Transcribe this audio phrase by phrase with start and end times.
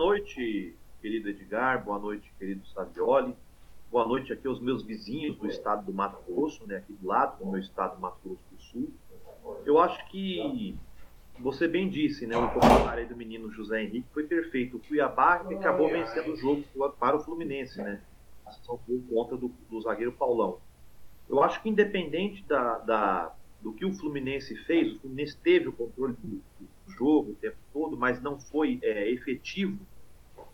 [0.00, 3.36] noite, querido Edgar, boa noite, querido Savioli,
[3.90, 7.38] boa noite aqui aos meus vizinhos do estado do Mato Grosso, né, aqui do lado
[7.38, 8.90] do meu estado do Mato Grosso do Sul.
[9.66, 10.74] Eu acho que
[11.38, 14.78] você bem disse, né, o comentário do menino José Henrique foi perfeito.
[14.78, 16.64] O Cuiabá acabou vencendo o jogo
[16.98, 18.00] para o Fluminense, né,
[18.66, 20.60] por conta do, do zagueiro Paulão.
[21.28, 25.74] Eu acho que independente da, da, do que o Fluminense fez, o Fluminense teve o
[25.74, 29.89] controle do, do jogo o tempo todo, mas não foi é, efetivo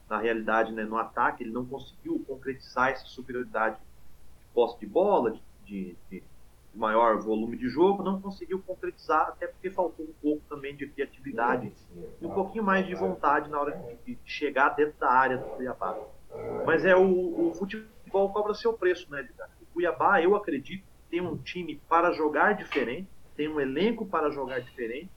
[0.08, 5.32] na realidade né, no ataque, ele não conseguiu concretizar essa superioridade de posse de bola,
[5.32, 6.22] de, de, de
[6.74, 11.72] maior volume de jogo, não conseguiu concretizar, até porque faltou um pouco também de criatividade
[12.20, 15.44] e um pouquinho mais de vontade na hora de, de chegar dentro da área do
[15.56, 15.98] Cuiabá.
[16.64, 19.50] Mas é o, o futebol cobra seu preço, né, Edgar?
[19.60, 24.60] O Cuiabá, eu acredito, tem um time para jogar diferente, tem um elenco para jogar
[24.60, 25.10] diferente,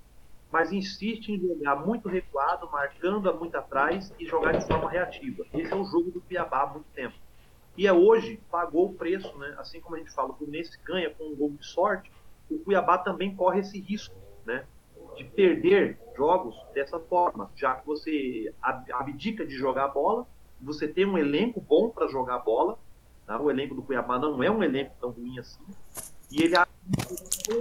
[0.51, 5.45] mas insiste em jogar muito recuado, marcando muito atrás e jogar de forma reativa.
[5.53, 7.15] Esse é o jogo do Cuiabá há muito tempo.
[7.77, 9.55] E é hoje pagou o preço, né?
[9.57, 12.11] Assim como a gente fala, o Fluminense ganha com um gol de sorte,
[12.49, 14.65] o Cuiabá também corre esse risco, né?
[15.15, 18.53] De perder jogos dessa forma, já que você
[18.91, 20.27] abdica de jogar a bola,
[20.59, 22.77] você tem um elenco bom para jogar a bola,
[23.25, 23.39] tá?
[23.39, 25.63] o elenco do Cuiabá não é um elenco tão ruim assim,
[26.29, 26.55] e ele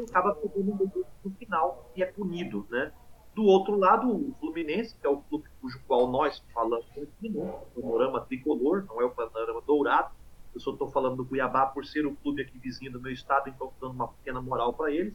[0.08, 0.90] acaba pegando
[1.24, 2.92] no final e é punido, né?
[3.34, 7.54] Do outro lado, o Fluminense, que é o clube cujo qual nós falamos aqui, né?
[7.76, 10.10] o panorama tricolor, não é o panorama dourado.
[10.52, 13.48] Eu só estou falando do Cuiabá por ser o clube aqui vizinho do meu estado,
[13.48, 15.14] então dando uma pequena moral para eles.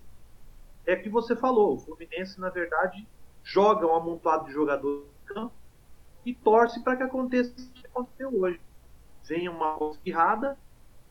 [0.86, 3.06] É que você falou, o Fluminense, na verdade,
[3.44, 5.54] joga um amontoado de jogadores no campo
[6.26, 8.62] e torce para que aconteça o que aconteceu hoje.
[9.26, 10.58] Vem uma espirrada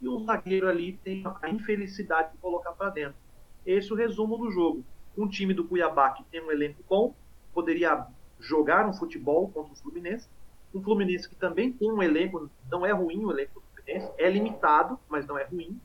[0.02, 3.16] e um zagueiro ali tem a infelicidade de colocar para dentro.
[3.64, 4.84] Esse é o resumo do jogo
[5.16, 7.14] um time do Cuiabá que tem um elenco bom,
[7.52, 8.06] poderia
[8.40, 10.28] jogar um futebol contra o Fluminense.
[10.74, 14.30] Um Fluminense que também tem um elenco, não é ruim o elenco do Fluminense, é
[14.30, 15.78] limitado, mas não é ruim.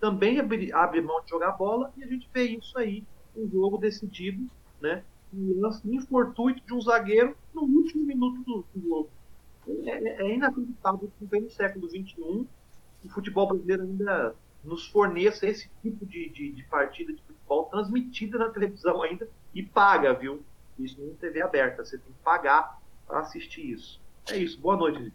[0.00, 0.38] Também
[0.72, 3.04] abre, mão de jogar bola e a gente vê isso aí,
[3.36, 4.46] um jogo decidido,
[4.80, 5.02] né?
[5.32, 9.10] Um lance infortuito de um zagueiro no último minuto do, jogo.
[9.84, 12.46] É, é, é inacreditável que no século XXI
[13.06, 18.38] o futebol brasileiro ainda nos forneça esse tipo de, de, de partida de futebol transmitida
[18.38, 20.44] na televisão ainda e paga, viu?
[20.78, 24.00] Isso em TV aberta, você tem que pagar para assistir isso.
[24.30, 25.12] É isso, boa noite.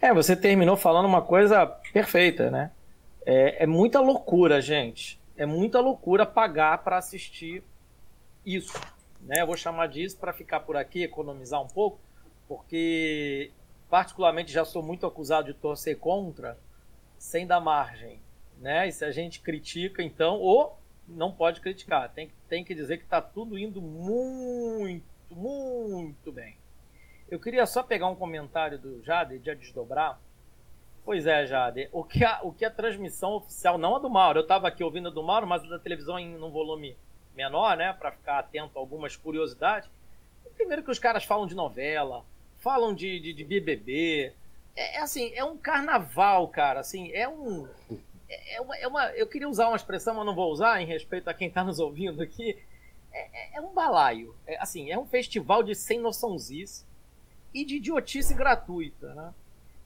[0.00, 2.72] É, você terminou falando uma coisa perfeita, né?
[3.24, 5.20] É, é muita loucura, gente.
[5.36, 7.62] É muita loucura pagar para assistir
[8.44, 8.78] isso.
[9.20, 9.40] Né?
[9.40, 12.00] Eu vou chamar disso para ficar por aqui, economizar um pouco,
[12.48, 13.52] porque
[13.92, 16.58] particularmente já sou muito acusado de torcer contra,
[17.18, 18.18] sem dar margem
[18.62, 18.86] né?
[18.88, 23.02] E se a gente critica, então, ou não pode criticar, tem, tem que dizer que
[23.02, 26.56] está tudo indo muito, muito bem.
[27.28, 30.20] Eu queria só pegar um comentário do Jade, de desdobrar.
[31.04, 34.38] Pois é, Jade, o que a, o que a transmissão oficial, não a do Mauro,
[34.38, 36.96] eu estava aqui ouvindo a do Mauro, mas a da televisão em um volume
[37.34, 39.90] menor, né, para ficar atento a algumas curiosidades.
[40.54, 42.24] Primeiro que os caras falam de novela,
[42.62, 44.32] falam de, de, de BBB,
[44.74, 47.68] é, é assim, é um carnaval, cara, assim, é um
[48.48, 51.28] é uma, é uma, eu queria usar uma expressão, mas não vou usar, em respeito
[51.28, 52.56] a quem está nos ouvindo aqui.
[53.12, 54.34] É, é, é um balaio.
[54.46, 56.84] É, assim, é um festival de sem noçãozice
[57.52, 59.34] e de idiotice gratuita, né?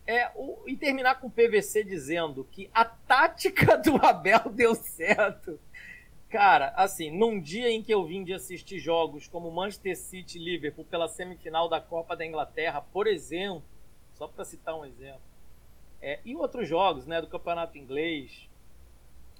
[0.06, 5.58] É, o, e terminar com o PVC dizendo que a tática do Abel deu certo.
[6.28, 10.44] Cara, assim, num dia em que eu vim de assistir jogos como Manchester City e
[10.44, 13.62] Liverpool pela semifinal da Copa da Inglaterra, por exemplo,
[14.14, 15.20] só para citar um exemplo,
[16.02, 18.48] é, e outros jogos né, do campeonato inglês.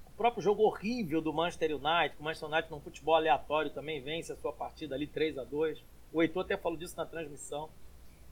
[0.07, 4.33] O próprio jogo horrível do Manchester United, o Manchester United num futebol aleatório também vence
[4.33, 5.83] a sua partida ali 3 a 2
[6.13, 7.69] O Heitor até falou disso na transmissão.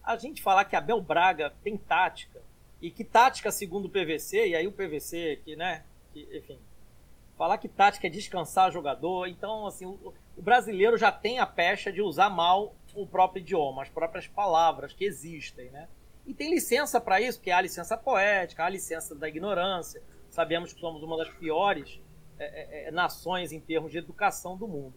[0.02, 2.40] A gente falar que Abel Braga tem tática,
[2.80, 6.58] e que tática segundo o PVC, e aí o PVC que, né, que, enfim,
[7.36, 12.00] falar que tática é descansar jogador, então assim, o, brasileiro já tem a pecha de
[12.00, 15.88] usar mal o próprio idioma, as próprias palavras que existem, né?
[16.26, 20.02] E tem licença para isso, que é a licença poética, a licença da ignorância.
[20.30, 22.00] Sabemos que somos uma das piores
[22.38, 24.94] é, é, é nações em termos de educação do mundo.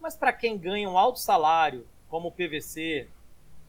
[0.00, 3.08] Mas para quem ganha um alto salário, como o PVC,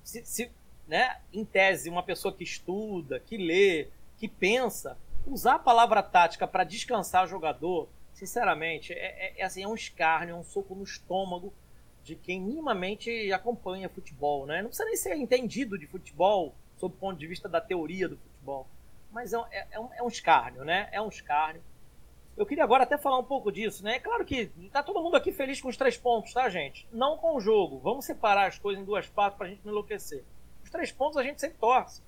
[0.03, 0.51] se, se,
[0.87, 3.87] né, em tese, uma pessoa que estuda, que lê,
[4.17, 7.87] que pensa, usar a palavra tática para descansar o jogador,
[8.19, 11.53] sinceramente, é, é, é, assim, é um escárnio, é um soco no estômago
[12.03, 14.45] de quem minimamente acompanha futebol.
[14.45, 14.61] Né?
[14.61, 18.17] Não precisa nem ser entendido de futebol sob o ponto de vista da teoria do
[18.17, 18.67] futebol.
[19.11, 20.89] Mas é, é, é, um, é um escárnio, né?
[20.91, 21.63] É um escárnio.
[22.37, 23.95] Eu queria agora até falar um pouco disso, né?
[23.95, 26.87] É claro que tá todo mundo aqui feliz com os três pontos, tá, gente?
[26.91, 27.79] Não com o jogo.
[27.79, 30.23] Vamos separar as coisas em duas partes pra gente não enlouquecer.
[30.63, 32.01] Os três pontos a gente sempre torce.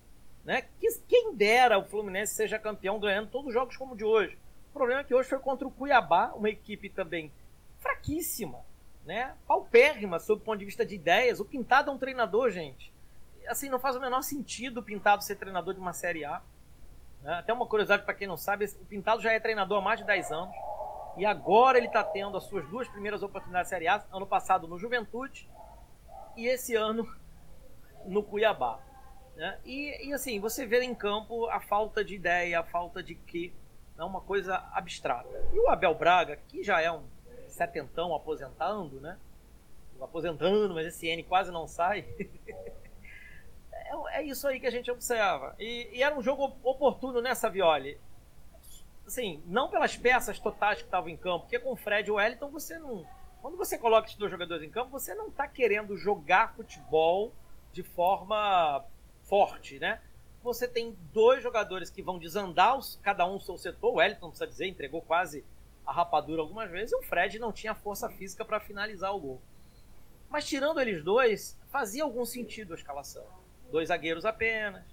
[0.43, 0.65] Né?
[1.07, 4.37] Quem dera o Fluminense seja campeão ganhando todos os jogos como o de hoje.
[4.71, 7.31] O problema é que hoje foi contra o Cuiabá, uma equipe também
[7.79, 8.59] fraquíssima,
[9.05, 9.35] né?
[9.45, 11.39] paupérrima sob o ponto de vista de ideias.
[11.39, 12.91] O Pintado é um treinador, gente.
[13.47, 16.41] Assim, não faz o menor sentido o Pintado ser treinador de uma Série A.
[17.21, 17.33] Né?
[17.33, 20.05] Até uma curiosidade para quem não sabe, o Pintado já é treinador há mais de
[20.05, 20.55] 10 anos.
[21.17, 24.67] E agora ele está tendo as suas duas primeiras oportunidades de Série A, ano passado
[24.67, 25.49] no Juventude
[26.37, 27.05] e esse ano
[28.05, 28.79] no Cuiabá.
[29.35, 29.59] Né?
[29.65, 33.53] E, e, assim, você vê em campo a falta de ideia, a falta de que
[34.01, 35.29] é uma coisa abstrata.
[35.53, 37.03] E o Abel Braga, que já é um
[37.47, 39.17] setentão aposentando, né?
[39.99, 42.05] Aposentando, mas esse N quase não sai.
[43.71, 45.55] é, é, isso aí que a gente observa.
[45.59, 47.99] E, e, era um jogo oportuno nessa né, Violi.
[49.05, 52.15] Assim, não pelas peças totais que estavam em campo, porque com o Fred e o
[52.15, 53.05] Wellington você não.
[53.41, 57.33] Quando você coloca esses dois jogadores em campo, você não está querendo jogar futebol
[57.71, 58.83] de forma
[59.23, 60.01] forte, né?
[60.43, 63.93] Você tem dois jogadores que vão desandar, os, cada um o seu setor.
[63.93, 65.45] O Wellington, precisa dizer, entregou quase
[65.85, 66.91] a rapadura algumas vezes.
[66.91, 69.41] E o Fred não tinha força física para finalizar o gol.
[70.29, 73.25] Mas tirando eles dois, fazia algum sentido a escalação.
[73.71, 74.83] Dois zagueiros apenas.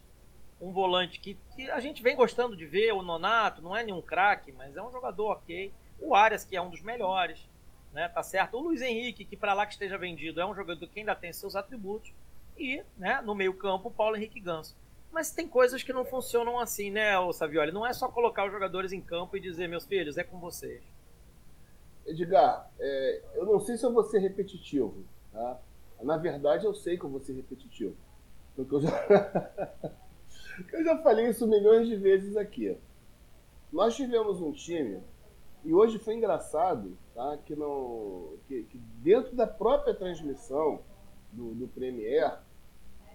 [0.61, 4.03] Um volante que, que a gente vem gostando de ver, o Nonato, não é nenhum
[4.03, 5.73] craque, mas é um jogador ok.
[6.01, 7.49] O Arias, que é um dos melhores,
[7.93, 8.09] né?
[8.09, 8.57] Tá certo?
[8.57, 11.33] O Luiz Henrique, que para lá que esteja vendido, é um jogador que ainda tem
[11.33, 12.13] seus atributos
[12.57, 14.77] e, né, no meio-campo, Paulo Henrique Ganso.
[15.11, 17.73] Mas tem coisas que não funcionam assim, né, o Savioli?
[17.73, 20.83] Não é só colocar os jogadores em campo e dizer, meus filhos, é com vocês.
[22.07, 25.61] Edgar, é, eu não sei se eu vou ser repetitivo, tá?
[26.03, 27.97] Na verdade, eu sei que eu vou ser repetitivo.
[28.55, 28.91] Porque eu já,
[30.73, 32.77] eu já falei isso milhões de vezes aqui.
[33.73, 35.03] Nós tivemos um time,
[35.65, 37.37] e hoje foi engraçado, tá?
[37.45, 40.81] Que, não, que, que dentro da própria transmissão
[41.33, 42.39] do, do Premier,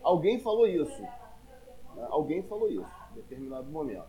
[0.04, 1.02] alguém falou isso.
[1.96, 2.08] Né?
[2.10, 4.08] Alguém falou isso em determinado momento.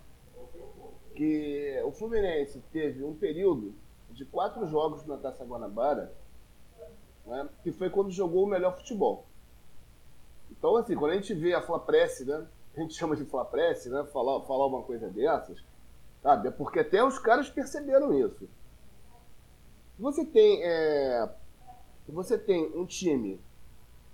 [1.14, 3.74] Que o Fluminense teve um período
[4.10, 6.12] de quatro jogos na Taça Guanabara,
[7.26, 7.48] né?
[7.62, 9.24] que foi quando jogou o melhor futebol.
[10.50, 12.46] Então, assim, quando a gente vê a Flapresse, né?
[12.76, 14.04] A gente chama de Flapresse, né?
[14.12, 15.62] Falar, falar uma coisa dessas,
[16.22, 16.48] sabe?
[16.48, 18.48] É porque até os caras perceberam isso.
[19.98, 21.28] Você tem, é...
[22.08, 23.40] você tem um time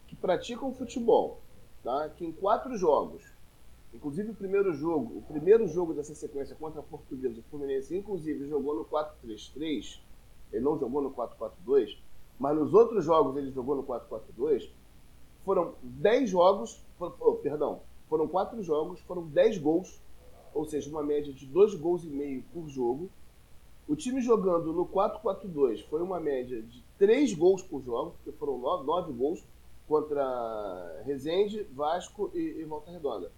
[0.07, 1.41] que pratica um futebol,
[1.83, 2.09] tá?
[2.11, 3.23] que em quatro jogos,
[3.95, 8.49] inclusive o primeiro jogo, o primeiro jogo dessa sequência contra a Portuguesa, o Fluminense, inclusive,
[8.49, 10.01] jogou no 4-3-3,
[10.53, 11.97] ele não jogou no 4-4-2,
[12.39, 14.71] mas nos outros jogos ele jogou no 4-4-2,
[15.45, 20.01] foram 10 jogos, oh, perdão, foram 4 jogos, foram 10 gols,
[20.55, 23.09] ou seja, uma média de 2 gols e meio por jogo.
[23.87, 28.59] O time jogando no 4-4-2 foi uma média de 3 gols por jogo, porque foram
[28.59, 29.45] 9, 9 gols,
[29.91, 33.33] contra Resende, Vasco e, e Volta Redonda.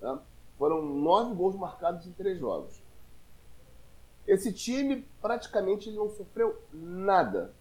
[0.00, 0.22] Tá?
[0.58, 2.82] Foram nove gols marcados em três jogos.
[4.26, 7.54] Esse time praticamente não sofreu nada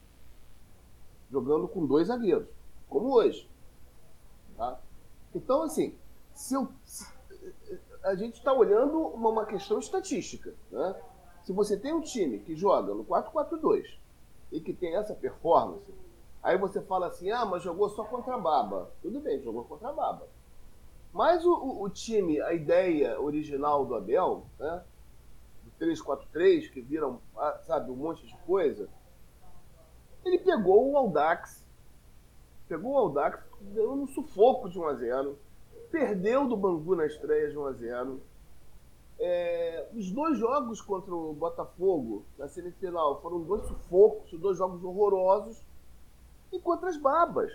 [1.31, 2.47] jogando com dois zagueiros,
[2.89, 3.49] como hoje.
[4.57, 4.79] Tá?
[5.33, 5.95] Então, assim,
[6.33, 7.07] se, eu, se
[8.03, 10.53] a gente está olhando uma, uma, questão estatística.
[10.71, 10.95] Né?
[11.43, 13.97] Se você tem um time que joga no 4-4-2
[14.51, 15.91] e que tem essa performance,
[16.41, 18.91] Aí você fala assim, ah, mas jogou só contra a Baba.
[19.01, 20.27] Tudo bem, jogou contra a Baba.
[21.13, 24.83] Mas o, o, time, a ideia original do Abel, né?
[25.63, 28.87] Do 3-4-3, que viram, ah, sabe, um monte de coisa.
[30.23, 31.65] Ele pegou o Aldax,
[32.67, 35.39] pegou o Aldax, deu um sufoco de 1 a 0
[35.91, 38.21] perdeu do Bangu na estreia de 1 a 0
[39.21, 45.61] é, os dois jogos contra o Botafogo na semifinal foram dois sufocos, dois jogos horrorosos
[46.53, 47.51] e contra as babas.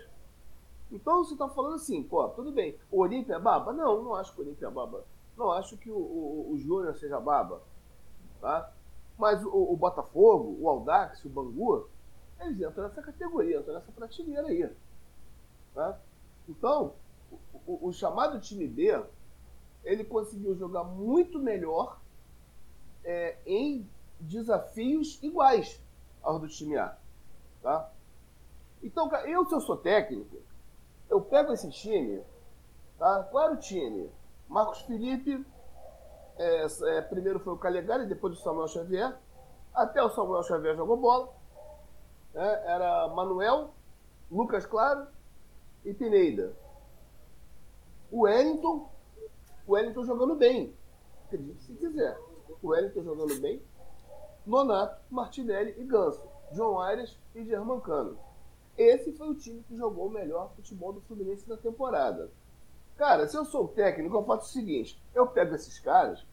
[0.91, 3.73] Então você está falando assim, pô, tudo bem, o Olímpia é baba?
[3.73, 5.03] Não, não acho que o Olímpia é baba.
[5.37, 7.61] Não acho que o, o, o Júnior seja baba.
[8.39, 8.71] Tá?
[9.17, 11.89] Mas o, o, Botafogo, o Aldax, o Bangu,
[12.39, 14.69] eles entram nessa categoria, entram nessa prateleira aí.
[15.73, 15.99] Tá?
[16.47, 16.93] Então,
[17.65, 19.03] o, o, chamado time B,
[19.83, 21.99] ele conseguiu jogar muito melhor
[23.03, 23.89] é, em
[24.19, 25.81] desafios iguais
[26.21, 26.97] aos do time A.
[27.61, 27.91] Tá?
[28.83, 30.37] Então, eu, se eu sou técnico,
[31.09, 32.23] eu pego esse time,
[32.97, 33.23] tá?
[33.31, 34.09] Qual era o time?
[34.47, 35.45] Marcos Felipe,
[36.37, 39.17] é, é, primeiro foi o Calegari, depois o Samuel Xavier.
[39.73, 41.33] Até o Samuel Xavier jogou bola.
[42.33, 42.63] Né?
[42.65, 43.71] Era Manuel,
[44.29, 45.07] Lucas Claro
[45.83, 46.53] e Pineida.
[48.11, 48.89] O Wellington,
[49.67, 50.73] o Wellington jogando bem.
[51.25, 52.17] Acredite se quiser.
[52.61, 53.61] O Wellington jogando bem.
[54.45, 56.21] Nonato, Martinelli e Ganso.
[56.51, 58.17] João Aires e Germancano.
[58.77, 62.29] Esse foi o time que jogou o melhor futebol do Fluminense na temporada.
[62.97, 66.25] Cara, se eu sou o técnico, eu faço o seguinte: eu pego esses caras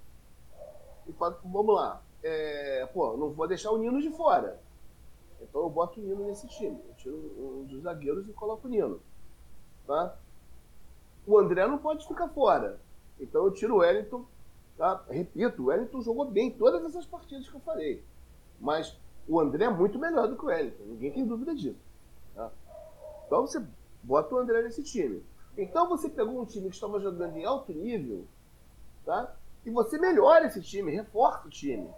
[1.06, 4.61] e falo, vamos lá, é, pô, não vou deixar o Nino de fora.
[5.40, 6.80] Então eu boto o Nino nesse time.
[6.88, 9.00] Eu tiro um dos zagueiros e coloco o Nino.
[9.87, 10.16] Tá?
[11.26, 12.80] O André não pode ficar fora.
[13.18, 14.25] Então eu tiro o Wellington.
[14.76, 15.04] Tá?
[15.08, 18.04] Repito, o Wellington jogou bem todas essas partidas que eu falei.
[18.61, 18.96] Mas
[19.26, 20.84] o André é muito melhor do que o Wellington.
[20.84, 21.91] Ninguém tem dúvida disso.
[22.34, 22.50] Tá?
[23.26, 23.64] Então você
[24.02, 25.24] bota o André nesse time.
[25.56, 28.24] Então você pegou um time que estava jogando em alto nível,
[29.04, 29.34] tá?
[29.64, 31.88] E você melhora esse time, reforça o time.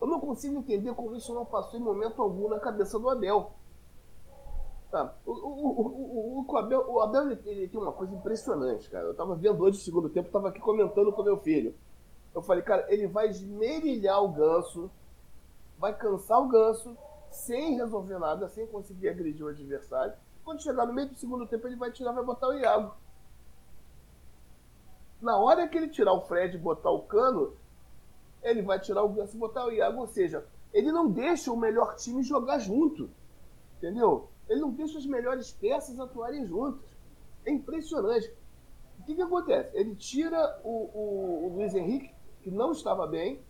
[0.00, 3.52] Eu não consigo entender como isso não passou em momento algum na cabeça do Abel.
[4.90, 5.14] Tá.
[5.26, 9.06] O, o, o, o, Abel, o Abel ele, ele, tem uma coisa impressionante, cara.
[9.06, 11.74] Eu tava vendo hoje no segundo tempo, tava aqui comentando com meu filho.
[12.34, 14.90] Eu falei, cara, ele vai esmerilhar o ganso,
[15.78, 16.96] vai cansar o ganso,
[17.36, 20.14] sem resolver nada, sem conseguir agredir o adversário.
[20.44, 22.94] Quando chegar no meio do segundo tempo, ele vai tirar, vai botar o Iago.
[25.20, 27.54] Na hora que ele tirar o Fred e botar o Cano,
[28.42, 30.00] ele vai tirar o Ganso e botar o Iago.
[30.00, 33.10] Ou seja, ele não deixa o melhor time jogar junto.
[33.76, 34.28] Entendeu?
[34.48, 36.96] Ele não deixa as melhores peças atuarem juntas.
[37.44, 38.32] É impressionante.
[38.98, 39.76] O que, que acontece?
[39.76, 43.40] Ele tira o, o, o Luiz Henrique, que não estava bem,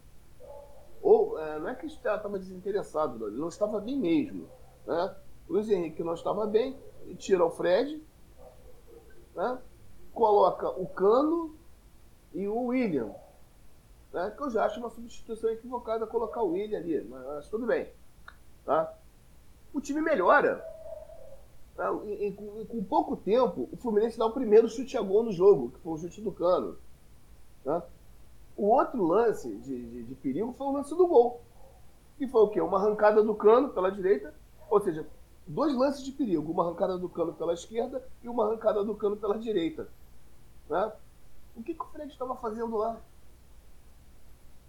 [1.07, 4.49] ou é, não é que estava desinteressado, ele não estava bem mesmo.
[4.85, 5.17] Né?
[5.49, 6.77] Luiz Henrique não estava bem,
[7.17, 8.03] tira o Fred,
[9.33, 9.63] né?
[10.13, 11.55] coloca o Cano
[12.35, 13.15] e o William.
[14.13, 14.35] Né?
[14.37, 17.89] Que eu já acho uma substituição equivocada colocar o William ali, mas tudo bem.
[18.65, 18.93] Tá?
[19.73, 20.61] O time melhora.
[22.05, 25.31] E, e, com, com, pouco tempo, o Fluminense dá o primeiro chute a gol no
[25.31, 26.77] jogo, que foi o chute do Cano.
[27.63, 27.87] Tá?
[28.57, 31.43] O outro lance de, de, de, perigo foi o lance do gol.
[32.17, 32.61] Que foi o quê?
[32.61, 34.35] Uma arrancada do Cano pela direita,
[34.71, 35.07] ou seja,
[35.47, 39.17] dois lances de perigo, uma arrancada do Cano pela esquerda e uma arrancada do Cano
[39.17, 39.89] pela direita.
[40.69, 40.93] Né?
[41.55, 42.99] O que, que o Fred estava fazendo lá?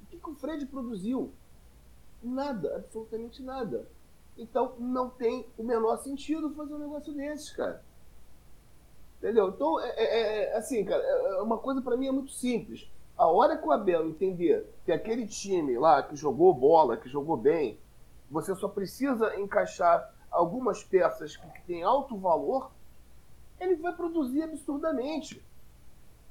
[0.03, 1.31] O que, que o Fred produziu?
[2.21, 3.87] Nada, absolutamente nada.
[4.37, 7.83] Então não tem o menor sentido fazer um negócio desses, cara.
[9.17, 9.49] Entendeu?
[9.49, 12.87] Então, é, é, é assim, cara, é, é uma coisa para mim é muito simples.
[13.17, 17.35] A hora que o Abel entender que aquele time lá que jogou bola, que jogou
[17.35, 17.79] bem,
[18.29, 22.71] você só precisa encaixar algumas peças que, têm alto valor,
[23.59, 25.43] ele vai produzir absurdamente.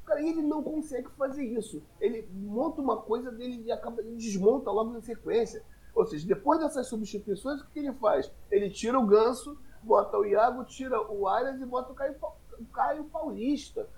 [0.05, 1.83] Cara, ele não consegue fazer isso.
[2.01, 5.65] Ele monta uma coisa dele e acaba, ele desmonta logo na sequência.
[5.93, 8.31] Ou seja, depois dessas substituições, o que ele faz?
[8.49, 12.15] Ele tira o Ganso, bota o Iago, tira o Arias e bota o Caio,
[12.61, 13.89] o Caio Paulista.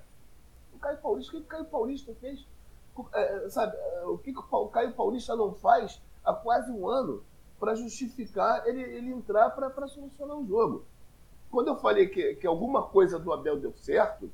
[0.72, 2.46] O Caio Paulista, o que o Caio Paulista fez?
[3.12, 7.22] É, sabe, é, o que o Caio Paulista não faz há quase um ano
[7.58, 10.84] para justificar ele, ele entrar para solucionar o jogo?
[11.50, 14.30] Quando eu falei que, que alguma coisa do Abel deu certo,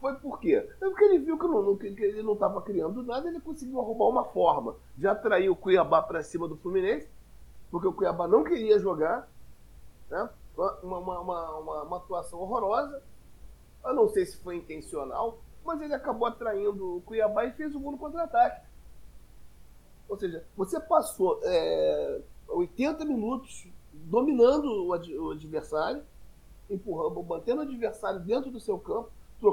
[0.00, 0.54] foi por quê?
[0.54, 4.08] É porque ele viu que, não, que ele não estava criando nada, ele conseguiu arrumar
[4.08, 7.08] uma forma de atrair o Cuiabá para cima do Fluminense,
[7.70, 9.28] porque o Cuiabá não queria jogar,
[10.08, 10.30] né?
[10.56, 13.02] uma, uma, uma, uma, atuação horrorosa.
[13.84, 15.38] Eu não sei se foi intencional,
[15.68, 18.66] mas ele acabou atraindo o Cuiabá e fez o no contra-ataque.
[20.08, 26.02] Ou seja, você passou é, 80 minutos dominando o, o adversário,
[26.70, 29.10] empurrando, mantendo o adversário dentro do seu campo,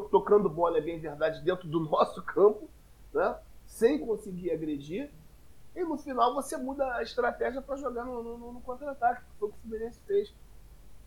[0.10, 2.70] tocando bola, é bem verdade, dentro do nosso campo,
[3.14, 3.38] né?
[3.68, 5.12] sem conseguir agredir.
[5.76, 9.50] E no final você muda a estratégia para jogar no, no, no contra-ataque, que foi
[9.50, 10.34] o que o Fluminense fez.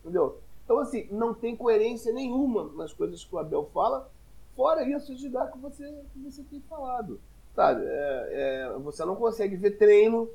[0.00, 0.38] Entendeu?
[0.62, 4.10] Então, assim, não tem coerência nenhuma nas coisas que o Abel fala,
[4.58, 7.20] fora isso de dar que você, que você tem falado.
[7.54, 7.84] Sabe?
[7.86, 10.28] É, é, você não consegue ver treino,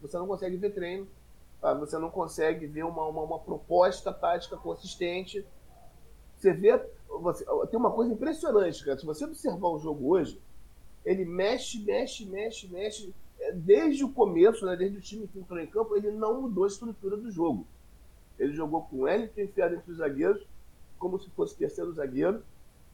[0.00, 1.06] você não consegue ver treino,
[1.60, 1.80] sabe?
[1.80, 5.44] você não consegue ver uma, uma, uma proposta tática consistente.
[6.38, 8.98] Você vê você, tem uma coisa impressionante, cara.
[8.98, 10.40] Se você observar o jogo hoje,
[11.04, 13.14] ele mexe, mexe, mexe, mexe.
[13.38, 16.64] É, desde o começo, né, desde o time que entrou em campo, ele não mudou
[16.64, 17.66] a estrutura do jogo.
[18.38, 20.46] Ele jogou com o Wellington enfiado entre os zagueiros,
[20.98, 22.42] como se fosse terceiro zagueiro.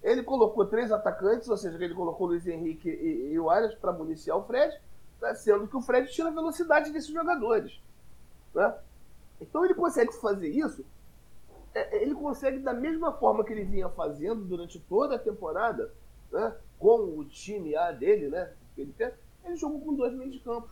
[0.07, 3.75] Ele colocou três atacantes, ou seja, ele colocou o Luiz Henrique e, e o Arias
[3.75, 4.81] para municiar o Fred,
[5.21, 7.81] né, sendo que o Fred tira a velocidade desses jogadores.
[8.55, 8.75] Né?
[9.41, 10.85] Então ele consegue fazer isso
[11.77, 15.93] é, é, ele consegue, da mesma forma que ele vinha fazendo durante toda a temporada,
[16.33, 19.11] né, com o time A dele, né, ele, tem,
[19.45, 20.71] ele jogou com dois meios de campo.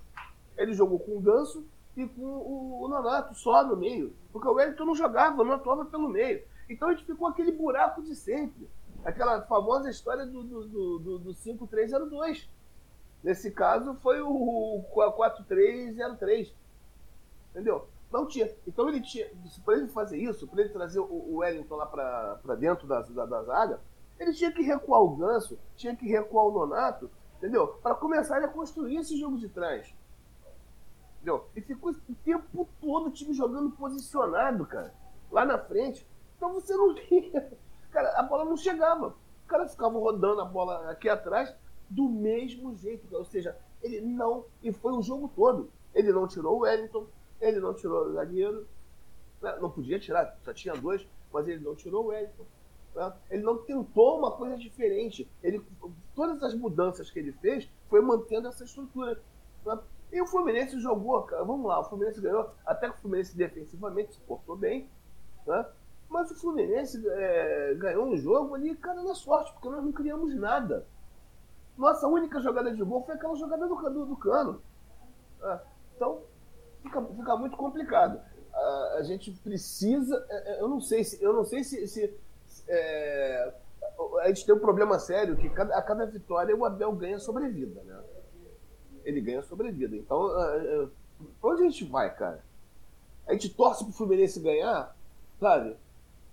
[0.56, 4.54] Ele jogou com o Ganso e com o, o Nonato só no meio, porque o
[4.54, 6.42] Wellington não jogava, não atuava pelo meio.
[6.70, 8.66] Então a gente ficou aquele buraco de sempre.
[9.04, 12.48] Aquela famosa história do, do, do, do 5-3-0-2.
[13.22, 16.52] Nesse caso foi o 4-3-0-3.
[17.50, 17.86] Entendeu?
[18.10, 18.48] Não tinha.
[18.66, 19.28] Então ele tinha.
[19.64, 23.26] Para ele fazer isso, para ele trazer o, o Wellington lá para dentro da, da,
[23.26, 23.80] da, zaga,
[24.18, 27.66] Ele tinha que recuar o Ganso, tinha que recuar o Nonato, entendeu?
[27.82, 29.92] Para começar a construir esse jogo de trás.
[31.16, 31.48] Entendeu?
[31.56, 34.94] E ficou o tempo todo o time jogando posicionado, cara,
[35.30, 36.06] lá na frente.
[36.36, 37.50] Então você não tinha.
[37.94, 39.14] Cara, a bola não chegava.
[39.44, 41.54] O cara ficava rodando a bola aqui atrás
[41.88, 43.06] do mesmo jeito.
[43.14, 44.46] Ou seja, ele não.
[44.60, 45.70] E foi o jogo todo.
[45.94, 47.06] Ele não tirou o Wellington,
[47.40, 48.66] ele não tirou o zagueiro.
[49.40, 49.56] Né?
[49.60, 52.44] Não podia tirar, só tinha dois, mas ele não tirou o Wellington.
[52.96, 53.12] Né?
[53.30, 55.30] Ele não tentou uma coisa diferente.
[55.40, 55.64] Ele,
[56.16, 59.22] todas as mudanças que ele fez foi mantendo essa estrutura.
[59.64, 59.78] Né?
[60.10, 64.14] E o Fluminense jogou, cara, vamos lá, o Fluminense ganhou, até que o Fluminense defensivamente
[64.14, 64.88] se portou bem,
[65.46, 65.66] né?
[66.14, 70.32] Mas o Fluminense é, ganhou um jogo ali, cara, na sorte, porque nós não criamos
[70.36, 70.86] nada.
[71.76, 74.62] Nossa única jogada de gol foi aquela jogada do, do, do cano.
[75.42, 75.58] É,
[75.96, 76.22] então,
[76.84, 78.20] fica, fica muito complicado.
[78.54, 80.24] A, a gente precisa.
[80.30, 81.20] É, é, eu não sei se.
[81.20, 81.84] Eu não sei se.
[81.88, 82.16] se
[82.68, 83.54] é,
[84.20, 87.82] a gente tem um problema sério que cada, a cada vitória o Abel ganha sobrevida,
[87.82, 88.00] né?
[89.04, 89.96] Ele ganha sobrevida.
[89.96, 90.92] Então, uh, uh,
[91.42, 92.44] onde a gente vai, cara?
[93.26, 94.96] A gente torce pro Fluminense ganhar,
[95.40, 95.76] sabe?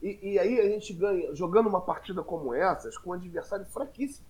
[0.01, 4.25] E, e, aí a gente ganha jogando uma partida como essas com um adversário fraquíssimo.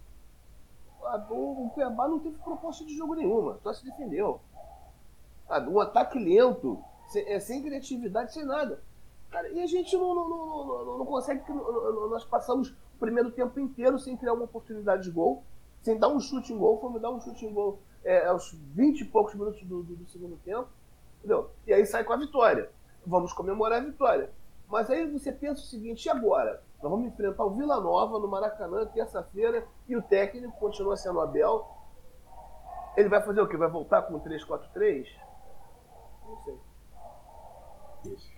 [1.30, 4.40] O Cuiabá não teve proposta de jogo nenhuma, só se defendeu.
[5.70, 8.82] Um ataque lento, sem, é, sem criatividade, sem nada.
[9.30, 11.42] Cara, e a gente não, não, não, não, não consegue.
[11.52, 15.44] Nós passamos o primeiro tempo inteiro sem criar uma oportunidade de gol,
[15.82, 16.80] sem dar um chute em gol.
[16.80, 20.06] Fomos dar um chute em gol é, aos 20 e poucos minutos do, do, do
[20.10, 20.68] segundo tempo.
[21.20, 21.50] Entendeu?
[21.66, 22.70] E aí sai com a vitória.
[23.06, 24.30] Vamos comemorar a vitória.
[24.72, 26.64] Mas aí você pensa o seguinte, e agora?
[26.82, 31.22] Nós vamos enfrentar o Vila Nova no Maracanã, terça-feira, e o técnico continua sendo o
[31.22, 31.68] Abel.
[32.96, 33.58] Ele vai fazer o quê?
[33.58, 35.08] Vai voltar com o 3-4-3?
[36.26, 36.58] Não sei.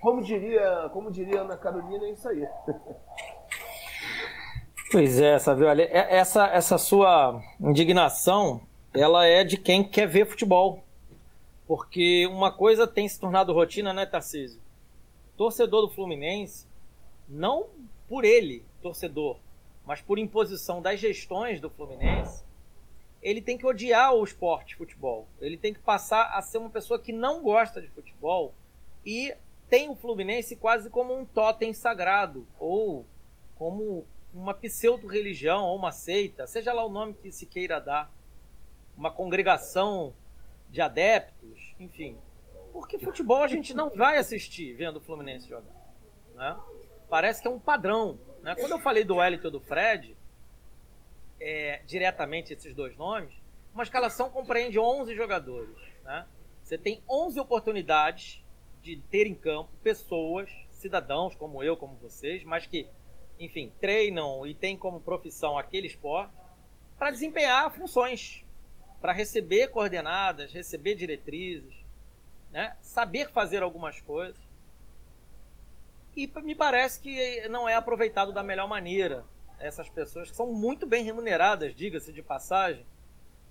[0.02, 2.46] Como diria, como diria Ana Carolina, é isso aí.
[4.92, 8.62] Pois é, sabe, olha, é, essa, essa sua indignação,
[8.94, 10.84] ela é de quem quer ver futebol.
[11.68, 14.63] Porque uma coisa tem se tornado rotina, né, Tarcísio?
[15.37, 16.67] Torcedor do Fluminense,
[17.27, 17.67] não
[18.07, 19.37] por ele, torcedor,
[19.85, 22.43] mas por imposição das gestões do Fluminense,
[23.22, 25.27] ele tem que odiar o esporte futebol.
[25.39, 28.53] Ele tem que passar a ser uma pessoa que não gosta de futebol
[29.05, 29.33] e
[29.69, 33.05] tem o Fluminense quase como um totem sagrado ou
[33.55, 38.11] como uma pseudo-religião ou uma seita, seja lá o nome que se queira dar,
[38.98, 40.13] uma congregação
[40.69, 42.17] de adeptos, enfim.
[42.74, 45.72] Porque futebol a gente não vai assistir vendo o Fluminense jogar.
[46.33, 46.59] Né?
[47.07, 48.20] Parece que é um padrão.
[48.42, 48.55] Né?
[48.55, 50.18] Quando eu falei do Wellington e do Fred,
[51.40, 53.31] é, diretamente esses dois nomes,
[53.74, 55.75] uma escalação compreende 11 jogadores.
[56.03, 56.25] Né?
[56.64, 58.44] Você tem 11 oportunidades
[58.81, 62.90] de ter em campo pessoas, cidadãos como eu, como vocês, mas que,
[63.40, 66.33] enfim, treinam e têm como profissão aquele esporte
[66.98, 68.44] para desempenhar funções,
[69.00, 71.82] para receber coordenadas, receber diretrizes,
[72.53, 72.77] né?
[72.81, 74.39] saber fazer algumas coisas.
[76.16, 79.25] E me parece que não é aproveitado da melhor maneira
[79.59, 82.85] essas pessoas que são muito bem remuneradas, diga-se de passagem,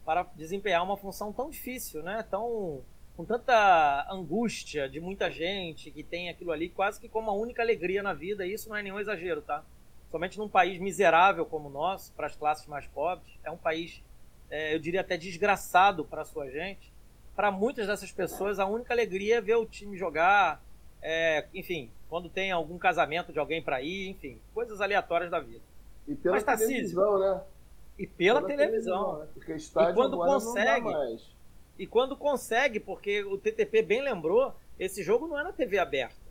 [0.05, 2.25] para desempenhar uma função tão difícil, né?
[2.31, 2.83] Tão
[3.17, 7.61] com tanta angústia de muita gente que tem aquilo ali quase que como a única
[7.61, 9.63] alegria na vida, e isso não é nenhum exagero, tá?
[10.11, 14.03] Somente num país miserável como o nosso, para as classes mais pobres, é um país,
[14.51, 16.93] é, eu diria até desgraçado para a sua gente.
[17.35, 20.63] Para muitas dessas pessoas, a única alegria é ver o time jogar,
[21.01, 25.65] é, enfim, quando tem algum casamento de alguém para ir, enfim, coisas aleatórias da vida.
[26.07, 27.41] E pela Mas, televisão, né?
[27.99, 29.05] E pela, pela televisão.
[29.05, 29.29] televisão né?
[29.35, 30.89] Porque estádio e quando consegue,
[31.79, 36.23] e quando consegue, porque o TTP bem lembrou, esse jogo não é na TV aberta.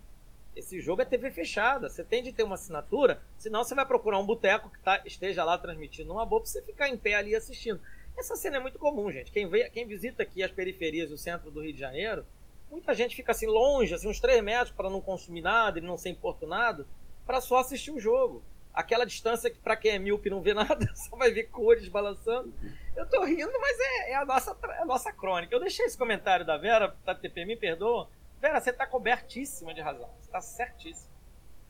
[0.55, 1.89] Esse jogo é TV fechada.
[1.89, 5.43] Você tem de ter uma assinatura, senão você vai procurar um boteco que tá, esteja
[5.43, 7.79] lá transmitindo uma boa para você ficar em pé ali assistindo.
[8.17, 9.32] Essa cena é muito comum, gente.
[9.32, 12.26] Quem, vê, quem visita aqui as periferias e o centro do Rio de Janeiro,
[12.69, 15.97] muita gente fica assim longe, assim, uns 3 metros para não consumir nada e não
[15.97, 16.88] ser importunado,
[17.26, 18.43] para só assistir o jogo
[18.74, 22.54] aquela distância que para quem é míope não vê nada, só vai ver cores balançando.
[22.95, 25.54] Eu tô rindo, mas é, é a, nossa, é a nossa crônica.
[25.54, 28.10] Eu deixei esse comentário da Vera, da TP, me perdoa.
[28.39, 30.10] Vera, você tá cobertíssima de razão.
[30.19, 31.12] Você tá certíssima.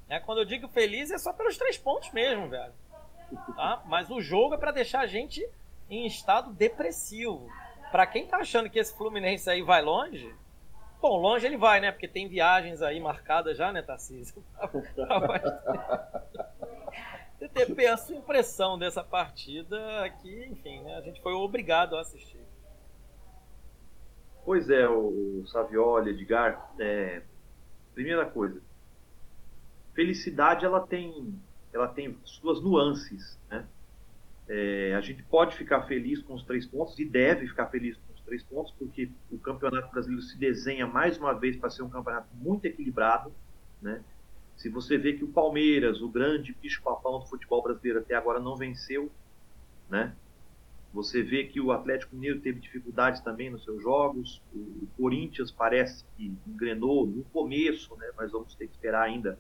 [0.10, 2.74] É, quando eu digo feliz é só pelos três pontos mesmo, velho.
[3.56, 3.82] Tá?
[3.86, 5.48] Mas o jogo é para deixar a gente
[5.92, 7.48] em estado depressivo.
[7.92, 10.34] Para quem tá achando que esse Fluminense aí vai longe,
[11.02, 11.92] bom, longe ele vai, né?
[11.92, 14.42] Porque tem viagens aí marcadas já, né, Tarcísio?
[17.38, 19.78] TTP, a sua impressão dessa partida
[20.22, 22.40] que, enfim, né, a gente foi obrigado a assistir.
[24.46, 27.22] Pois é, o Savioli, Edgar, é,
[27.94, 28.62] primeira coisa,
[29.94, 31.38] felicidade ela tem,
[31.74, 33.66] ela tem suas nuances, né?
[34.54, 38.14] É, a gente pode ficar feliz com os três pontos e deve ficar feliz com
[38.14, 41.90] os três pontos, porque o Campeonato Brasileiro se desenha mais uma vez para ser um
[41.90, 43.32] campeonato muito equilibrado.
[43.82, 44.04] Né?
[44.58, 48.58] Se você vê que o Palmeiras, o grande bicho-papão do futebol brasileiro, até agora não
[48.58, 49.10] venceu,
[49.90, 50.14] né?
[50.94, 54.42] Você vê que o Atlético Mineiro teve dificuldades também nos seus jogos.
[54.54, 58.12] O Corinthians parece que engrenou no começo, né?
[58.18, 59.40] Mas vamos ter que esperar ainda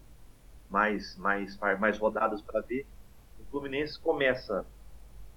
[0.70, 2.86] mais, mais, mais rodadas para ver.
[3.42, 4.66] O Fluminense começa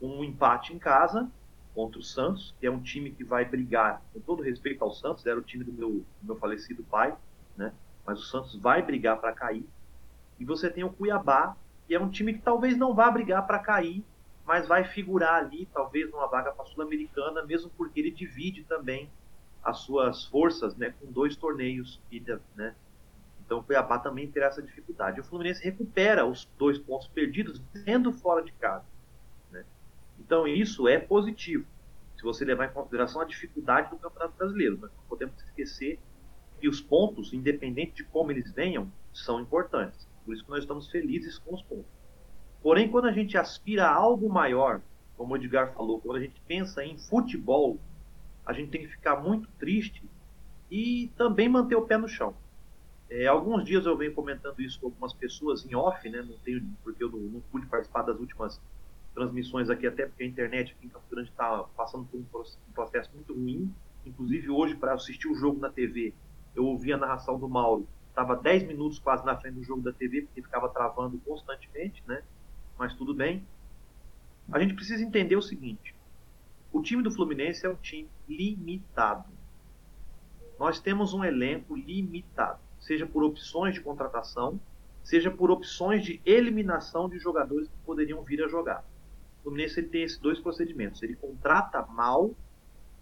[0.05, 1.31] com um empate em casa
[1.75, 5.25] contra o Santos, que é um time que vai brigar, com todo respeito ao Santos,
[5.25, 7.17] era o time do meu, do meu falecido pai,
[7.57, 7.73] né?
[8.05, 9.67] Mas o Santos vai brigar para cair.
[10.39, 13.59] E você tem o Cuiabá, que é um time que talvez não vá brigar para
[13.59, 14.05] cair,
[14.45, 19.09] mas vai figurar ali, talvez, numa vaga para a Sul-Americana, mesmo porque ele divide também
[19.63, 21.99] as suas forças né, com dois torneios.
[22.55, 22.75] Né?
[23.47, 25.19] Então o Cuiabá também terá essa dificuldade.
[25.19, 28.85] O Fluminense recupera os dois pontos perdidos sendo fora de casa.
[30.19, 31.67] Então isso é positivo,
[32.17, 34.79] se você levar em consideração a dificuldade do Campeonato Brasileiro.
[34.79, 35.99] Nós não podemos esquecer
[36.61, 40.09] que os pontos, independente de como eles venham, são importantes.
[40.25, 41.91] Por isso que nós estamos felizes com os pontos.
[42.63, 44.81] Porém, quando a gente aspira a algo maior,
[45.17, 47.79] como o Edgar falou, quando a gente pensa em futebol,
[48.47, 50.03] a gente tem que ficar muito triste
[50.71, 52.35] e também manter o pé no chão.
[53.11, 56.23] É, alguns dias eu venho comentando isso com algumas pessoas em off, né?
[56.23, 58.61] Não tenho, porque eu não, não pude participar das últimas
[59.15, 63.11] transmissões aqui, até porque a internet aqui em Campo Grande está passando por um processo
[63.15, 63.73] muito ruim.
[64.05, 66.13] Inclusive hoje, para assistir o jogo na TV,
[66.55, 67.87] eu ouvi a narração do Mauro.
[68.09, 72.23] Estava 10 minutos quase na frente do jogo da TV, porque ficava travando constantemente, né?
[72.79, 73.47] mas tudo bem.
[74.53, 75.95] A gente precisa entender o seguinte:
[76.73, 79.29] o time do Fluminense é um time limitado.
[80.59, 84.61] Nós temos um elenco limitado, seja por opções de contratação,
[85.03, 88.85] seja por opções de eliminação de jogadores que poderiam vir a jogar.
[89.45, 92.35] Fluminense ele tem esses dois procedimentos: ele contrata mal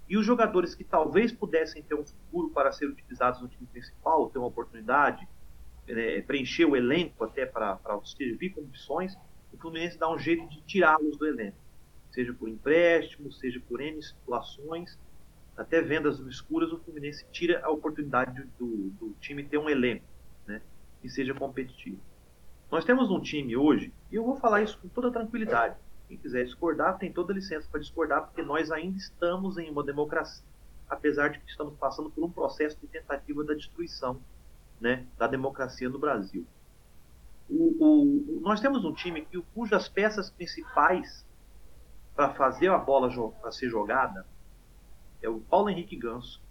[0.08, 4.28] e os jogadores que talvez pudessem ter um futuro para ser utilizados no time principal,
[4.28, 5.26] ter uma oportunidade,
[5.86, 9.16] é, preencher o elenco até para, servir como opções,
[9.52, 11.56] o Fluminense dá um jeito de tirá-los do elenco,
[12.10, 14.98] seja por empréstimo, seja por N situações,
[15.56, 20.04] até vendas escuras, o Fluminense tira a oportunidade do, do time ter um elenco
[20.46, 20.60] né,
[21.00, 22.00] que seja competitivo.
[22.70, 25.76] Nós temos um time hoje, e eu vou falar isso com toda tranquilidade.
[26.12, 29.82] Quem quiser discordar, tem toda a licença para discordar, porque nós ainda estamos em uma
[29.82, 30.44] democracia,
[30.86, 34.20] apesar de que estamos passando por um processo de tentativa da destruição
[34.78, 36.46] né, da democracia no Brasil.
[37.48, 41.24] O, o, nós temos um time que, cujas peças principais
[42.14, 44.26] para fazer a bola para ser jogada
[45.22, 46.42] é o Paulo Henrique Ganso,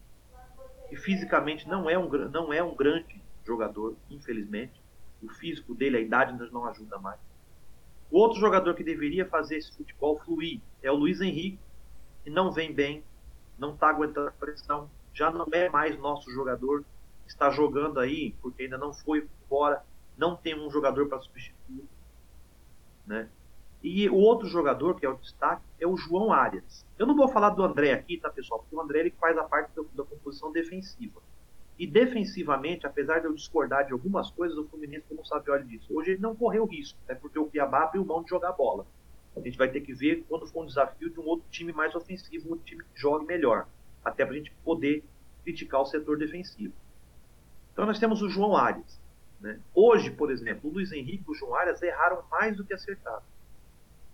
[0.90, 4.82] que fisicamente não é um, não é um grande jogador, infelizmente.
[5.22, 7.20] O físico dele, a idade não ajuda mais.
[8.12, 11.60] O outro jogador que deveria fazer esse futebol fluir é o Luiz Henrique,
[12.24, 13.04] que não vem bem,
[13.58, 16.84] não está aguentando a pressão, já não é mais nosso jogador,
[17.26, 19.84] está jogando aí porque ainda não foi fora
[20.18, 21.84] não tem um jogador para substituir.
[23.08, 23.28] Né?
[23.82, 26.86] E o outro jogador, que é o destaque, é o João Arias.
[27.00, 28.60] Eu não vou falar do André aqui, tá, pessoal?
[28.60, 31.20] Porque o André ele faz a parte da, da composição defensiva.
[31.82, 35.88] E defensivamente, apesar de eu discordar de algumas coisas, o Fluminense não sabe olha disso.
[35.92, 38.86] Hoje ele não correu risco, até porque o Cuiabá abriu mão de jogar bola.
[39.36, 41.96] A gente vai ter que ver quando for um desafio de um outro time mais
[41.96, 43.68] ofensivo, um outro time que jogue melhor.
[44.06, 45.04] Até para a gente poder
[45.44, 46.72] criticar o setor defensivo.
[47.74, 49.02] Então nós temos o João Arias.
[49.40, 49.60] Né?
[49.74, 53.24] Hoje, por exemplo, o Luiz Henrique e o João Arias erraram mais do que acertaram.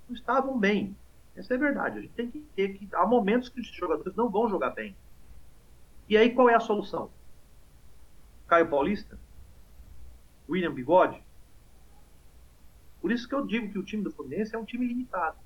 [0.08, 0.96] Não estavam bem.
[1.36, 2.00] Essa é a verdade.
[2.00, 2.88] A gente tem que ter que.
[2.94, 4.96] Há momentos que os jogadores não vão jogar bem.
[6.08, 7.12] E aí qual é a solução?
[8.48, 9.20] Caio Paulista?
[10.50, 11.22] William Bigode?
[13.02, 15.38] Por isso que eu digo que o time do Fluminense é um time limitado.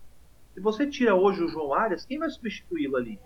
[0.54, 3.20] Se você tira hoje o João Arias, quem vai substituí-lo ali?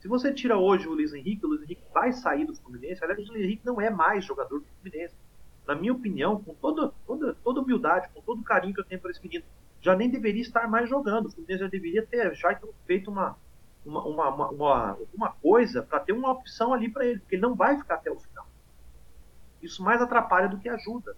[0.00, 3.02] Se você tira hoje o Luiz Henrique, o Luiz Henrique vai sair do Fluminense.
[3.02, 5.14] Aliás, o Luiz Henrique não é mais jogador do Fluminense.
[5.66, 9.00] Na minha opinião, com toda, toda, toda humildade, com todo o carinho que eu tenho
[9.00, 9.44] por esse menino,
[9.80, 11.26] já nem deveria estar mais jogando.
[11.26, 13.36] O Fluminense já deveria ter já feito uma,
[13.84, 17.54] uma, uma, uma, uma, coisa para ter uma opção ali para ele, porque ele não
[17.54, 18.46] vai ficar até o final.
[19.62, 21.16] Isso mais atrapalha do que ajuda.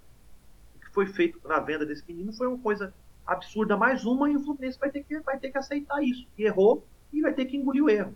[0.76, 2.94] O que foi feito na venda desse menino foi uma coisa
[3.26, 6.26] absurda, mais uma, e o Fluminense vai ter que, vai ter que aceitar isso.
[6.36, 8.14] Que errou e vai ter que engolir o erro.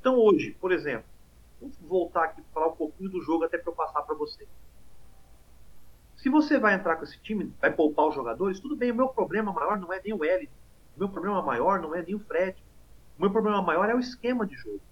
[0.00, 1.04] Então hoje, por exemplo,
[1.60, 4.46] vamos voltar aqui para falar um pouquinho do jogo até para eu passar para você.
[6.16, 9.08] Se você vai entrar com esse time, vai poupar os jogadores, tudo bem, o meu
[9.08, 10.48] problema maior não é nem o L.
[11.00, 12.62] Meu problema maior não é nem o Fred.
[13.16, 14.82] O meu problema maior é o esquema de jogo.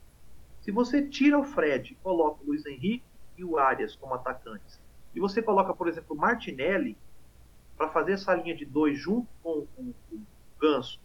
[0.63, 3.05] Se você tira o Fred coloca o Luiz Henrique
[3.37, 4.81] e o Arias como atacantes,
[5.15, 6.97] e você coloca, por exemplo, o Martinelli,
[7.77, 10.27] para fazer essa linha de dois junto com, com, com, o
[10.59, 10.99] Ganso,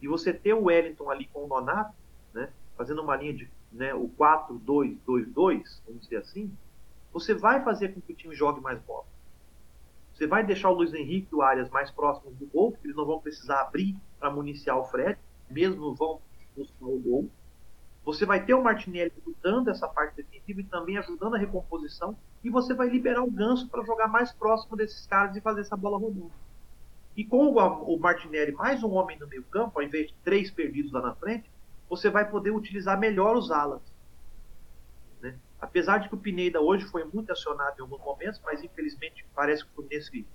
[0.00, 1.92] e você ter o Wellington ali com o Nonato,
[2.32, 6.56] né, fazendo uma linha de né, o 4-2-2-2, vamos dizer assim,
[7.12, 9.04] você vai fazer com que o time jogue mais bola.
[10.14, 12.96] Você vai deixar o Luiz Henrique e o Arias mais próximos do gol, porque eles
[12.96, 15.18] não vão precisar abrir para municiar o Fred,
[15.50, 16.18] mesmo vão
[16.56, 17.30] buscar o gol.
[18.06, 22.16] Você vai ter o Martinelli ajudando essa parte defensiva e também ajudando a recomposição.
[22.42, 25.76] E você vai liberar o Ganso para jogar mais próximo desses caras e fazer essa
[25.76, 26.32] bola rodando.
[27.14, 30.90] E com o Martinelli mais um homem no meio campo, ao invés de três perdidos
[30.90, 31.50] lá na frente,
[31.86, 33.82] você vai poder utilizar melhor os alas.
[35.20, 35.38] Né?
[35.60, 39.66] Apesar de que o Pineda hoje foi muito acionado em alguns momentos, mas infelizmente parece
[39.66, 40.26] que Fluminense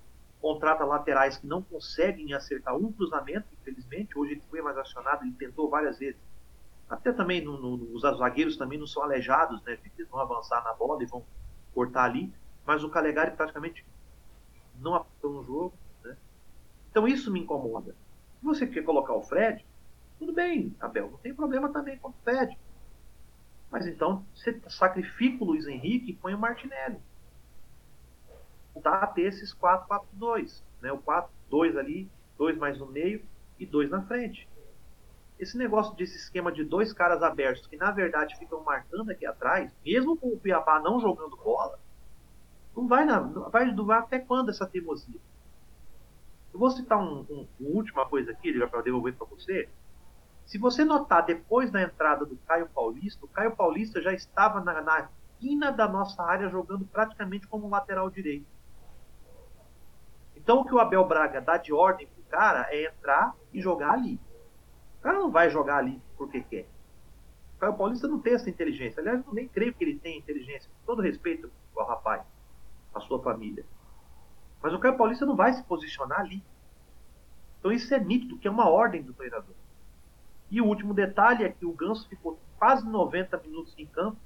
[0.42, 4.18] contrata laterais que não conseguem acertar um cruzamento, infelizmente.
[4.18, 6.20] Hoje ele foi mais acionado, ele tentou várias vezes
[6.90, 9.78] até também no, no, os zagueiros também não são aleijados, né?
[9.98, 11.24] Eles vão avançar na bola e vão
[11.74, 12.34] cortar ali.
[12.66, 13.86] Mas o Calegari praticamente
[14.80, 15.74] não apontou no jogo.
[16.04, 16.18] Né?
[16.90, 17.96] Então isso me incomoda.
[18.40, 19.64] Se você quer colocar o Fred,
[20.18, 22.58] tudo bem, Abel, não tem problema também com o Fred.
[23.70, 27.00] Mas então você sacrifica o Luiz Henrique e põe o Martinelli.
[28.76, 30.64] Dá a ter esses 4-4-2.
[30.82, 30.92] Né?
[30.92, 33.24] O 4-2 ali, dois mais no meio
[33.58, 34.48] e dois na frente
[35.40, 39.74] esse negócio desse esquema de dois caras abertos que na verdade ficam marcando aqui atrás,
[39.86, 41.80] mesmo com o Cuiabá não jogando bola,
[42.76, 45.20] não vai, na, vai durar até quando essa teimosia?
[46.54, 49.70] Eu vou citar um, um, uma última coisa aqui, para devolver para você.
[50.46, 54.82] Se você notar depois da entrada do Caio Paulista, o Caio Paulista já estava na,
[54.82, 58.48] na quina da nossa área jogando praticamente como lateral direito.
[60.50, 63.92] Então o que o Abel Braga dá de ordem pro cara é entrar e jogar
[63.92, 64.20] ali.
[64.98, 66.68] O cara não vai jogar ali porque quer.
[67.56, 69.00] O Caio Paulista não tem essa inteligência.
[69.00, 70.68] Aliás, eu nem creio que ele tenha inteligência.
[70.68, 72.24] Com todo respeito ao rapaz,
[72.96, 73.64] à sua família.
[74.60, 76.44] Mas o Caio Paulista não vai se posicionar ali.
[77.60, 79.54] Então isso é nítido, que é uma ordem do treinador.
[80.50, 84.18] E o último detalhe é que o Ganso ficou quase 90 minutos em campo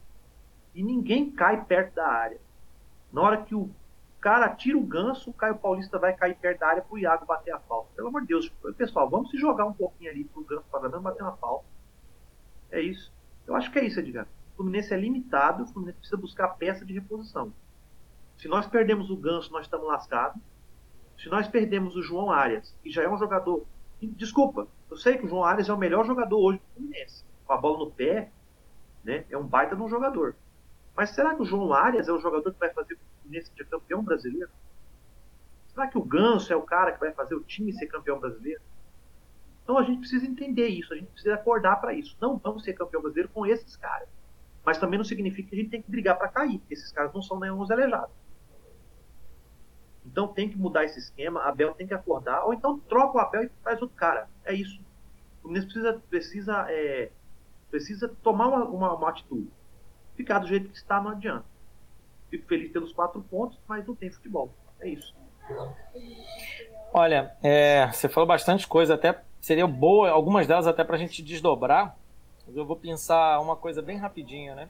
[0.73, 2.39] e ninguém cai perto da área.
[3.12, 3.69] Na hora que o
[4.23, 7.53] cara tira o ganso, o Caio Paulista vai cair perto da área pro Iago bater
[7.53, 7.89] a falta.
[7.93, 11.21] Pelo amor de Deus, pessoal, vamos se jogar um pouquinho ali pro ganso para bater
[11.21, 11.65] uma falta.
[12.71, 13.12] É isso.
[13.45, 14.25] Eu acho que é isso, Edgar.
[14.53, 17.51] O Fluminense é limitado, o Fluminense precisa buscar peça de reposição.
[18.38, 20.41] Se nós perdemos o ganso, nós estamos lascados.
[21.17, 23.65] Se nós perdemos o João Arias, que já é um jogador.
[24.01, 27.25] Desculpa, eu sei que o João Arias é o melhor jogador hoje do Fluminense.
[27.45, 28.31] Com a bola no pé,
[29.03, 29.25] né?
[29.29, 30.33] É um baita de um jogador.
[30.95, 34.03] Mas será que o João Arias é o jogador que vai fazer Fluminense ser campeão
[34.03, 34.49] brasileiro?
[35.73, 38.62] Será que o Ganso é o cara que vai fazer o time ser campeão brasileiro?
[39.63, 42.15] Então a gente precisa entender isso, a gente precisa acordar para isso.
[42.21, 44.07] Não vamos ser campeão brasileiro com esses caras.
[44.63, 47.13] Mas também não significa que a gente tem que brigar para cair, porque esses caras
[47.13, 48.15] não são nenhum alejados.
[50.05, 53.43] Então tem que mudar esse esquema, Abel tem que acordar, ou então troca o Abel
[53.43, 54.29] e faz outro cara.
[54.43, 54.79] É isso.
[55.39, 57.12] O Fluminense precisa, precisa, é,
[57.71, 59.49] precisa tomar uma, uma, uma atitude.
[60.15, 61.45] Ficar do jeito que está não adianta.
[62.34, 64.52] Fico feliz pelos quatro pontos, mas não tem futebol.
[64.80, 65.13] É isso.
[66.91, 71.22] Olha, é, você falou bastante coisa, até seria boa, algumas delas até para a gente
[71.22, 71.96] desdobrar.
[72.48, 74.67] Eu vou pensar uma coisa bem rapidinha, né?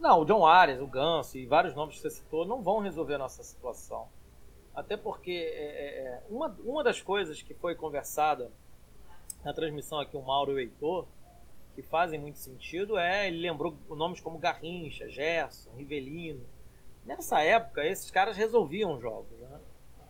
[0.00, 3.14] Não, o John Arias, o Ganso e vários nomes que você citou não vão resolver
[3.14, 4.08] a nossa situação.
[4.74, 8.50] Até porque é, é, é uma, uma das coisas que foi conversada
[9.44, 11.06] na transmissão aqui, o Mauro e o Heitor,
[11.74, 16.44] que fazem muito sentido é ele lembrou nomes como Garrincha, Gerson, Rivelino.
[17.04, 19.38] Nessa época, esses caras resolviam jogos.
[19.40, 19.60] Né?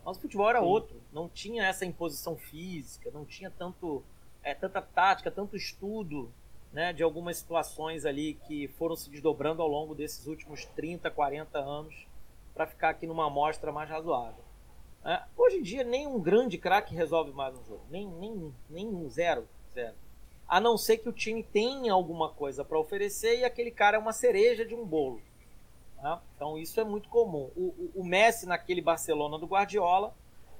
[0.05, 0.65] Mas o futebol era Sim.
[0.65, 1.01] outro.
[1.11, 4.03] Não tinha essa imposição física, não tinha tanto,
[4.43, 6.31] é, tanta tática, tanto estudo
[6.71, 11.57] né, de algumas situações ali que foram se desdobrando ao longo desses últimos 30, 40
[11.57, 12.07] anos
[12.53, 14.43] para ficar aqui numa amostra mais razoável.
[15.05, 17.81] É, hoje em dia, nem um grande craque resolve mais um jogo.
[17.89, 19.95] Nem, nem, nem um zero, zero
[20.47, 23.99] a não ser que o time tenha alguma coisa para oferecer e aquele cara é
[23.99, 25.21] uma cereja de um bolo.
[26.01, 26.19] Né?
[26.35, 27.49] Então isso é muito comum.
[27.55, 30.13] O, o, o, Messi naquele Barcelona do Guardiola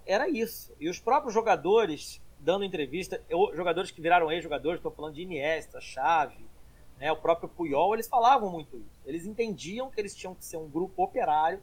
[0.06, 0.74] era isso.
[0.80, 5.80] E os próprios jogadores dando entrevista, eu, jogadores que viraram ex-jogadores, estou falando de Iniesta,
[5.80, 6.46] Xavi,
[7.00, 9.02] né, o próprio Puyol, eles falavam muito isso.
[9.06, 11.62] Eles entendiam que eles tinham que ser um grupo operário,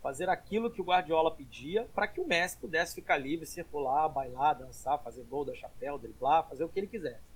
[0.00, 4.54] fazer aquilo que o Guardiola pedia, para que o Messi pudesse ficar livre, circular, bailar,
[4.54, 7.29] dançar, fazer gol, dar chapéu, driblar, fazer o que ele quisesse.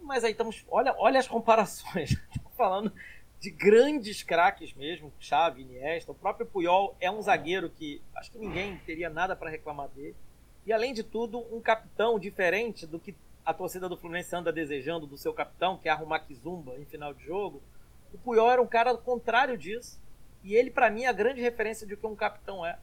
[0.00, 0.64] Mas aí estamos.
[0.70, 2.10] Olha, olha as comparações.
[2.34, 2.92] Estou falando
[3.40, 6.12] de grandes craques mesmo, Xavi, Iniesta.
[6.12, 10.16] O próprio Puyol é um zagueiro que acho que ninguém teria nada para reclamar dele.
[10.66, 15.06] E além de tudo, um capitão diferente do que a torcida do Fluminense anda desejando
[15.06, 17.62] do seu capitão, que é arrumar Kizumba em final de jogo.
[18.12, 20.00] O Puyol era um cara contrário disso.
[20.44, 22.78] E ele, para mim, é a grande referência de que um capitão é.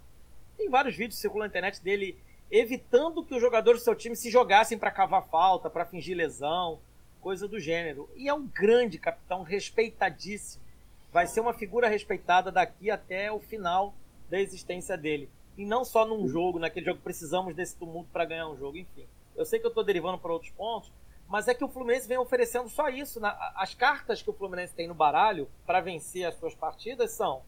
[0.58, 2.18] Tem vários vídeos circulando na internet dele
[2.50, 6.80] evitando que os jogadores do seu time se jogassem para cavar falta, para fingir lesão,
[7.26, 8.08] coisa do gênero.
[8.16, 10.64] E é um grande capitão, respeitadíssimo.
[11.12, 13.96] Vai ser uma figura respeitada daqui até o final
[14.30, 15.28] da existência dele.
[15.58, 19.08] E não só num jogo, naquele jogo precisamos desse tumulto para ganhar um jogo, enfim.
[19.36, 20.92] Eu sei que eu estou derivando para outros pontos,
[21.28, 23.20] mas é que o Fluminense vem oferecendo só isso.
[23.56, 27.42] As cartas que o Fluminense tem no baralho para vencer as suas partidas são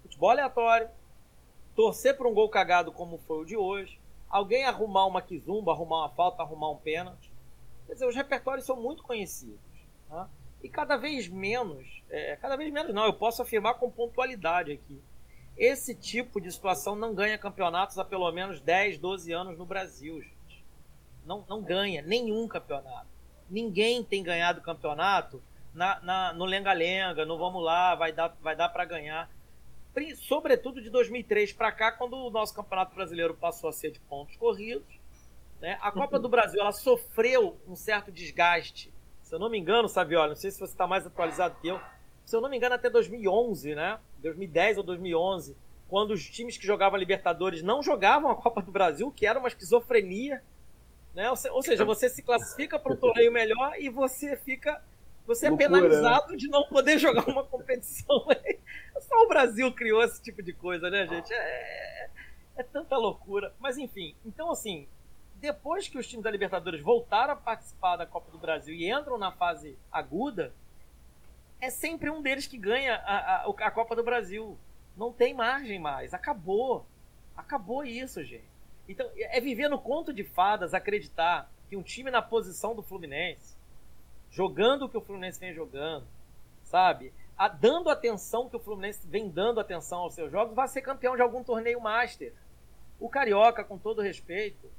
[0.00, 0.88] futebol aleatório,
[1.74, 3.98] torcer por um gol cagado como foi o de hoje,
[4.30, 7.33] alguém arrumar uma quizumba, arrumar uma falta, arrumar um pênalti.
[7.86, 9.60] Quer dizer, os repertórios são muito conhecidos.
[10.10, 10.28] Né?
[10.62, 15.00] E cada vez menos, é, cada vez menos não, eu posso afirmar com pontualidade aqui.
[15.56, 20.20] Esse tipo de situação não ganha campeonatos há pelo menos 10, 12 anos no Brasil,
[20.20, 20.64] gente.
[21.24, 23.06] Não, não ganha nenhum campeonato.
[23.48, 25.42] Ninguém tem ganhado campeonato
[25.72, 29.30] na, na no lenga-lenga, no vamos lá, vai dar, vai dar para ganhar
[30.16, 34.36] sobretudo de 2003 para cá, quando o nosso Campeonato Brasileiro passou a ser de pontos
[34.36, 34.98] corridos.
[35.60, 35.78] Né?
[35.80, 38.92] A Copa do Brasil ela sofreu um certo desgaste.
[39.22, 41.80] Se eu não me engano, Saviola, não sei se você está mais atualizado que eu,
[42.24, 43.98] se eu não me engano, até 2011, né?
[44.18, 45.56] 2010 ou 2011,
[45.88, 49.48] quando os times que jogavam Libertadores não jogavam a Copa do Brasil, que era uma
[49.48, 50.42] esquizofrenia.
[51.14, 51.30] Né?
[51.30, 54.82] Ou seja, você se classifica para um torneio melhor e você fica
[55.26, 55.56] você é né?
[55.56, 58.26] penalizado de não poder jogar uma competição.
[59.00, 61.32] Só o Brasil criou esse tipo de coisa, né, gente?
[61.32, 62.10] É, é,
[62.56, 63.54] é tanta loucura.
[63.58, 64.86] Mas enfim, então assim,
[65.44, 69.18] depois que os times da Libertadores voltaram a participar da Copa do Brasil e entram
[69.18, 70.52] na fase aguda,
[71.60, 74.58] é sempre um deles que ganha a, a, a Copa do Brasil.
[74.96, 76.14] Não tem margem mais.
[76.14, 76.86] Acabou.
[77.36, 78.48] Acabou isso, gente.
[78.88, 83.54] Então, é viver no conto de fadas acreditar que um time na posição do Fluminense
[84.30, 86.06] jogando o que o Fluminense vem jogando,
[86.64, 87.12] sabe?
[87.36, 91.14] A, dando atenção que o Fluminense vem dando atenção aos seus jogos, vai ser campeão
[91.14, 92.32] de algum torneio master.
[92.98, 94.70] O Carioca, com todo respeito,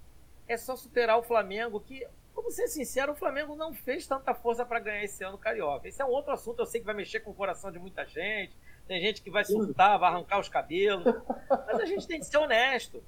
[0.47, 4.65] é só superar o Flamengo, que, vamos ser sincero, o Flamengo não fez tanta força
[4.65, 5.88] para ganhar esse ano o Carioca.
[5.88, 8.05] Esse é um outro assunto, eu sei que vai mexer com o coração de muita
[8.05, 8.53] gente,
[8.88, 11.05] tem gente que vai surtar, vai arrancar os cabelos,
[11.49, 13.03] mas a gente tem que ser honesto.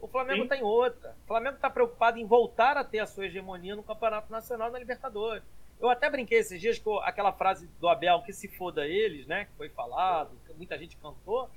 [0.00, 1.16] O Flamengo está em outra.
[1.24, 4.78] O Flamengo está preocupado em voltar a ter a sua hegemonia no Campeonato Nacional na
[4.78, 5.42] Libertadores.
[5.80, 9.46] Eu até brinquei esses dias com aquela frase do Abel que se foda eles, né?
[9.46, 11.50] Que foi falado, que muita gente cantou.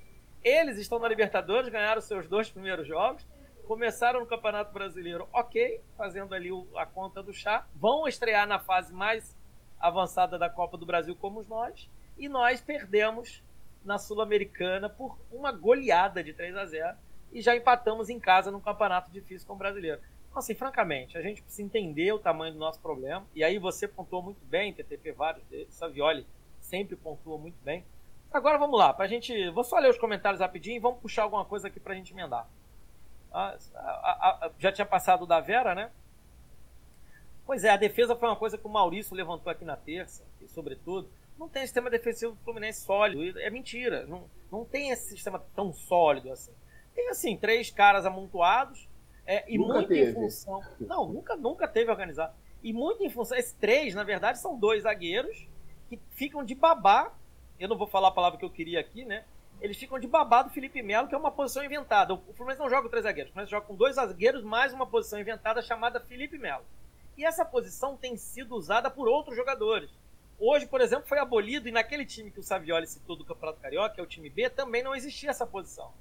[0.44, 3.26] Eles estão na Libertadores, ganharam seus dois primeiros jogos,
[3.70, 7.68] começaram no Campeonato Brasileiro, ok, fazendo ali a conta do chá.
[7.76, 9.38] Vão estrear na fase mais
[9.80, 13.44] avançada da Copa do Brasil, como nós, e nós perdemos
[13.86, 16.98] na Sul-Americana por uma goleada de 3 a 0
[17.32, 20.02] e já empatamos em casa num campeonato difícil com o brasileiro.
[20.28, 23.24] Então, assim, francamente, a gente precisa entender o tamanho do nosso problema.
[23.36, 26.26] E aí você pontuou muito bem, TTP vários deles, Savioli
[26.60, 27.86] sempre pontua muito bem.
[28.34, 29.52] Agora vamos lá, pra gente.
[29.52, 32.50] Vou só ler os comentários rapidinho e vamos puxar alguma coisa aqui pra gente emendar.
[33.32, 35.92] A, a, a, já tinha passado da Vera, né?
[37.46, 40.48] Pois é, a defesa foi uma coisa que o Maurício levantou aqui na terça, e
[40.48, 43.40] sobretudo, não tem sistema defensivo do Fluminense sólido.
[43.40, 44.06] É mentira.
[44.06, 46.52] Não, não tem esse sistema tão sólido assim.
[46.94, 48.88] Tem assim, três caras amontoados,
[49.26, 50.12] é, e nunca muito teve.
[50.12, 50.62] em função.
[50.80, 52.34] Não, nunca, nunca teve organizado.
[52.62, 53.38] E muito em função.
[53.38, 55.48] Esses três, na verdade, são dois zagueiros
[55.88, 57.14] que ficam de babá.
[57.60, 59.24] Eu não vou falar a palavra que eu queria aqui, né?
[59.62, 62.14] Eles ficam de babá do Felipe Melo, que é uma posição inventada.
[62.14, 63.30] O Fluminense não joga com três zagueiros.
[63.30, 66.64] O Fluminense joga com dois zagueiros mais uma posição inventada chamada Felipe Melo.
[67.18, 69.90] E essa posição tem sido usada por outros jogadores.
[70.40, 73.96] Hoje, por exemplo, foi abolido e naquele time que o Savioli citou do Campeonato Carioca,
[73.96, 75.92] que é o time B, também não existia essa posição.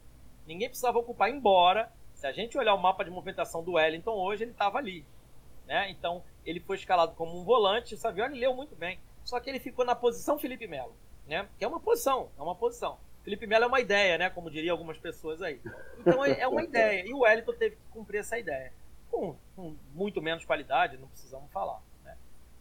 [0.46, 4.44] Ninguém precisava ocupar, embora se a gente olhar o mapa de movimentação do Wellington hoje,
[4.44, 5.04] ele estava ali.
[5.66, 5.90] Né?
[5.90, 9.00] Então, ele foi escalado como um volante, o Savioni leu muito bem.
[9.24, 10.94] Só que ele ficou na posição Felipe Melo,
[11.26, 11.48] né?
[11.58, 12.98] Que é uma posição, é uma posição.
[13.22, 14.30] Felipe Melo é uma ideia, né?
[14.30, 15.60] Como diriam algumas pessoas aí.
[15.98, 17.06] Então é uma ideia.
[17.06, 18.72] E o Wellington teve que cumprir essa ideia.
[19.10, 21.80] Com, com muito menos qualidade, não precisamos falar.
[22.04, 22.16] Né?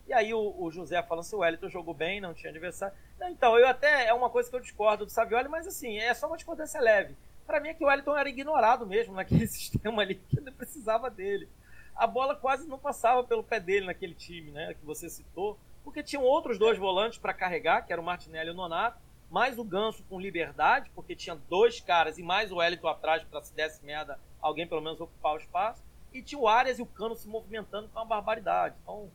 [0.07, 2.95] E aí o, o, José falando se o Wellington jogou bem, não tinha adversário.
[3.29, 4.07] Então, eu até.
[4.07, 7.15] É uma coisa que eu discordo do Savioli, mas assim, é só uma discordância leve.
[7.45, 11.09] Para mim é que o Wellington era ignorado mesmo naquele sistema ali, que não precisava
[11.09, 11.47] dele.
[11.95, 16.03] A bola quase não passava pelo pé dele naquele time, né, que você citou, porque
[16.03, 18.99] tinham outros dois volantes para carregar, que era o Martinelli e o Nonato,
[19.29, 23.41] mais o Ganso com liberdade, porque tinha dois caras e mais o Wellington atrás para
[23.41, 26.85] se desse merda, alguém pelo menos ocupar o espaço, e tinha o Arias e o
[26.85, 28.75] Cano se movimentando com uma barbaridade.
[28.81, 29.09] Então,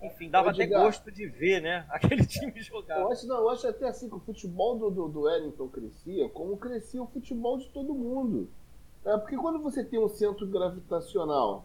[0.00, 1.84] enfim, dava até gosto de ver, né?
[1.90, 3.00] Aquele time jogar.
[3.00, 6.28] Eu acho, não, eu acho até assim que o futebol do, do, do Wellington crescia
[6.28, 8.48] como crescia o futebol de todo mundo.
[9.04, 11.64] É, porque quando você tem um centro gravitacional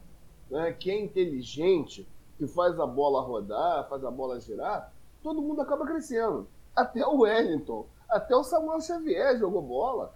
[0.50, 4.92] né, que é inteligente, que faz a bola rodar, faz a bola girar,
[5.22, 6.48] todo mundo acaba crescendo.
[6.76, 10.16] Até o Wellington, até o Samuel Xavier jogou bola.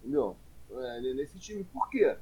[0.00, 0.36] Entendeu?
[0.76, 1.64] é, nesse time.
[1.64, 2.16] Por quê?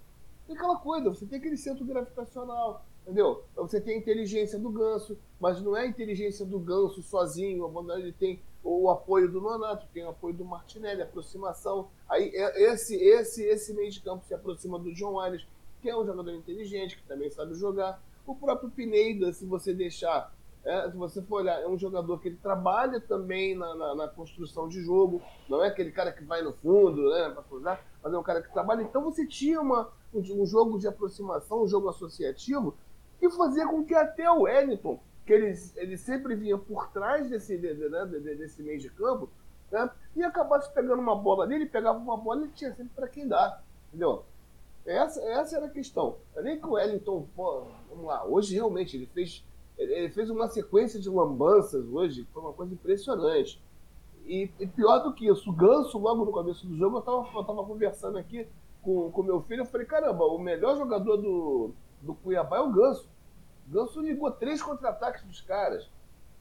[0.47, 3.45] Tem aquela coisa, você tem aquele centro gravitacional, entendeu?
[3.57, 8.13] Você tem a inteligência do ganso, mas não é a inteligência do ganso sozinho, ele
[8.13, 11.89] tem o apoio do Nonato, tem o apoio do Martinelli, aproximação.
[12.09, 15.47] Aí é, esse, esse, esse meio de campo se aproxima do John Wallace,
[15.83, 18.01] que é um jogador inteligente, que também sabe jogar.
[18.25, 20.33] O próprio Pineda, se você deixar,
[20.67, 24.09] é, se você for olhar, é um jogador que ele trabalha também na, na, na
[24.09, 28.12] construção de jogo, não é aquele cara que vai no fundo, né, para cruzar, mas
[28.12, 28.83] é um cara que trabalha.
[28.83, 32.77] Então você tinha uma, um, jogo de aproximação, um jogo associativo,
[33.21, 37.57] que fazia com que até o Wellington que ele, ele sempre vinha por trás desse,
[37.57, 39.29] de, de, né, desse meio de campo,
[39.71, 39.89] né?
[40.17, 43.27] e acabasse pegando uma bola ali, ele pegava uma bola e tinha sempre para quem
[43.29, 44.25] dar, entendeu?
[44.85, 46.17] Essa, essa era a questão.
[46.35, 49.45] É nem que o Wellington, pô, vamos lá, hoje realmente ele fez,
[49.79, 53.61] ele fez uma sequência de lambanças hoje, foi uma coisa impressionante.
[54.24, 57.45] E, e pior do que isso, o Ganso, logo no começo do jogo, eu estava
[57.45, 58.47] tava conversando aqui
[58.83, 61.70] com, com meu filho, eu falei, caramba, o melhor jogador do,
[62.01, 63.09] do Cuiabá é o Ganso.
[63.68, 65.89] Ganso ligou três contra-ataques dos caras.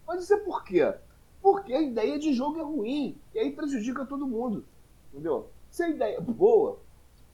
[0.07, 0.93] Mas isso é por quê?
[1.41, 3.17] Porque a ideia de jogo é ruim.
[3.33, 4.65] E aí prejudica todo mundo.
[5.11, 5.49] Entendeu?
[5.69, 6.79] Se a ideia é boa,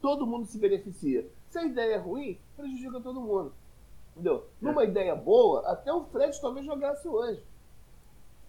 [0.02, 1.28] todo mundo se beneficia.
[1.50, 3.54] Se a ideia é ruim, prejudica todo mundo.
[4.12, 4.48] Entendeu?
[4.62, 7.42] Numa ideia boa, até o Fred talvez jogasse hoje.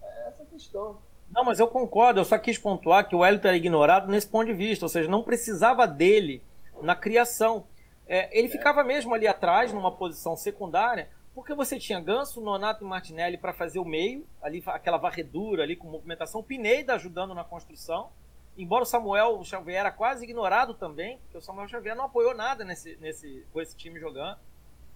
[0.01, 0.97] É essa a questão.
[1.31, 2.19] Não, mas eu concordo.
[2.19, 4.85] Eu só quis pontuar que o Wellington era ignorado nesse ponto de vista.
[4.85, 6.43] Ou seja, não precisava dele
[6.81, 7.65] na criação.
[8.07, 8.51] É, ele é.
[8.51, 13.53] ficava mesmo ali atrás, numa posição secundária, porque você tinha Ganso, Nonato e Martinelli para
[13.53, 18.11] fazer o meio, ali aquela varredura ali com movimentação, o Pineda ajudando na construção.
[18.55, 22.63] Embora o Samuel Xavier era quase ignorado também, porque o Samuel Xavier não apoiou nada
[22.63, 24.37] nesse, nesse, com esse time jogando.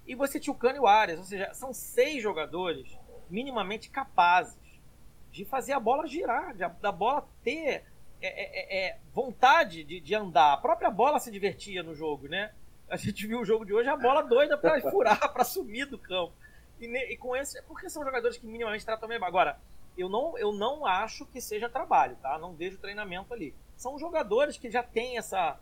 [0.08, 2.98] E você tinha o Cano e o Arias, ou seja, são seis jogadores
[3.30, 4.58] minimamente capazes
[5.32, 7.84] de fazer a bola girar, de, da bola ter
[8.22, 10.54] é, é, é, é vontade de, de andar.
[10.54, 12.54] A própria bola se divertia no jogo, né?
[12.90, 15.98] A gente viu o jogo de hoje, a bola doida para furar, para sumir do
[15.98, 16.34] campo.
[16.80, 19.20] E, e, com esse, porque são jogadores que minimamente tratam bem.
[19.22, 19.60] Agora,
[19.98, 22.38] eu não, eu não acho que seja trabalho, tá?
[22.38, 23.54] Não vejo treinamento ali.
[23.76, 25.60] São jogadores que já têm essa.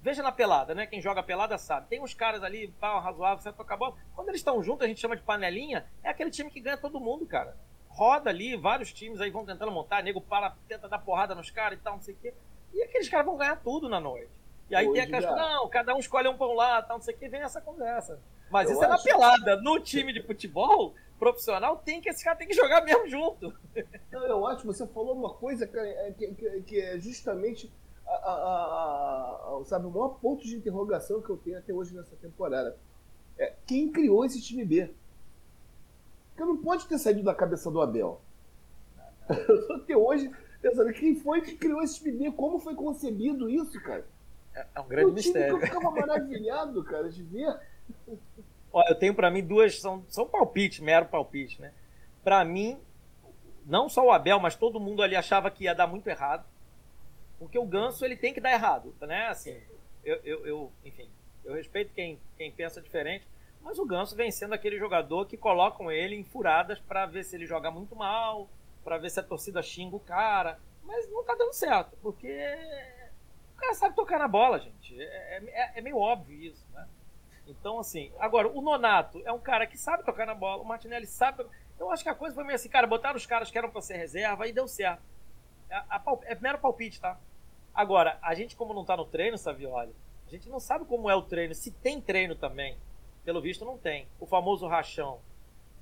[0.00, 0.86] Veja na pelada, né?
[0.86, 1.88] Quem joga pelada sabe.
[1.88, 3.96] Tem uns caras ali, pau, razoável, você toca a bola.
[4.14, 5.86] Quando eles estão juntos, a gente chama de panelinha.
[6.02, 7.56] É aquele time que ganha todo mundo, cara.
[7.88, 11.78] Roda ali, vários times aí vão tentando montar, nego para, tenta dar porrada nos caras
[11.78, 12.32] e tal, não sei o quê.
[12.72, 14.30] E aqueles caras vão ganhar tudo na noite.
[14.70, 17.14] E aí Hoje tem aquela não, cada um escolhe um pão lá, tal, não sei
[17.14, 18.20] o que, vem essa conversa.
[18.50, 19.56] Mas eu isso é na pelada.
[19.56, 23.52] No time de futebol profissional, tem que esse cara tem que jogar mesmo junto.
[24.12, 27.72] Não, eu acho, você falou uma coisa é, que, que, que é justamente
[28.08, 32.16] a, a, a, sabe, o maior ponto de interrogação que eu tenho até hoje nessa
[32.16, 32.76] temporada.
[33.38, 34.90] É quem criou esse time B?
[36.30, 38.20] Porque não pode ter saído da cabeça do Abel.
[39.28, 40.30] Eu até hoje
[40.60, 44.04] pensando quem foi que criou esse time B, como foi concebido isso, cara.
[44.54, 45.56] É, é um grande mistério.
[45.56, 47.56] eu ficava maravilhado, cara, de ver.
[48.72, 51.72] Ó, eu tenho para mim duas, são, são palpite, mero palpite, né?
[52.24, 52.78] Para mim,
[53.64, 56.44] não só o Abel, mas todo mundo ali achava que ia dar muito errado.
[57.38, 59.28] Porque o Ganso, ele tem que dar errado, né?
[59.28, 59.60] Assim,
[60.04, 61.08] eu, eu, eu enfim,
[61.44, 63.26] eu respeito quem, quem pensa diferente,
[63.60, 67.36] mas o Ganso vem sendo aquele jogador que colocam ele em furadas para ver se
[67.36, 68.48] ele joga muito mal,
[68.84, 70.58] para ver se a torcida xinga o cara.
[70.82, 72.28] Mas não tá dando certo, porque
[73.54, 75.00] o cara sabe tocar na bola, gente.
[75.00, 76.88] É, é, é, meio óbvio isso, né?
[77.46, 81.06] Então, assim, agora, o Nonato é um cara que sabe tocar na bola, o Martinelli
[81.06, 81.44] sabe.
[81.78, 83.80] Eu acho que a coisa foi meio assim, cara, botaram os caras que eram pra
[83.80, 85.02] ser reserva e deu certo.
[85.70, 87.18] É, a, é mero palpite, tá?
[87.74, 89.94] Agora, a gente, como não tá no treino, Savioli,
[90.26, 92.76] a gente não sabe como é o treino, se tem treino também.
[93.24, 94.08] Pelo visto, não tem.
[94.18, 95.20] O famoso rachão.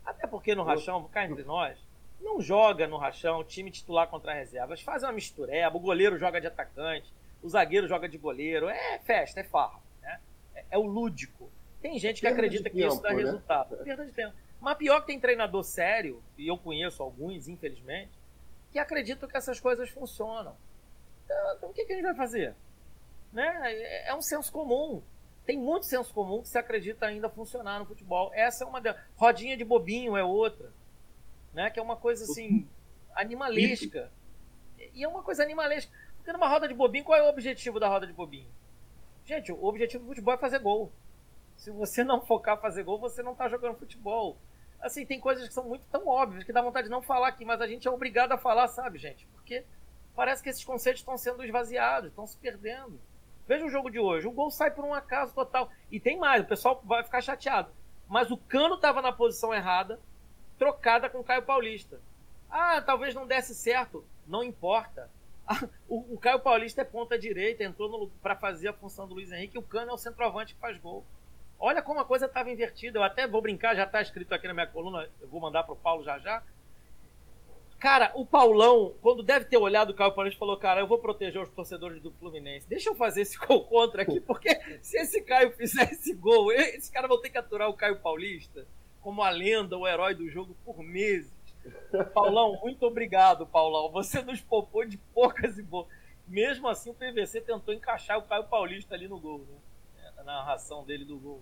[0.04, 1.78] Até porque no rachão, cá entre nós,
[2.20, 4.80] não joga no rachão time titular contra reservas.
[4.80, 7.12] Faz uma mistureba, o goleiro joga de atacante
[7.42, 8.68] o zagueiro joga de goleiro.
[8.68, 9.80] É festa, é farra.
[10.02, 10.20] Né?
[10.54, 11.50] É, é, o lúdico.
[11.80, 13.22] Tem gente que Perda acredita que tempo, isso dá né?
[13.22, 13.76] resultado.
[13.76, 14.34] Perda de tempo.
[14.60, 18.10] Mas pior que tem treinador sério, e eu conheço alguns, infelizmente,
[18.76, 20.54] que acreditam que essas coisas funcionam.
[21.24, 22.54] Então, então o que, que, a gente vai fazer?
[23.32, 23.72] Né?
[23.72, 25.02] É, é um senso comum.
[25.46, 28.30] Tem muito senso comum que se acredita ainda funcionar no futebol.
[28.34, 29.00] Essa é uma delas.
[29.16, 30.70] Rodinha de bobinho é outra.
[31.54, 31.70] Né?
[31.70, 32.68] Que é uma coisa assim,
[33.14, 34.12] animalesca.
[34.92, 35.90] E é uma coisa animalesca.
[36.18, 38.50] Porque numa roda de bobinho, qual é o objetivo da roda de bobinho?
[39.24, 40.92] Gente, o objetivo do futebol é fazer gol.
[41.56, 44.36] Se você não focar fazer gol, você não tá jogando futebol.
[44.80, 47.44] Assim, tem coisas que são muito tão óbvias que dá vontade de não falar aqui,
[47.44, 49.26] mas a gente é obrigado a falar, sabe, gente?
[49.28, 49.64] Porque
[50.14, 53.00] parece que esses conceitos estão sendo esvaziados, estão se perdendo.
[53.46, 54.26] Veja o jogo de hoje.
[54.26, 55.70] O gol sai por um acaso total.
[55.90, 57.70] E tem mais, o pessoal vai ficar chateado.
[58.08, 60.00] Mas o Cano estava na posição errada,
[60.58, 62.00] trocada com o Caio Paulista.
[62.50, 64.04] Ah, talvez não desse certo.
[64.26, 65.10] Não importa
[65.88, 69.56] o, o, Caio Paulista é ponta direita, entrou para fazer a função do Luiz Henrique,
[69.56, 71.04] e o Cano é o centroavante que faz gol.
[71.58, 72.98] Olha como a coisa estava invertida.
[72.98, 75.72] Eu até vou brincar, já está escrito aqui na minha coluna, eu vou mandar para
[75.72, 76.42] o Paulo já já.
[77.78, 81.42] Cara, o Paulão, quando deve ter olhado o Caio Paulista, falou: Cara, eu vou proteger
[81.42, 82.68] os torcedores do Fluminense.
[82.68, 84.48] Deixa eu fazer esse gol contra aqui, porque
[84.80, 88.66] se esse Caio fizer esse gol, esse cara vai ter que aturar o Caio Paulista
[89.02, 91.32] como a lenda, o herói do jogo por meses.
[92.14, 93.90] Paulão, muito obrigado, Paulão.
[93.92, 95.86] Você nos poupou de poucas e boas.
[96.26, 99.58] Mesmo assim, o PVC tentou encaixar o Caio Paulista ali no gol, né?
[100.26, 101.40] Na narração dele do gol.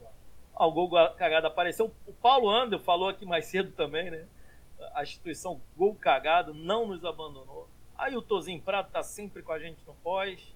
[0.55, 1.91] Ah, o gol cagado apareceu.
[2.07, 4.27] O Paulo Ander falou aqui mais cedo também, né?
[4.93, 7.67] A instituição Gol Cagado não nos abandonou.
[7.97, 10.55] Aí o Tozinho Prado tá sempre com a gente no pós.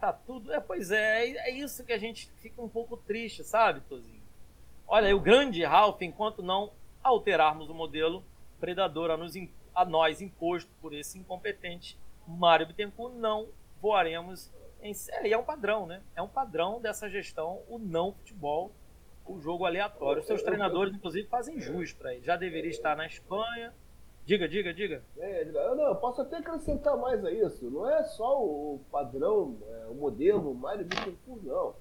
[0.00, 0.52] Tá tudo.
[0.52, 4.22] É, pois é, é isso que a gente fica um pouco triste, sabe, Tozinho?
[4.86, 8.24] Olha, o grande Ralph, enquanto não alterarmos o modelo
[8.58, 9.34] predador a, nos,
[9.72, 13.48] a nós imposto por esse incompetente Mário Bittencourt, não
[13.80, 14.52] voaremos
[14.82, 15.32] em série.
[15.32, 16.02] É um padrão, né?
[16.14, 18.72] É um padrão dessa gestão, o não futebol,
[19.26, 20.20] o jogo aleatório.
[20.20, 22.24] Os seus treinadores, inclusive, fazem jus para ele.
[22.24, 23.72] Já deveria estar na Espanha.
[24.24, 25.02] Diga, diga, diga.
[25.16, 27.70] É, não, eu posso até acrescentar mais a isso.
[27.70, 31.74] Não é só o padrão, é, o modelo Mário Bittencourt, não.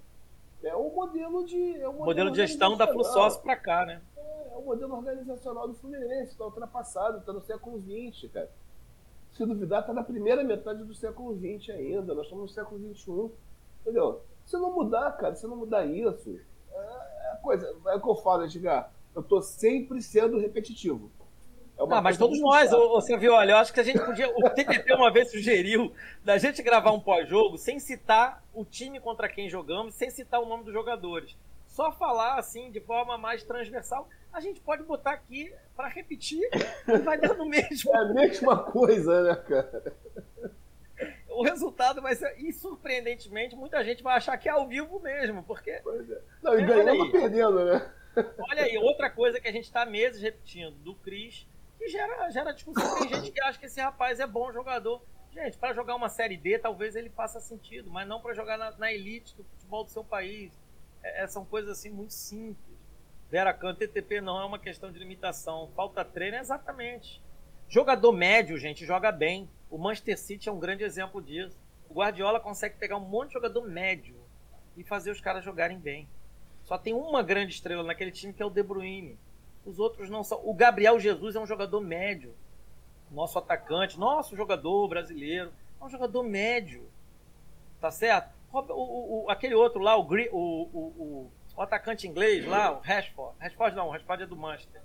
[0.63, 1.75] É o modelo de.
[1.75, 4.01] É o modelo, modelo de gestão da FluSócio para cá, né?
[4.15, 8.49] É, é, o modelo organizacional do Fluminense, está ultrapassado, está no século XX, cara.
[9.37, 12.15] Se duvidar, está na primeira metade do século XX ainda.
[12.15, 13.31] Nós estamos no século XXI.
[13.81, 14.21] Entendeu?
[14.43, 16.39] Se não mudar, cara, se não mudar isso,
[16.71, 17.71] é, é coisa.
[17.85, 18.91] É o que eu falo, Edgar.
[19.13, 21.11] Eu estou sempre sendo repetitivo.
[21.77, 24.27] É ah, mas todos nós, você viu, olha, eu acho que a gente podia.
[24.27, 25.93] O TTT uma vez sugeriu
[26.25, 30.47] da gente gravar um pós-jogo sem citar o time contra quem jogamos, sem citar o
[30.47, 31.37] nome dos jogadores.
[31.77, 34.09] Só falar assim, de forma mais transversal.
[34.33, 36.41] A gente pode botar aqui para repetir
[36.87, 37.91] e vai dar no mesmo.
[37.93, 39.95] É a mesma coisa, né, cara?
[41.29, 42.33] O resultado vai ser.
[42.39, 45.79] E surpreendentemente, muita gente vai achar que é ao vivo mesmo, porque.
[45.83, 46.19] Pois é.
[46.41, 47.93] Não, e ganhando perdendo, né?
[48.49, 51.45] Olha aí, outra coisa que a gente está meses repetindo, do Cris
[51.77, 52.97] que gera, gera discussão.
[52.97, 54.99] Tem gente que acha que esse rapaz é bom jogador.
[55.31, 58.71] Gente, para jogar uma Série D, talvez ele faça sentido, mas não para jogar na,
[58.71, 60.51] na, elite do futebol do seu país.
[61.03, 62.77] É, é são coisas assim muito simples.
[63.29, 65.69] Vera Can, TTP não é uma questão de limitação.
[65.75, 67.21] Falta treino, exatamente.
[67.67, 69.49] Jogador médio, gente, joga bem.
[69.69, 71.57] O Manchester City é um grande exemplo disso.
[71.89, 74.15] O Guardiola consegue pegar um monte de jogador médio
[74.77, 76.07] e fazer os caras jogarem bem.
[76.63, 79.17] Só tem uma grande estrela naquele time que é o De Bruyne.
[79.65, 80.39] Os outros não são.
[80.45, 82.33] O Gabriel Jesus é um jogador médio.
[83.11, 85.51] Nosso atacante, nosso jogador brasileiro.
[85.79, 86.89] É um jogador médio.
[87.81, 88.36] Tá certo?
[88.51, 93.35] O, o, aquele outro lá, o, o, o, atacante inglês lá, o Rashford.
[93.39, 94.81] Rashford não, o Rashford é do Manchester.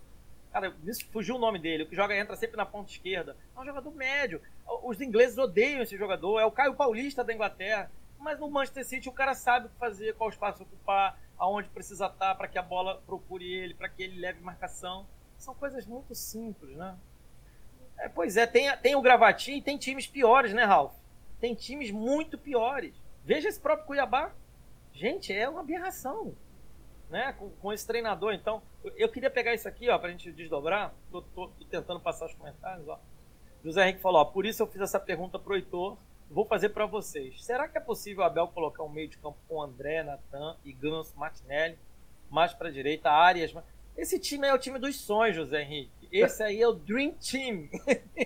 [0.53, 0.75] Cara,
[1.11, 1.85] fugiu o nome dele.
[1.85, 3.37] O que joga entra sempre na ponta esquerda.
[3.57, 4.41] É um jogador médio.
[4.83, 6.39] Os ingleses odeiam esse jogador.
[6.41, 7.91] É o Caio Paulista da Inglaterra.
[8.19, 12.07] Mas no Manchester City o cara sabe o que fazer, qual espaço ocupar, aonde precisa
[12.07, 15.07] estar para que a bola procure ele, para que ele leve marcação.
[15.39, 16.97] São coisas muito simples, né?
[17.99, 20.93] É, pois é, tem, tem o Gravatinho e tem times piores, né, Ralf?
[21.41, 22.95] Tem times muito piores.
[23.25, 24.33] Veja esse próprio Cuiabá.
[24.93, 26.35] Gente, é uma aberração.
[27.09, 27.33] Né?
[27.35, 28.33] Com, com esse treinador.
[28.35, 28.63] Então,
[28.97, 30.95] eu queria pegar isso aqui, ó, pra gente desdobrar.
[31.11, 32.99] Tô, tô, tô tentando passar os comentários, ó.
[33.65, 35.97] José Henrique falou, ó, por isso eu fiz essa pergunta pro Heitor
[36.33, 37.45] Vou fazer para vocês.
[37.45, 40.73] Será que é possível o Abel colocar um meio de campo com André, Natan e
[40.73, 41.79] Ganso, Martinelli,
[42.31, 43.53] mais para direita, Arias?
[43.95, 46.09] Esse time é o time dos sonhos, José Henrique.
[46.11, 47.69] Esse aí é o Dream Team.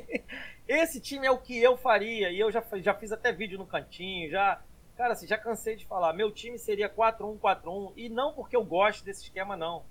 [0.68, 2.30] Esse time é o que eu faria.
[2.30, 4.62] E eu já, já fiz até vídeo no cantinho, já.
[4.96, 6.12] Cara, assim, já cansei de falar.
[6.12, 7.92] Meu time seria 4-1-4-1.
[7.96, 9.84] E não porque eu gosto desse esquema, não.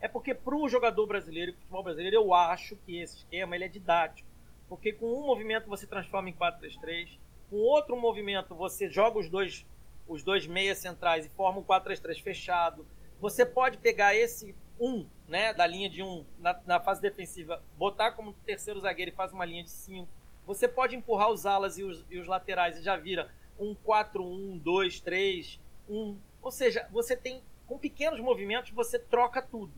[0.00, 3.64] É porque para o jogador brasileiro e futebol brasileiro, eu acho que esse esquema ele
[3.64, 4.28] é didático.
[4.68, 7.18] Porque com um movimento você transforma em 4-3-3
[7.52, 9.66] com outro movimento, você joga os dois,
[10.08, 12.86] os dois meias centrais e forma um 4-3-3 fechado.
[13.20, 18.12] Você pode pegar esse um, né, da linha de um na, na, fase defensiva, botar
[18.12, 20.08] como terceiro zagueiro e faz uma linha de cinco.
[20.46, 24.60] Você pode empurrar os alas e os, e os laterais e já vira um 4-1,
[24.60, 26.18] 2, 3, 1.
[26.42, 29.72] Ou seja, você tem, com pequenos movimentos, você troca tudo.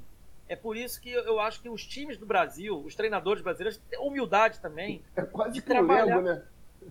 [0.49, 3.99] É por isso que eu acho que os times do Brasil, os treinadores brasileiros, têm
[3.99, 5.03] humildade também.
[5.17, 6.17] É quase de trabalhar.
[6.17, 6.45] Lego, né?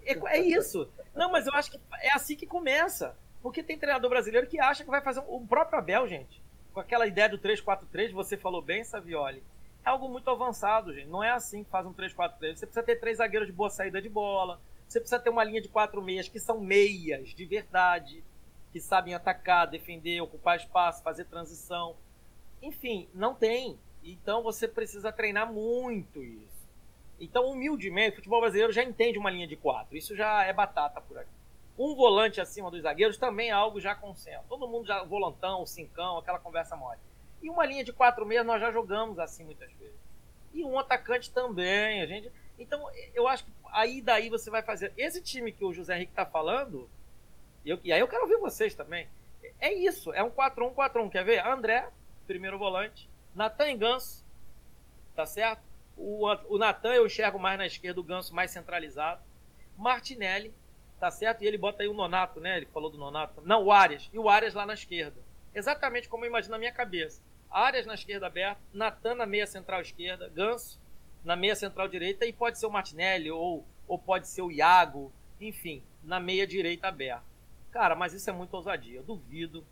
[0.06, 0.90] É, é, isso.
[1.14, 3.16] Não, mas eu acho que é assim que começa.
[3.42, 6.42] Porque tem treinador brasileiro que acha que vai fazer o próprio Abel, gente.
[6.74, 9.44] Com aquela ideia do 3-4-3, você falou bem, Savioli.
[9.86, 11.08] É algo muito avançado, gente.
[11.08, 12.56] Não é assim que faz um 3-4-3.
[12.56, 14.60] Você precisa ter três zagueiros de boa saída de bola.
[14.88, 18.24] Você precisa ter uma linha de quatro meias que são meias de verdade,
[18.72, 21.96] que sabem atacar, defender, ocupar espaço, fazer transição.
[22.62, 23.78] Enfim, não tem.
[24.04, 26.54] Então você precisa treinar muito isso.
[27.20, 29.96] Então, humildemente, o futebol brasileiro já entende uma linha de quatro.
[29.96, 31.30] Isso já é batata por aqui.
[31.78, 34.44] Um volante acima dos zagueiros também é algo já consenso.
[34.48, 37.00] Todo mundo já volantão, cincão, aquela conversa mole.
[37.42, 39.96] E uma linha de quatro meias nós já jogamos assim muitas vezes.
[40.54, 42.32] E um atacante também, a gente.
[42.64, 44.94] Então, eu acho que aí daí você vai fazer.
[44.98, 46.90] Esse time que o José Henrique está falando,
[47.66, 49.08] eu, e aí eu quero ouvir vocês também.
[49.60, 51.10] É isso, é um 4-1-4-1.
[51.10, 51.46] Quer ver?
[51.46, 51.90] André,
[52.26, 53.10] primeiro volante.
[53.36, 54.26] Natan Ganso,
[55.16, 55.62] tá certo?
[55.98, 59.22] O, o Natan eu enxergo mais na esquerda, o Ganso mais centralizado.
[59.78, 60.54] Martinelli,
[61.00, 61.44] tá certo?
[61.44, 62.58] E ele bota aí o Nonato, né?
[62.58, 63.42] Ele falou do Nonato.
[63.42, 64.10] Não, o Arias.
[64.14, 65.20] E o Arias lá na esquerda.
[65.54, 67.22] Exatamente como eu imagino na minha cabeça.
[67.52, 70.82] Arias na esquerda aberta, Natan na meia central esquerda, Ganso
[71.24, 75.12] na meia central direita e pode ser o Martinelli ou, ou pode ser o Iago,
[75.40, 77.24] enfim, na meia direita aberta.
[77.72, 78.98] Cara, mas isso é muito ousadia.
[78.98, 79.66] Eu duvido,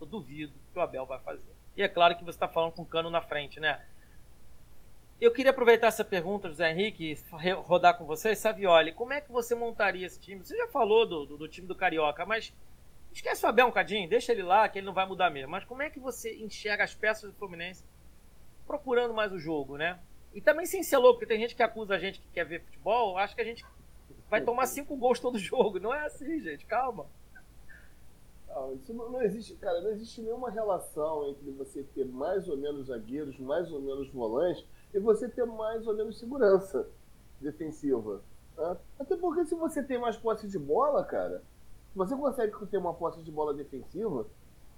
[0.00, 1.54] eu duvido que o Abel vai fazer.
[1.76, 3.84] E é claro que você está falando com o cano na frente, né?
[5.20, 7.16] Eu queria aproveitar essa pergunta, José Henrique,
[7.64, 8.34] rodar com você.
[8.34, 10.44] Savioli, como é que você montaria esse time?
[10.44, 12.52] Você já falou do, do, do time do Carioca, mas
[13.12, 15.50] esquece o Abel um cadinho, deixa ele lá, que ele não vai mudar mesmo.
[15.50, 17.84] Mas como é que você enxerga as peças do Fluminense
[18.66, 19.98] procurando mais o jogo, né?
[20.34, 22.60] E também sem ser louco, porque tem gente que acusa a gente que quer ver
[22.64, 23.64] futebol, acho que a gente
[24.28, 25.78] vai tomar cinco gols todo jogo.
[25.78, 27.06] Não é assim, gente, calma.
[28.48, 32.56] Não, isso não, não, existe, cara, não existe nenhuma relação entre você ter mais ou
[32.56, 36.88] menos zagueiros, mais ou menos volantes, e você ter mais ou menos segurança
[37.40, 38.20] defensiva.
[38.56, 38.76] Né?
[38.98, 41.42] Até porque se você tem mais posse de bola, cara,
[41.94, 44.26] você consegue ter uma posse de bola defensiva,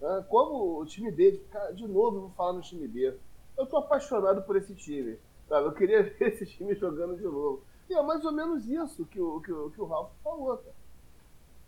[0.01, 0.25] né?
[0.29, 1.13] como o time
[1.51, 3.15] cara, de novo, eu vou falar no time B.
[3.57, 5.19] Eu tô apaixonado por esse time.
[5.49, 5.67] Sabe?
[5.67, 7.63] Eu queria ver esse time jogando de novo.
[7.89, 10.75] E é mais ou menos isso que o, que o, que o Ralf falou, cara.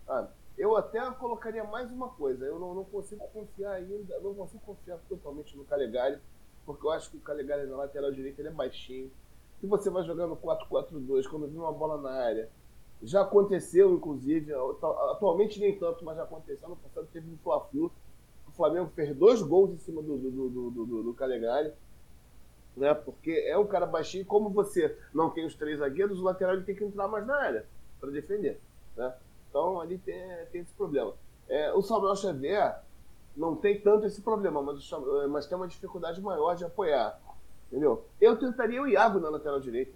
[0.07, 0.31] Sabe?
[0.57, 2.45] Eu até colocaria mais uma coisa.
[2.45, 6.19] Eu não, não consigo confiar ainda, não consigo confiar totalmente no Calegari,
[6.67, 9.11] porque eu acho que o Calegari na lateral direita ele é baixinho.
[9.61, 12.51] Se você vai jogando 4-4-2, quando vem uma bola na área,
[13.01, 16.69] já aconteceu, inclusive, atualmente nem tanto, mas já aconteceu.
[16.69, 17.93] No passado teve um Fla-Flu.
[18.49, 21.73] O Flamengo fez dois gols em cima do, do, do, do, do Calegari
[22.79, 22.95] né?
[22.95, 26.75] Porque é um cara baixinho, como você não tem os três zagueiros, o lateral tem
[26.75, 27.67] que entrar mais na área
[28.01, 28.61] para defender,
[28.97, 29.15] né?
[29.49, 30.17] Então ali tem,
[30.53, 31.15] tem esse problema.
[31.49, 32.81] É, o Samuel Xavier
[33.37, 37.19] não tem tanto esse problema, mas, o, mas tem uma dificuldade maior de apoiar,
[37.67, 38.05] entendeu?
[38.21, 39.93] Eu tentaria o Iago na lateral direita.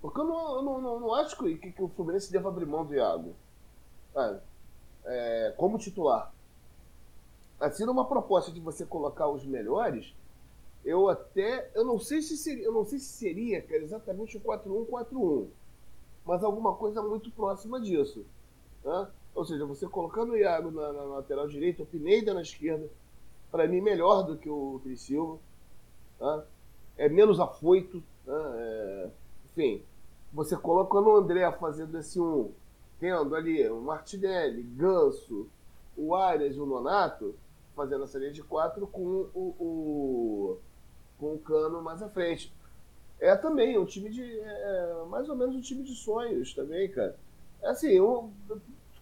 [0.00, 2.84] Porque eu não, eu não, não, não acho que, que, o Fluminense deva abrir mão
[2.84, 3.34] do Iago.
[5.04, 6.32] É, como titular.
[7.58, 10.14] Assim, numa proposta de você colocar os melhores,
[10.84, 11.70] eu até.
[11.74, 15.48] Eu não sei se seria, eu não sei se seria cara, exatamente o 4-1-4-1,
[16.24, 18.24] mas alguma coisa muito próxima disso.
[18.84, 19.08] Né?
[19.34, 22.88] Ou seja, você colocando o Iago na, na lateral direita, o Pineda na esquerda,
[23.50, 25.38] para mim melhor do que o Cris Silva.
[26.20, 26.42] Né?
[26.96, 28.02] É menos afoito.
[28.26, 28.34] Né?
[28.34, 29.10] É,
[29.46, 29.82] enfim,
[30.32, 32.50] você colocando o André fazendo esse um,
[32.98, 35.48] tendo ali o Martinelli, Ganso,
[35.96, 37.34] o Arias e o Nonato,
[37.74, 40.58] fazendo essa linha de quatro com o, o
[41.18, 42.52] com o Cano mais à frente.
[43.20, 44.22] É também um time de.
[44.22, 47.16] É, é mais ou menos um time de sonhos também, cara.
[47.62, 48.30] É assim, um,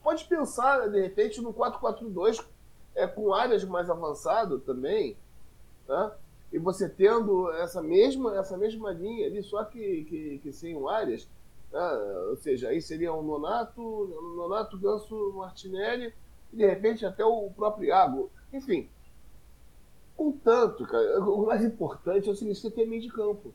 [0.02, 2.44] pode pensar, de repente, no 4-4-2
[2.94, 5.16] é, com áreas mais avançado também,
[5.86, 6.16] tá?
[6.52, 11.28] E você tendo essa mesma, essa mesma linha ali, só que, que, que sem Arias,
[11.70, 11.92] tá?
[12.30, 13.82] ou seja, aí seria um Nonato,
[14.36, 16.14] Nonato, Ganso, Martinelli,
[16.52, 18.30] e de repente até o próprio Iago.
[18.52, 18.88] Enfim,
[20.16, 23.52] Contanto, cara, o mais importante é o seguinte: você tem meio de campo.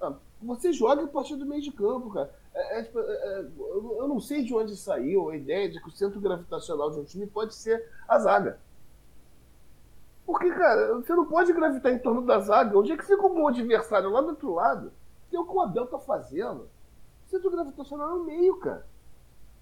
[0.00, 2.32] Ah, você joga a partir do meio de campo, cara.
[2.54, 5.88] É, é, tipo, é, é eu não sei de onde saiu a ideia de que
[5.88, 8.58] o centro gravitacional de um time pode ser a zaga.
[10.24, 12.78] Porque, cara, você não pode gravitar em torno da zaga.
[12.78, 14.10] Onde é que fica o bom adversário?
[14.10, 14.92] Lá do outro lado.
[15.32, 16.68] É o que o Abel tá fazendo.
[17.26, 18.86] O centro gravitacional é o meio, cara.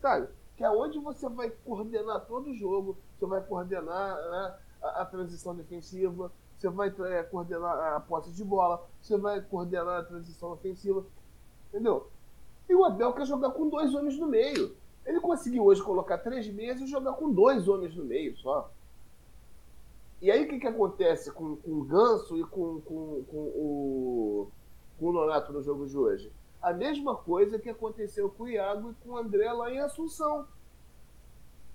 [0.01, 0.29] Sabe?
[0.57, 2.97] Que é onde você vai coordenar todo o jogo.
[3.19, 8.85] Você vai coordenar né, a, transição defensiva, você vai é, coordenar a posse de bola,
[9.01, 11.05] você vai coordenar a transição ofensiva,
[11.69, 12.09] entendeu?
[12.69, 14.77] E o Abel quer jogar com dois homens no meio.
[15.05, 18.71] Ele conseguiu hoje colocar três meses e jogar com dois homens no meio só.
[20.21, 24.49] E aí o que, que acontece com, com o Ganso e com, com, com, o,
[24.99, 26.33] com o Nonato no jogo de hoje?
[26.63, 30.47] A mesma coisa que aconteceu com o Iago e com o André lá em Assunção.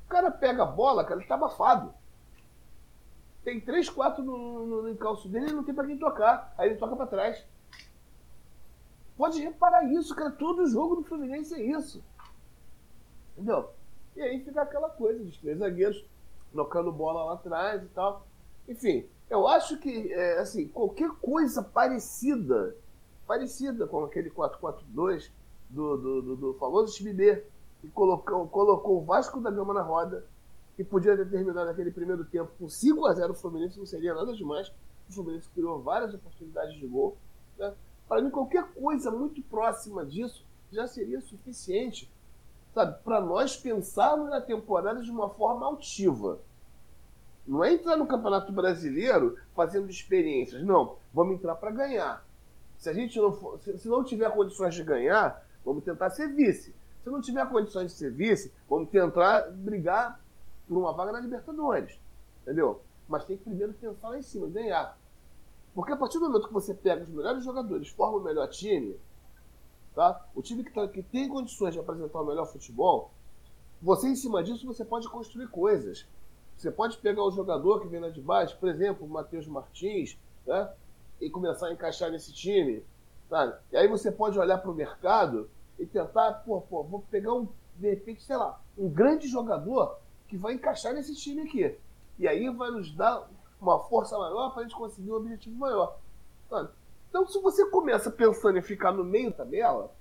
[0.05, 1.93] O cara pega a bola, cara, ele tá abafado
[3.47, 6.53] tem três, quatro no, no, no encalço dele e não tem para quem tocar.
[6.57, 7.45] Aí ele toca para trás.
[9.15, 10.31] Pode reparar isso, cara.
[10.31, 12.03] Todo jogo do Fluminense é isso.
[13.37, 13.69] Entendeu?
[14.17, 16.03] E aí fica aquela coisa dos três zagueiros
[16.53, 18.27] tocando bola lá atrás e tal.
[18.67, 22.75] Enfim, eu acho que, é, assim, qualquer coisa parecida
[23.25, 25.31] parecida com aquele 4-4-2
[25.69, 27.45] do, do, do, do, famoso time B,
[27.79, 30.25] que colocou, colocou o Vasco da Gama na roda,
[30.77, 34.13] que podia ter terminado aquele primeiro tempo com 5 a 0 o Fluminense, não seria
[34.13, 34.71] nada demais.
[35.09, 37.17] O Fluminense criou várias oportunidades de gol.
[37.57, 37.73] Né?
[38.07, 42.13] Para mim, qualquer coisa muito próxima disso já seria suficiente
[43.03, 46.39] para nós pensarmos na temporada de uma forma altiva.
[47.47, 50.61] Não é entrar no Campeonato Brasileiro fazendo experiências.
[50.63, 52.23] Não, vamos entrar para ganhar.
[52.77, 56.27] Se a gente não for, se, se não tiver condições de ganhar, vamos tentar ser
[56.27, 56.75] vice.
[57.03, 60.19] Se não tiver condições de ser vice, vamos tentar brigar
[60.67, 61.99] por uma vaga na Libertadores.
[62.41, 62.81] Entendeu?
[63.07, 64.97] Mas tem que primeiro pensar lá em cima, ganhar.
[65.73, 68.97] Porque a partir do momento que você pega os melhores jogadores, forma o melhor time,
[69.93, 70.25] tá?
[70.33, 73.11] o time que, tá, que tem condições de apresentar o melhor futebol,
[73.81, 76.07] você em cima disso você pode construir coisas.
[76.55, 80.17] Você pode pegar o jogador que vem lá de baixo, por exemplo, o Matheus Martins,
[80.45, 80.73] né?
[81.21, 82.83] e começar a encaixar nesse time.
[83.29, 83.55] Sabe?
[83.71, 87.47] E aí você pode olhar para o mercado e tentar, pô, pô, vou pegar um,
[87.75, 89.97] de repente, sei lá, um grande jogador
[90.27, 91.77] que vai encaixar nesse time aqui.
[92.19, 95.97] E aí vai nos dar uma força maior para a gente conseguir um objetivo maior.
[97.09, 99.91] Então, se você começa pensando em ficar no meio da tabela,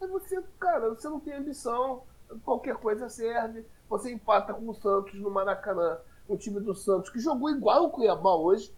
[0.00, 2.02] aí você, cara, você não tem ambição,
[2.44, 3.64] qualquer coisa serve.
[3.88, 5.98] Você empata com o Santos no Maracanã,
[6.28, 8.74] o time do Santos, que jogou igual o Cuiabá hoje,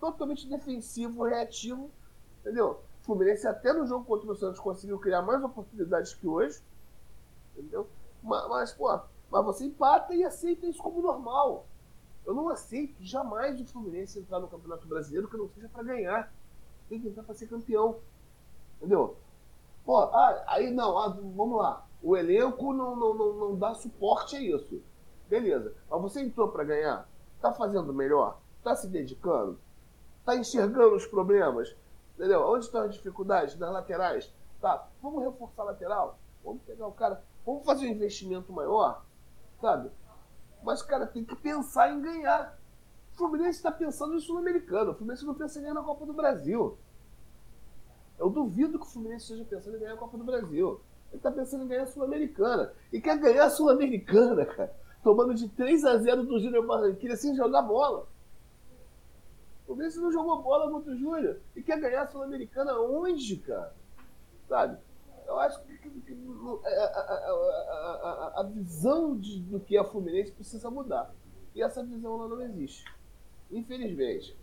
[0.00, 1.90] totalmente defensivo, reativo,
[2.40, 2.80] entendeu?
[3.02, 6.62] O Fluminense até no jogo contra o Santos conseguiu criar mais oportunidades que hoje,
[7.52, 7.86] entendeu?
[8.22, 8.98] Mas, mas pô,
[9.34, 11.66] mas você empata e aceita isso como normal.
[12.24, 16.32] Eu não aceito jamais o Fluminense entrar no Campeonato Brasileiro que não seja para ganhar.
[16.88, 17.98] Tem que entrar para ser campeão.
[18.76, 19.16] Entendeu?
[19.84, 21.84] Pô, ah, aí não, ah, vamos lá.
[22.00, 24.80] O elenco não, não, não, não dá suporte a isso.
[25.28, 25.74] Beleza.
[25.90, 27.08] Mas você entrou para ganhar?
[27.40, 28.38] Tá fazendo melhor?
[28.62, 29.58] Tá se dedicando?
[30.24, 31.74] Tá enxergando os problemas?
[32.14, 32.48] Entendeu?
[32.48, 33.58] Onde estão as dificuldades?
[33.58, 34.32] Nas laterais?
[34.60, 36.18] Tá, vamos reforçar a lateral?
[36.44, 37.20] Vamos pegar o cara.
[37.44, 39.02] Vamos fazer um investimento maior?
[39.64, 39.90] Sabe?
[40.62, 42.60] Mas, cara, tem que pensar em ganhar.
[43.14, 44.90] O Fluminense está pensando em Sul-Americano.
[44.90, 46.76] O Fluminense não pensa em ganhar na Copa do Brasil.
[48.18, 50.82] Eu duvido que o Fluminense esteja pensando em ganhar a Copa do Brasil.
[51.08, 52.74] Ele está pensando em ganhar a Sul-Americana.
[52.92, 54.76] E quer ganhar a Sul-Americana, cara.
[55.02, 58.06] Tomando de 3 a 0 do Júnior Barranquilla sem jogar bola.
[59.62, 61.40] O Fluminense não jogou bola contra o Júnior.
[61.56, 63.74] E quer ganhar a Sul-Americana onde, cara?
[64.46, 64.76] Sabe?
[65.26, 65.73] Eu acho que,
[68.36, 71.14] a, visão de, do que é Fluminense precisa mudar.
[71.54, 72.84] E essa visão lá não existe.
[73.50, 74.36] Infelizmente.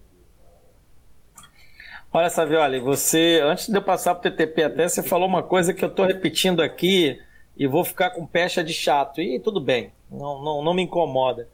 [2.13, 5.73] Olha, Savioli, você, antes de eu passar para o TTP até, você falou uma coisa
[5.73, 7.21] que eu estou repetindo aqui
[7.55, 9.21] e vou ficar com pecha de chato.
[9.21, 11.47] E tudo bem, não, não, não me incomoda.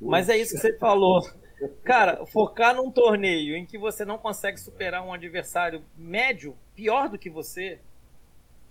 [0.00, 1.22] Mas é isso que você falou.
[1.82, 7.18] Cara, focar num torneio em que você não consegue superar um adversário médio, pior do
[7.18, 7.80] que você,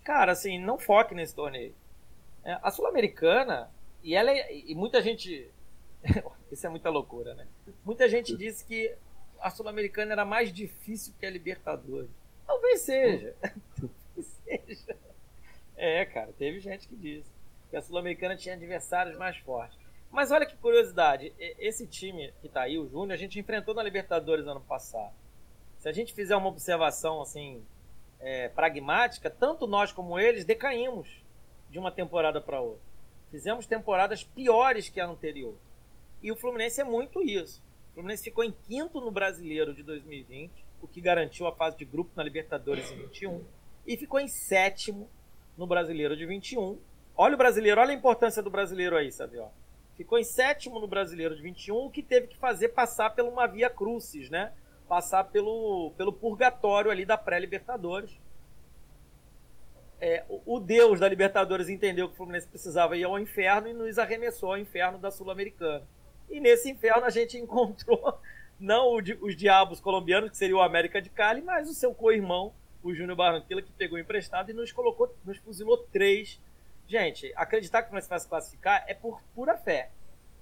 [0.04, 1.74] cara, assim, não foque nesse torneio.
[2.44, 3.70] É, a Sul-Americana,
[4.02, 5.50] e ela é, e muita gente.
[6.52, 7.48] Isso é muita loucura, né?
[7.84, 8.94] Muita gente disse que
[9.40, 12.10] a Sul-Americana era mais difícil que a Libertadores.
[12.46, 13.34] Talvez seja.
[13.76, 14.96] Talvez seja.
[15.76, 17.28] É, cara, teve gente que disse
[17.70, 19.78] que a Sul-Americana tinha adversários mais fortes.
[20.10, 23.82] Mas olha que curiosidade, esse time que tá aí, o Júnior, a gente enfrentou na
[23.82, 25.12] Libertadores ano passado.
[25.80, 27.60] Se a gente fizer uma observação assim
[28.24, 31.22] é, pragmática, tanto nós como eles decaímos
[31.68, 32.82] de uma temporada para outra.
[33.30, 35.54] Fizemos temporadas piores que a anterior.
[36.22, 37.62] E o Fluminense é muito isso.
[37.90, 40.50] O Fluminense ficou em quinto no Brasileiro de 2020,
[40.80, 43.44] o que garantiu a fase de grupo na Libertadores em 21,
[43.86, 45.08] e ficou em sétimo
[45.56, 46.78] no Brasileiro de 21.
[47.16, 49.38] Olha o Brasileiro, olha a importância do Brasileiro aí, sabe?
[49.38, 49.48] Ó.
[49.96, 53.46] Ficou em sétimo no Brasileiro de 21, o que teve que fazer passar por uma
[53.46, 54.52] via crucis, né?
[54.88, 58.18] Passar pelo, pelo purgatório ali da pré-Libertadores.
[60.00, 63.98] É, o, Deus da Libertadores entendeu que o Fluminense precisava ir ao inferno e nos
[63.98, 65.82] arremessou ao inferno da Sul-Americana.
[66.28, 68.18] E nesse inferno a gente encontrou
[68.58, 72.94] não os diabos colombianos, que seria o América de Cali, mas o seu co-irmão, o
[72.94, 76.40] Júnior Barranquilla, que pegou emprestado e nos colocou, nos fuzilou três.
[76.86, 79.90] Gente, acreditar que o Fluminense vai se classificar é por pura fé.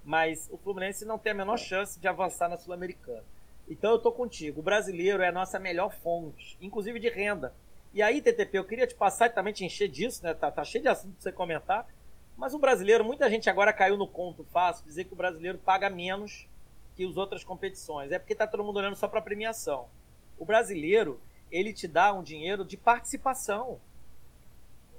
[0.03, 3.23] Mas o Fluminense não tem a menor chance de avançar na Sul-Americana.
[3.67, 4.59] Então eu tô contigo.
[4.59, 7.53] O brasileiro é a nossa melhor fonte, inclusive de renda.
[7.93, 10.33] E aí, TTP, eu queria te passar e também te encher disso, né?
[10.33, 11.87] Tá, tá cheio de assunto pra você comentar.
[12.35, 15.89] Mas o brasileiro, muita gente agora caiu no conto fácil, dizer que o brasileiro paga
[15.89, 16.47] menos
[16.95, 18.11] que as outras competições.
[18.11, 19.87] É porque tá todo mundo olhando só para premiação.
[20.37, 23.79] O brasileiro, ele te dá um dinheiro de participação.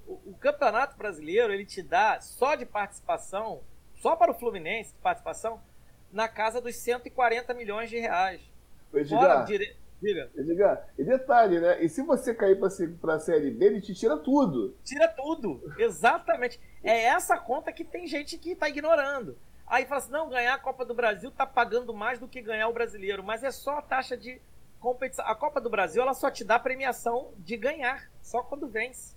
[0.07, 3.63] O, o, campeonato brasileiro, ele te dá só de participação,
[3.97, 5.61] só para o Fluminense, de participação,
[6.13, 8.41] na casa dos 140 milhões de reais.
[8.99, 9.77] Edgar, dire...
[10.01, 10.31] Diga.
[10.35, 10.87] Diga.
[10.99, 11.83] E detalhe, né?
[11.83, 12.59] E se você cair
[13.01, 14.77] para a Série B, ele te tira tudo.
[14.85, 16.61] Tira tudo, exatamente.
[16.83, 19.39] É essa conta que tem gente que está ignorando.
[19.67, 22.69] Aí fala assim, não, ganhar a Copa do Brasil tá pagando mais do que ganhar
[22.69, 24.39] o brasileiro, mas é só a taxa de
[24.79, 25.27] competição.
[25.27, 29.17] A Copa do Brasil, ela só te dá premiação de ganhar, só quando vence.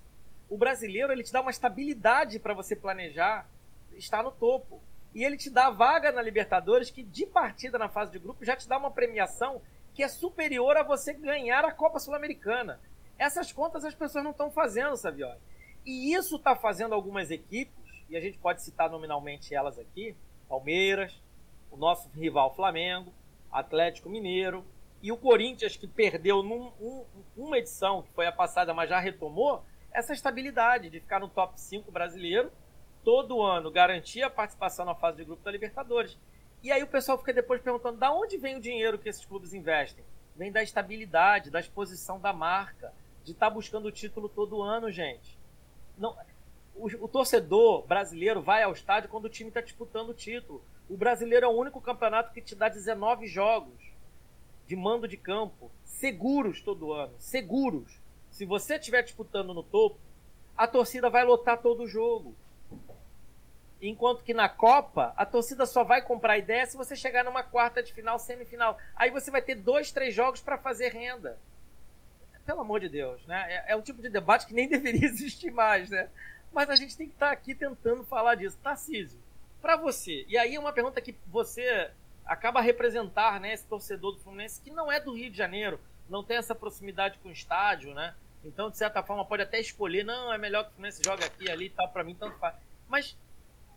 [0.50, 3.46] O brasileiro, ele te dá uma estabilidade para você planejar
[3.94, 4.80] estar no topo.
[5.18, 8.56] E ele te dá vaga na Libertadores, que de partida na fase de grupo já
[8.56, 9.60] te dá uma premiação
[9.92, 12.80] que é superior a você ganhar a Copa Sul-Americana.
[13.18, 15.40] Essas contas as pessoas não estão fazendo, Savioli.
[15.84, 17.74] E isso está fazendo algumas equipes,
[18.08, 20.16] e a gente pode citar nominalmente elas aqui,
[20.48, 21.20] Palmeiras,
[21.72, 23.12] o nosso rival Flamengo,
[23.52, 24.64] Atlético Mineiro
[25.02, 27.06] e o Corinthians, que perdeu num, um,
[27.36, 31.60] uma edição, que foi a passada, mas já retomou, essa estabilidade de ficar no top
[31.60, 32.52] 5 brasileiro,
[33.08, 36.18] todo ano garantir a participação na fase de grupo da Libertadores.
[36.62, 39.54] E aí o pessoal fica depois perguntando da onde vem o dinheiro que esses clubes
[39.54, 40.04] investem?
[40.36, 42.94] Vem da estabilidade, da exposição da marca,
[43.24, 45.40] de estar tá buscando o título todo ano, gente.
[45.98, 46.18] Não,
[46.76, 50.62] o, o, torcedor brasileiro vai ao estádio quando o time está disputando o título.
[50.90, 53.90] O brasileiro é o único campeonato que te dá 19 jogos
[54.66, 58.02] de mando de campo, seguros todo ano, seguros.
[58.32, 59.98] Se você estiver disputando no topo,
[60.58, 62.36] a torcida vai lotar todo o jogo.
[63.82, 67.84] Enquanto que na Copa, a torcida só vai comprar ideia se você chegar numa quarta
[67.84, 68.78] de final, semifinal.
[68.96, 71.38] Aí você vai ter dois, três jogos para fazer renda.
[72.46, 73.46] Pelo amor de Deus, né?
[73.50, 76.10] É, é um tipo de debate que nem deveria existir mais, né?
[76.52, 78.58] Mas a gente tem que estar tá aqui tentando falar disso.
[78.64, 79.20] Tarcísio,
[79.62, 81.92] para você, e aí é uma pergunta que você
[82.26, 85.80] acaba a representar, né, esse torcedor do Fluminense que não é do Rio de Janeiro,
[86.10, 88.14] não tem essa proximidade com o estádio, né?
[88.44, 91.50] Então, de certa forma, pode até escolher, não, é melhor que o Fluminense jogue aqui
[91.50, 92.56] ali e tal, para mim tanto faz.
[92.88, 93.18] Mas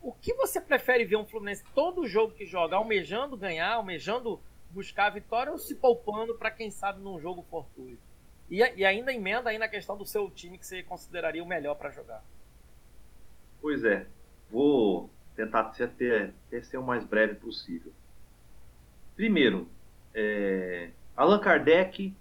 [0.01, 4.41] o que você prefere ver um Fluminense todo jogo que joga almejando ganhar, almejando
[4.71, 8.01] buscar a vitória ou se poupando para quem sabe num jogo fortuito?
[8.49, 11.75] E, e ainda emenda aí na questão do seu time que você consideraria o melhor
[11.75, 12.23] para jogar.
[13.61, 14.07] Pois é,
[14.49, 17.93] vou tentar até, até ser o mais breve possível.
[19.15, 19.67] Primeiro,
[20.13, 22.13] é, Allan Kardec,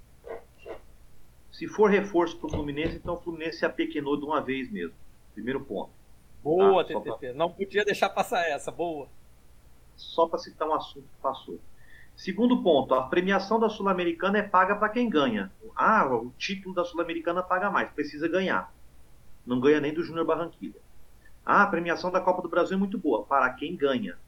[1.51, 4.95] se for reforço para o Fluminense, então o Fluminense se apequenou de uma vez mesmo.
[5.35, 5.99] Primeiro ponto.
[6.43, 6.95] Boa, tá?
[6.95, 7.28] TTP.
[7.28, 7.34] Pra...
[7.34, 8.70] Não podia deixar passar essa.
[8.70, 9.09] Boa.
[9.97, 11.59] Só para citar um assunto que passou.
[12.16, 15.51] Segundo ponto, a premiação da Sul-Americana é paga para quem ganha.
[15.74, 18.72] Ah, o título da Sul-Americana paga mais, precisa ganhar.
[19.47, 20.80] Não ganha nem do Júnior Barranquilla.
[21.45, 23.24] Ah, a premiação da Copa do Brasil é muito boa.
[23.24, 24.18] Para quem ganha.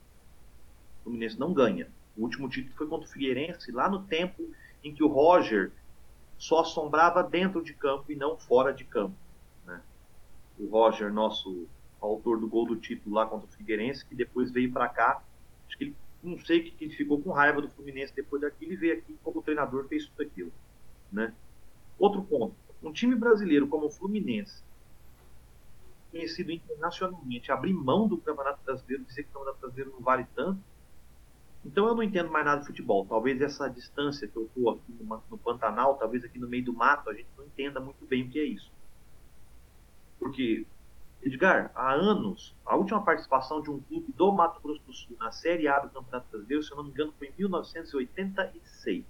[1.00, 1.88] O Fluminense não ganha.
[2.16, 4.42] O último título foi contra o Figueirense, lá no tempo
[4.82, 5.72] em que o Roger
[6.38, 9.14] só assombrava dentro de campo e não fora de campo.
[9.64, 9.80] Né?
[10.58, 11.66] O Roger, nosso
[12.06, 15.22] autor do gol do título lá contra o Figueirense, que depois veio para cá.
[15.66, 18.72] Acho que ele, não sei que, que ele ficou com raiva do Fluminense depois daquilo
[18.72, 20.52] e veio aqui como treinador fez tudo aquilo.
[21.10, 21.34] Né?
[21.98, 24.62] Outro ponto: um time brasileiro como o Fluminense,
[26.10, 30.60] conhecido internacionalmente, abrir mão do Campeonato Brasileiro, dizer que o Campeonato Brasileiro não vale tanto.
[31.64, 33.06] Então eu não entendo mais nada de futebol.
[33.06, 36.72] Talvez essa distância que eu estou aqui no, no, Pantanal, talvez aqui no meio do
[36.72, 38.70] mato, a gente não entenda muito bem o que é isso.
[40.18, 40.66] Porque,
[41.22, 45.30] Edgar, há anos, a última participação de um clube do Mato Grosso do Sul na
[45.30, 49.04] Série A do Campeonato Brasileiro, se eu não me engano, foi em 1986.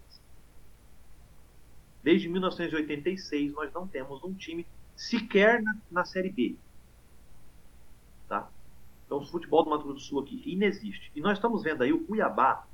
[2.02, 6.56] Desde 1986 nós não temos um time sequer na, na Série B.
[8.28, 8.50] Tá?
[9.06, 11.10] Então, o futebol do Mato Grosso do Sul aqui inexiste.
[11.14, 12.66] E nós estamos vendo aí o Cuiabá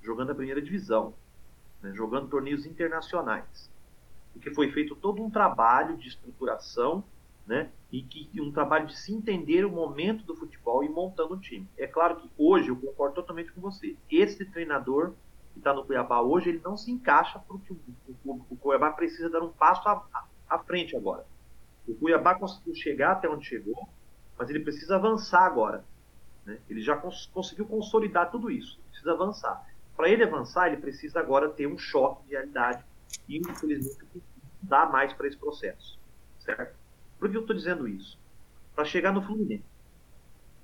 [0.00, 1.14] jogando a primeira divisão,
[1.82, 3.70] né, jogando torneios internacionais.
[4.32, 7.04] Porque foi feito todo um trabalho de estruturação
[7.46, 11.38] né, e que, um trabalho de se entender o momento do futebol e montando um
[11.38, 11.68] time.
[11.76, 13.96] É claro que hoje eu concordo totalmente com você.
[14.10, 15.12] Esse treinador
[15.52, 17.78] que está no Cuiabá hoje, ele não se encaixa porque o,
[18.24, 21.26] o, o Cuiabá precisa dar um passo à, frente agora.
[21.86, 23.88] O Cuiabá conseguiu chegar até onde chegou,
[24.38, 25.84] mas ele precisa avançar agora.
[26.44, 26.58] Né?
[26.68, 29.64] Ele já cons conseguiu consolidar tudo isso, precisa avançar.
[29.96, 32.84] Para ele avançar, ele precisa agora ter um choque de realidade
[33.28, 34.22] e, infelizmente,
[34.60, 35.98] dá mais para esse processo.
[36.40, 36.83] Certo?
[37.24, 38.18] Por que eu estou dizendo isso?
[38.74, 39.64] Para chegar no Fluminense.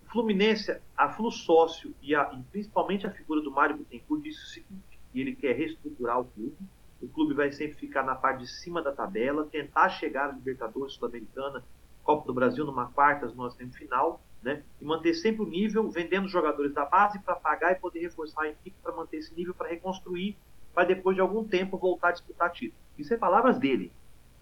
[0.07, 4.47] O Fluminense, a Flu Sócio e, e principalmente a figura do Mário Bittencourt disse o
[4.47, 6.59] seguinte, e ele quer reestruturar o clube,
[7.01, 10.93] o clube vai sempre ficar na parte de cima da tabela, tentar chegar à Libertadores
[10.93, 11.65] Sul-Americana
[12.03, 14.63] Copa do Brasil numa quartas, numa semifinal, né?
[14.83, 18.49] E manter sempre o nível, vendendo jogadores da base para pagar e poder reforçar a
[18.51, 20.37] equipe para manter esse nível, para reconstruir,
[20.75, 22.79] para depois de algum tempo voltar a disputar título.
[22.99, 23.91] Isso é palavras dele,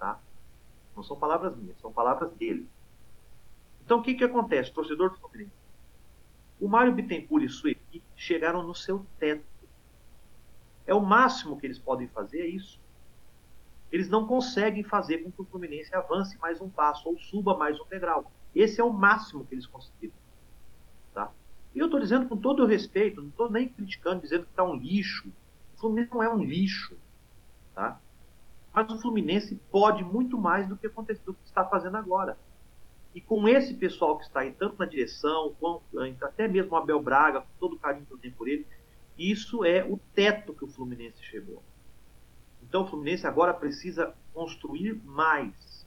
[0.00, 0.18] tá?
[0.98, 2.68] Não são palavras minhas, são palavras dele.
[3.84, 5.52] Então o que que acontece, torcedor do Fluminense?
[6.60, 9.46] O Mário Bittencourt e sua equipe chegaram no seu teto.
[10.84, 12.80] É o máximo que eles podem fazer, é isso.
[13.92, 17.78] eles não conseguem fazer com que o Fluminense avance mais um passo ou suba mais
[17.80, 18.32] um degrau.
[18.52, 20.16] Esse é o máximo que eles conseguiram.
[21.14, 21.30] Tá?
[21.76, 24.64] E eu estou dizendo com todo o respeito, não estou nem criticando, dizendo que está
[24.64, 25.28] um lixo.
[25.76, 26.98] O Fluminense não é um lixo.
[27.72, 28.00] Tá?
[28.72, 32.38] Mas o Fluminense pode muito mais do que, do que está fazendo agora.
[33.14, 35.82] E com esse pessoal que está aí, tanto na direção, quanto
[36.22, 38.66] até mesmo o Abel Braga, com todo o carinho que eu tenho por ele,
[39.18, 41.62] isso é o teto que o Fluminense chegou.
[42.62, 45.86] Então o Fluminense agora precisa construir mais.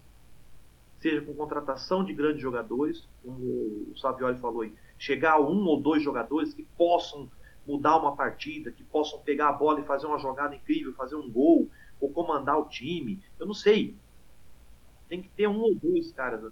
[1.00, 5.80] Seja com contratação de grandes jogadores, como o Savioli falou aí, chegar a um ou
[5.80, 7.30] dois jogadores que possam
[7.66, 11.30] mudar uma partida, que possam pegar a bola e fazer uma jogada incrível, fazer um
[11.30, 11.70] gol,
[12.02, 13.24] ou comandar o time.
[13.40, 13.96] Eu não sei.
[15.08, 16.52] Tem que ter um ou dois caras.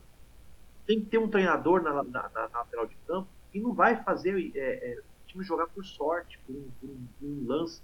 [0.86, 4.02] Tem que ter um treinador na, na, na, na lateral de campo que não vai
[4.04, 7.82] fazer é, é, o time jogar por sorte, por um, por um, por um lance.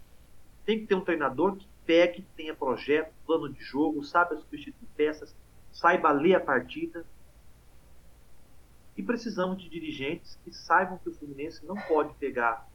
[0.66, 5.36] Tem que ter um treinador que pegue, tenha projeto, plano de jogo, saiba substituir peças,
[5.72, 7.06] saiba ler a partida.
[8.98, 12.68] E precisamos de dirigentes que saibam que o Fluminense não pode pegar,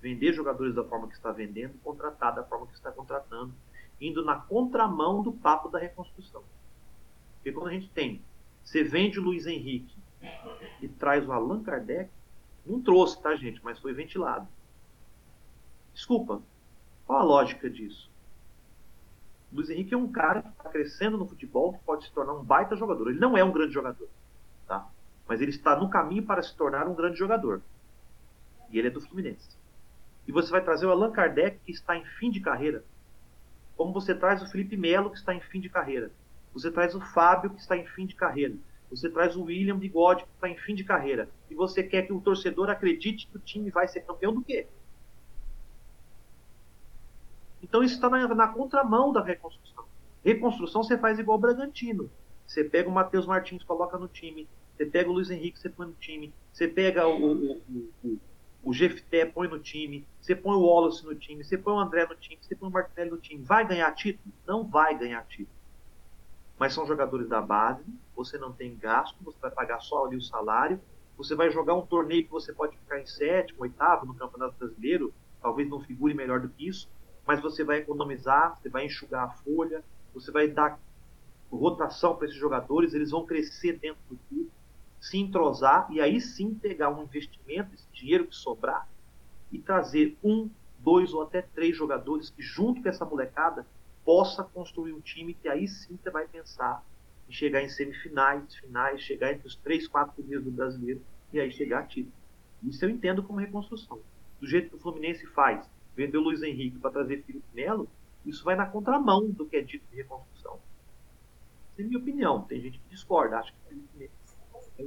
[0.00, 3.52] vender jogadores da forma que está vendendo, contratar da forma que está contratando,
[4.00, 6.42] indo na contramão do papo da reconstrução.
[7.36, 8.22] Porque quando a gente tem,
[8.62, 9.96] você vende o Luiz Henrique
[10.80, 12.10] e traz o Allan Kardec,
[12.66, 13.60] não trouxe, tá, gente?
[13.64, 14.46] Mas foi ventilado.
[15.94, 16.42] Desculpa,
[17.06, 18.10] qual a lógica disso?
[19.52, 22.44] Luiz Henrique é um cara que está crescendo no futebol, que pode se tornar um
[22.44, 23.08] baita jogador.
[23.08, 24.08] Ele não é um grande jogador,
[24.66, 24.86] tá?
[25.26, 27.62] Mas ele está no caminho para se tornar um grande jogador.
[28.70, 29.56] E ele é do Fluminense.
[30.26, 32.84] E você vai trazer o Allan Kardec, que está em fim de carreira.
[33.78, 36.10] Como você traz o Felipe Melo, que está em fim de carreira.
[36.52, 38.56] Você traz o Fábio, que está em fim de carreira.
[38.90, 41.28] Você traz o William Bigode, que está em fim de carreira.
[41.48, 44.66] E você quer que o torcedor acredite que o time vai ser campeão do quê?
[47.62, 49.84] Então isso está na, na, contramão da reconstrução.
[50.24, 52.10] Reconstrução você faz igual o Bragantino.
[52.48, 54.48] Você pega o Matheus Martins, coloca no time.
[54.76, 56.34] Você pega o Luiz Henrique, você põe no time.
[56.52, 57.62] Você pega o, o,
[58.02, 58.18] o,
[58.68, 60.06] o Jefté, põe no time.
[60.20, 61.44] Você põe o Wallace no time.
[61.44, 62.38] Você põe o André no time.
[62.40, 63.42] Você põe o Martinelli no time.
[63.42, 64.34] Vai ganhar título?
[64.46, 65.56] Não vai ganhar título.
[66.58, 67.84] Mas são jogadores da base.
[68.16, 69.16] Você não tem gasto.
[69.24, 70.80] Você vai pagar só ali o salário.
[71.16, 75.12] Você vai jogar um torneio que você pode ficar em sétimo, oitavo no Campeonato Brasileiro.
[75.40, 76.88] Talvez não figure melhor do que isso
[77.28, 80.80] mas você vai economizar, você vai enxugar a folha, você vai dar
[81.52, 84.50] rotação para esses jogadores, eles vão crescer dentro do clube,
[85.00, 88.88] se entrosar e aí sim pegar um investimento, esse dinheiro que sobrar,
[89.50, 93.66] e trazer um, dois ou até três jogadores que, junto com essa molecada,
[94.04, 96.84] possa construir um time que aí sim você vai pensar
[97.28, 101.50] em chegar em semifinais, finais, chegar entre os três, quatro primeiros do brasileiro e aí
[101.50, 102.14] chegar a título.
[102.62, 104.00] Isso eu entendo como reconstrução.
[104.40, 107.88] Do jeito que o Fluminense faz, vender o Luiz Henrique para trazer Felipe Melo,
[108.24, 110.58] isso vai na contramão do que é dito de reconstrução.
[111.72, 112.42] Essa é minha opinião.
[112.42, 114.10] Tem gente que discorda, acha que Felipe
[114.78, 114.84] é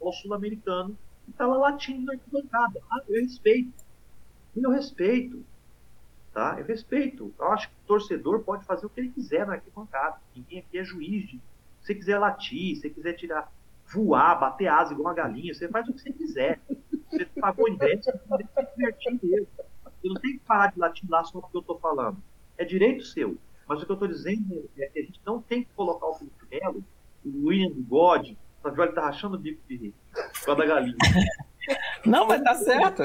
[0.00, 0.96] o sul-americano
[1.26, 2.80] e está lá latindo na arquibancada.
[2.90, 3.72] Ah, eu respeito.
[4.56, 5.44] Eu respeito.
[6.32, 6.56] Tá?
[6.58, 7.34] Eu respeito.
[7.38, 10.20] Eu acho que o torcedor pode fazer o que ele quiser na arquibancada.
[10.34, 11.40] Ninguém aqui é juiz de.
[11.80, 13.52] Se você quiser latir, se você quiser tirar,
[13.86, 16.60] voar, bater asa igual uma galinha, você faz o que você quiser.
[17.10, 19.48] Você pagou ingresso, você tem que se divertir mesmo.
[19.56, 22.18] Você não tem que parar de latir lá só porque eu estou falando.
[22.56, 23.38] É direito seu.
[23.66, 26.14] Mas o que eu estou dizendo é que a gente não tem que colocar o
[26.14, 26.84] Felipe Melo,
[27.24, 29.94] o William Bigode, o Savioli tá rachando o bico de rir,
[30.46, 30.96] da galinha.
[32.04, 33.02] Não, mas tá certo.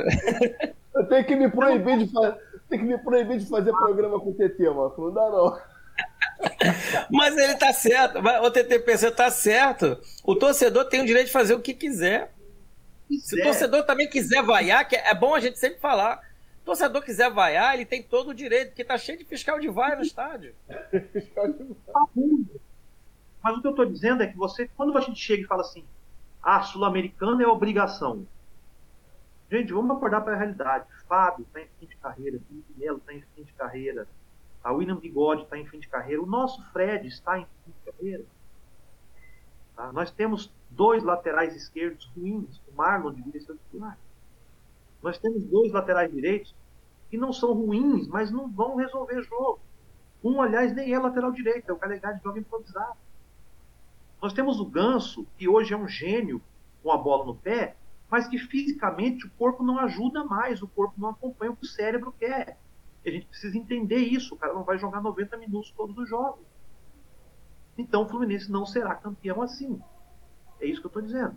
[0.96, 2.38] Eu tenho que me proibir de fazer,
[2.70, 4.94] tem que me proibir de fazer programa com o TT, mano.
[4.98, 5.60] Não dá não.
[7.12, 8.20] Mas ele tá certo.
[8.20, 10.00] O TTPC tá certo.
[10.24, 12.32] O torcedor tem o direito de fazer o que quiser.
[13.20, 16.22] Se o torcedor também quiser vaiar, que é bom a gente sempre falar
[16.64, 19.68] o torcedor quiser vaiar, ele tem todo o direito, porque tá cheio de fiscal de
[19.68, 20.56] vaia no estádio.
[23.44, 25.62] Mas o que eu estou dizendo é que você, quando a gente chega e fala
[25.62, 25.84] assim,
[26.42, 28.26] ah, sul-americano é obrigação.
[29.52, 30.86] Gente, vamos acordar para a realidade.
[31.08, 34.08] Fábio está em fim de carreira, Felipe Melo está em fim de carreira,
[34.64, 37.92] a William Bigode está em fim de carreira, o nosso Fred está em fim de
[37.92, 38.26] carreira.
[39.76, 39.92] Tá?
[39.92, 43.98] Nós temos dois laterais esquerdos ruins, o Marlon deveria ser titular.
[45.02, 46.56] Nós temos dois laterais direitos
[47.10, 49.60] que não são ruins, mas não vão resolver jogo.
[50.24, 52.98] Um, aliás, nem é lateral direito, é o Calegari joga improvisado.
[54.24, 56.42] Nós temos o Ganso, que hoje é um gênio
[56.82, 57.76] com a bola no pé,
[58.10, 61.68] mas que fisicamente o corpo não ajuda mais, o corpo não acompanha o que o
[61.68, 62.58] cérebro quer.
[63.04, 66.08] E a gente precisa entender isso, o cara não vai jogar 90 minutos todos os
[66.08, 66.46] jogos.
[67.78, 69.82] Então o Fluminense não será campeão assim.
[70.62, 71.36] É isso que eu estou dizendo.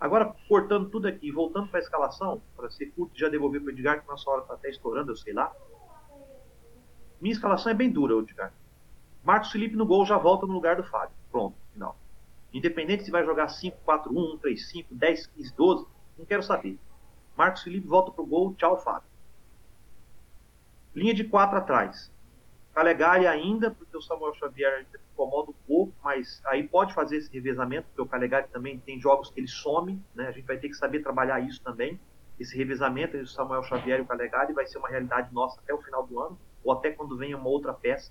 [0.00, 3.72] Agora, cortando tudo aqui, voltando para a escalação, para ser curto, já devolver para o
[3.72, 5.54] Edgar, que nossa hora está até estourando, eu sei lá.
[7.20, 8.52] Minha escalação é bem dura, Edgar.
[9.22, 11.14] Marcos Felipe no gol já volta no lugar do Fábio.
[11.30, 11.65] Pronto.
[12.56, 15.86] Independente se vai jogar 5, 4, 1, 3, 5, 10, 15, 12,
[16.18, 16.78] não quero saber.
[17.36, 19.08] Marcos Felipe volta pro gol, tchau, Fábio.
[20.94, 22.10] Linha de 4 atrás.
[22.74, 27.88] Calegari ainda, porque o Samuel Xavier incomoda um pouco, mas aí pode fazer esse revezamento,
[27.88, 30.28] porque o Calegari também tem jogos que ele some, né?
[30.28, 32.00] A gente vai ter que saber trabalhar isso também.
[32.40, 35.74] Esse revezamento entre o Samuel Xavier e o Calegari vai ser uma realidade nossa até
[35.74, 38.10] o final do ano, ou até quando venha uma outra peça.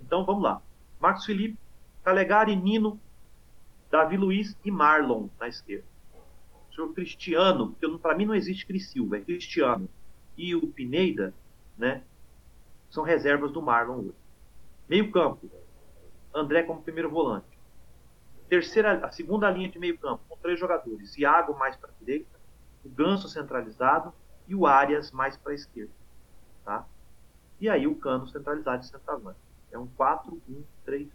[0.00, 0.60] Então vamos lá.
[1.00, 1.56] Marcos Felipe,
[2.02, 3.00] Calegari, Nino,
[3.90, 5.86] Davi Luiz e Marlon na esquerda.
[6.70, 9.88] O senhor Cristiano, porque para mim não existe Crisilva, é Cristiano.
[10.36, 11.34] E o Pineida,
[11.76, 12.02] né?
[12.90, 14.14] São reservas do Marlon hoje.
[14.88, 15.50] Meio campo,
[16.34, 17.58] André como primeiro volante.
[18.48, 21.16] Terceira, a segunda linha de meio campo, com três jogadores.
[21.18, 22.38] Iago mais para a direita,
[22.84, 24.12] o Ganso centralizado
[24.46, 25.92] e o Arias mais para a esquerda.
[26.64, 26.86] Tá?
[27.60, 29.38] E aí o Cano centralizado de centroavante.
[29.70, 31.08] É um 4-1-3-1.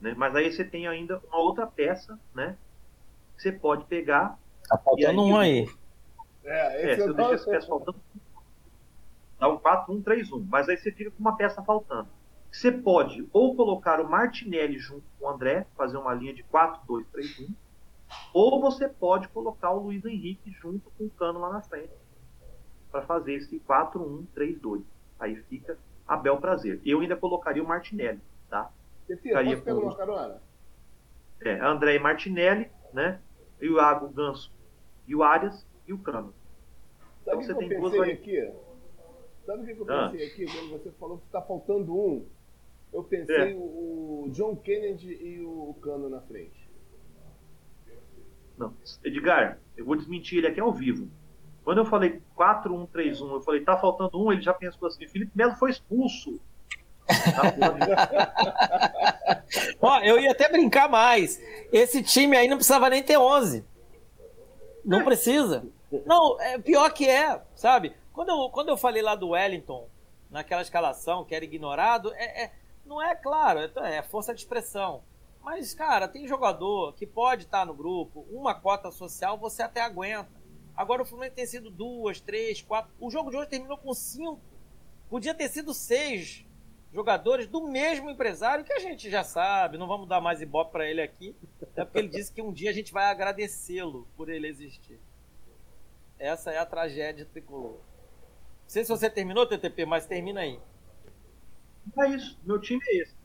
[0.00, 0.14] Né?
[0.16, 2.56] Mas aí você tem ainda uma outra peça, né?
[3.36, 4.38] Que você pode pegar.
[4.68, 5.68] Tá faltando um aí.
[6.44, 8.00] É, é, se eu deixar essa peça faltando,
[9.38, 10.46] dá um 4-1-3-1.
[10.48, 12.08] Mas aí você fica com uma peça faltando.
[12.50, 17.50] Você pode ou colocar o Martinelli junto com o André, fazer uma linha de 4-2-3-1,
[18.32, 21.92] ou você pode colocar o Luiz Henrique junto com o Cano lá na frente,
[22.90, 24.82] para fazer esse 4-1-3-2.
[25.20, 26.80] Aí fica a bel prazer.
[26.84, 28.70] Eu ainda colocaria o Martinelli, tá?
[29.16, 30.42] Ficaria posso pegar uma carona?
[31.40, 33.20] É, André e Martinelli, né?
[33.60, 34.52] E o Iago, Ganso
[35.08, 36.34] e o Arias e o Cano.
[37.24, 38.52] Sabe então você tem duas aqui?
[39.46, 40.10] Sabe o que, eu ah.
[40.10, 42.26] pensei aqui quando você falou que está faltando um?
[42.92, 43.56] Eu pensei é.
[43.56, 46.68] o John Kennedy e o Cano na frente.
[48.56, 48.74] Não.
[49.02, 51.08] Edgar, eu vou desmentir ele aqui ao vivo.
[51.64, 55.54] Quando eu falei 4-1-3-1, eu falei, tá faltando um, ele já pensou assim, Felipe Melo
[55.54, 56.40] foi expulso.
[59.80, 61.40] Ó, eu ia até brincar mais.
[61.72, 63.64] Esse time aí não precisava nem ter 11.
[64.84, 65.64] Não precisa.
[66.04, 67.94] Não, é pior que é, sabe?
[68.12, 69.88] Quando eu, quando eu falei lá do Wellington,
[70.30, 72.52] naquela escalação que era ignorado, é, é
[72.84, 75.02] não é claro, é, é força de expressão.
[75.42, 80.28] Mas, cara, tem jogador que pode estar no grupo, uma cota social você até aguenta.
[80.76, 82.90] Agora o Fluminense tem sido duas, três, quatro.
[83.00, 84.40] O jogo de hoje terminou com cinco.
[85.08, 86.44] Podia ter sido seis
[86.92, 89.78] jogadores do mesmo empresário que a gente já sabe.
[89.78, 92.70] Não vamos dar mais ibope para ele aqui, até porque ele disse que um dia
[92.70, 94.98] a gente vai agradecê-lo por ele existir.
[96.18, 97.72] Essa é a tragédia tricolor.
[97.72, 100.58] Não sei se você terminou, TTP, mas termina aí.
[101.98, 103.16] É isso, meu time é esse.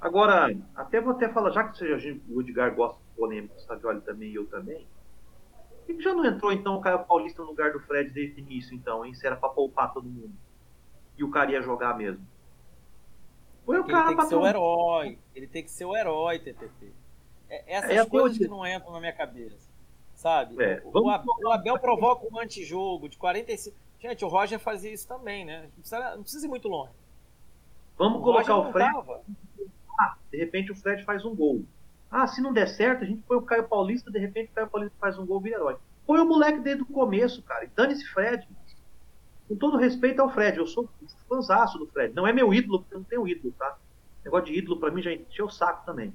[0.00, 4.00] Agora, até vou até falar, já que seja, o Edgar gosta de polêmica, o Savioli
[4.02, 4.86] também e eu também,
[5.86, 8.44] por que já não entrou então o Caio Paulista no lugar do Fred desde o
[8.44, 9.14] início, então, hein?
[9.14, 10.34] Se era pra poupar todo mundo.
[11.16, 12.26] E o cara ia jogar mesmo.
[13.66, 15.18] Foi o cara ele tem que ser o herói.
[15.34, 16.92] Ele tem que ser o herói, TTP.
[17.50, 19.68] É, essas é, coisas que não entram na minha cabeça.
[20.14, 20.62] Sabe?
[20.62, 23.76] É, o, o, Abel provoca um antijogo de 45.
[24.00, 25.62] Gente, o Roger fazia isso também, né?
[25.62, 26.92] Não precisa, não precisa ir muito longe.
[27.98, 28.90] Vamos o colocar o Fred.
[29.98, 31.64] Ah, de repente o Fred faz um gol.
[32.10, 34.68] Ah, se não der certo, a gente põe o Caio Paulista, de repente o Caio
[34.68, 35.76] Paulista faz um gol vira herói.
[36.06, 37.64] Põe o moleque desde o começo, cara.
[37.64, 38.46] E dane-se Fred.
[39.48, 40.88] Com todo respeito ao Fred, eu sou
[41.28, 42.14] fãzaço do Fred.
[42.14, 43.76] Não é meu ídolo, porque eu não tenho ídolo, tá?
[44.26, 46.12] negócio de ídolo pra mim já encheu o saco também.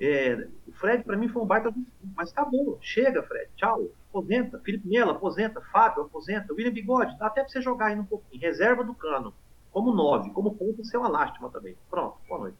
[0.00, 1.72] É, o Fred pra mim foi um baita,
[2.16, 2.78] mas acabou.
[2.80, 3.50] Chega, Fred.
[3.56, 3.88] Tchau.
[4.08, 4.58] Aposenta.
[4.60, 5.60] Felipe Melo, aposenta.
[5.72, 6.52] Fábio, aposenta.
[6.52, 8.40] William Bigode, dá até pra você jogar aí um pouquinho.
[8.40, 9.34] Reserva do cano.
[9.70, 10.30] Como nove.
[10.30, 11.76] Como ponto, você é uma lástima também.
[11.88, 12.16] Pronto.
[12.26, 12.58] Boa noite.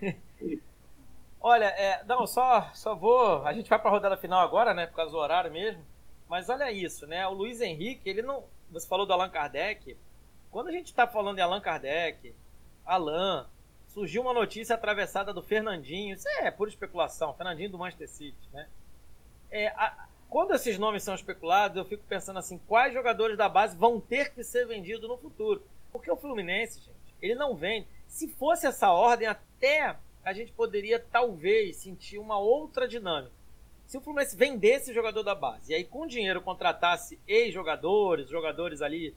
[1.40, 3.46] olha, é, não, só, só vou.
[3.46, 4.86] A gente vai para rodada final agora, né?
[4.86, 5.82] Por causa do horário mesmo.
[6.28, 7.26] Mas olha isso, né?
[7.28, 8.44] O Luiz Henrique, ele não.
[8.70, 9.96] Você falou do Allan Kardec.
[10.50, 12.34] Quando a gente está falando de Allan Kardec,
[12.84, 13.48] Allan,
[13.88, 16.14] surgiu uma notícia atravessada do Fernandinho.
[16.14, 17.34] Isso é pura especulação.
[17.34, 18.68] Fernandinho do Manchester City, né?
[19.50, 23.76] É, a, quando esses nomes são especulados, eu fico pensando assim: quais jogadores da base
[23.76, 25.62] vão ter que ser vendidos no futuro?
[25.90, 27.86] Porque o Fluminense, gente, ele não vende.
[28.06, 33.32] Se fosse essa ordem, até a gente poderia talvez sentir uma outra dinâmica.
[33.88, 39.16] Se o Fluminense vendesse jogador da base e aí com dinheiro contratasse ex-jogadores, jogadores ali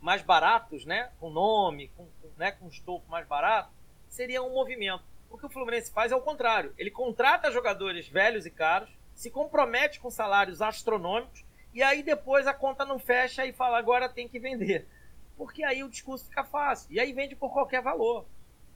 [0.00, 3.70] mais baratos, né, com nome, com, com, né, com estofo mais barato,
[4.08, 5.04] seria um movimento.
[5.30, 6.74] O que o Fluminense faz é o contrário.
[6.76, 12.52] Ele contrata jogadores velhos e caros, se compromete com salários astronômicos e aí depois a
[12.52, 14.88] conta não fecha e fala agora tem que vender.
[15.36, 16.92] Porque aí o discurso fica fácil.
[16.92, 18.26] E aí vende por qualquer valor.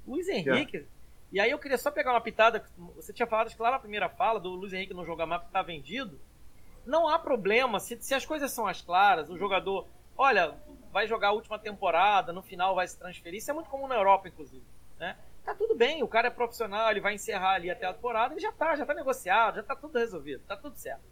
[0.06, 0.76] Luiz Henrique.
[0.76, 1.01] É.
[1.32, 2.62] E aí eu queria só pegar uma pitada.
[2.94, 5.46] Você tinha falado, acho que lá na primeira fala, do Luiz Henrique não jogar porque
[5.46, 6.20] está vendido.
[6.84, 7.80] Não há problema.
[7.80, 10.54] Se, se as coisas são as claras, o jogador, olha,
[10.92, 13.38] vai jogar a última temporada, no final vai se transferir.
[13.38, 14.64] Isso é muito comum na Europa, inclusive.
[14.98, 15.16] né?
[15.42, 18.40] Tá tudo bem, o cara é profissional, ele vai encerrar ali até a temporada, ele
[18.40, 21.02] já tá, já tá negociado, já tá tudo resolvido, tá tudo certo.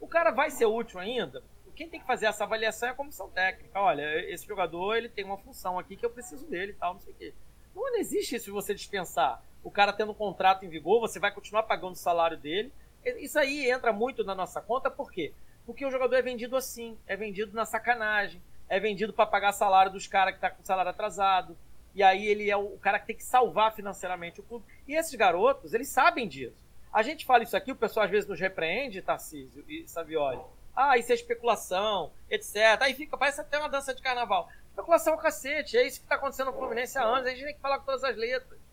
[0.00, 1.42] O cara vai ser útil ainda?
[1.76, 3.78] Quem tem que fazer essa avaliação é a comissão técnica.
[3.78, 7.00] Olha, esse jogador ele tem uma função aqui que eu preciso dele e tal, não
[7.00, 7.34] sei o quê.
[7.74, 9.42] Não existe isso de você dispensar.
[9.66, 12.72] O cara tendo um contrato em vigor, você vai continuar pagando o salário dele.
[13.18, 15.32] Isso aí entra muito na nossa conta, por quê?
[15.66, 19.90] Porque o jogador é vendido assim, é vendido na sacanagem, é vendido para pagar salário
[19.90, 21.58] dos caras que tá com salário atrasado.
[21.96, 24.64] E aí ele é o cara que tem que salvar financeiramente o clube.
[24.86, 26.64] E esses garotos, eles sabem disso.
[26.92, 30.38] A gente fala isso aqui, o pessoal às vezes nos repreende, Tarcísio e Savioli.
[30.76, 32.82] Ah, isso é especulação, etc.
[32.82, 34.48] Aí fica, parece até uma dança de carnaval.
[34.68, 37.54] Especulação é cacete, é isso que está acontecendo no Fluminense há anos, a gente tem
[37.54, 38.65] que falar com todas as letras.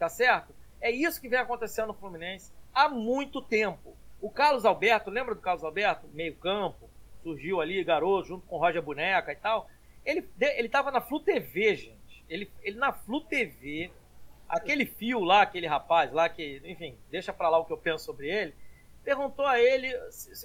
[0.00, 0.54] Tá certo?
[0.80, 3.94] É isso que vem acontecendo no Fluminense há muito tempo.
[4.18, 6.08] O Carlos Alberto, lembra do Carlos Alberto?
[6.14, 6.88] Meio campo,
[7.22, 9.68] surgiu ali, garoto, junto com Roger Boneca e tal.
[10.02, 12.24] Ele, ele tava na Flu TV, gente.
[12.30, 13.90] Ele, ele na Flu TV,
[14.48, 18.06] aquele fio lá, aquele rapaz lá, que, enfim, deixa pra lá o que eu penso
[18.06, 18.54] sobre ele,
[19.04, 19.94] perguntou a ele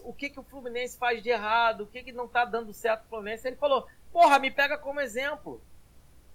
[0.03, 3.03] o que, que o Fluminense faz de errado, o que, que não tá dando certo
[3.03, 3.47] pro Fluminense.
[3.47, 5.61] Ele falou: Porra, me pega como exemplo.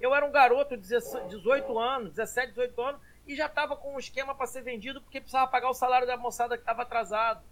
[0.01, 3.99] Eu era um garoto de 18 anos, 17, 18 anos, e já estava com um
[3.99, 7.43] esquema para ser vendido porque precisava pagar o salário da moçada que estava atrasado.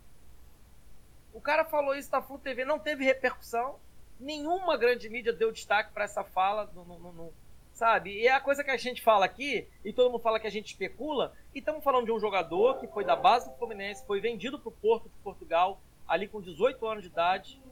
[1.32, 3.78] O cara falou isso na Flu TV, não teve repercussão.
[4.18, 7.32] Nenhuma grande mídia deu destaque para essa fala, no, no, no,
[7.72, 8.10] sabe?
[8.10, 10.50] E é a coisa que a gente fala aqui, e todo mundo fala que a
[10.50, 14.20] gente especula, e estamos falando de um jogador que foi da base do Fluminense, foi
[14.20, 17.62] vendido para o Porto de Portugal, ali com 18 anos de idade,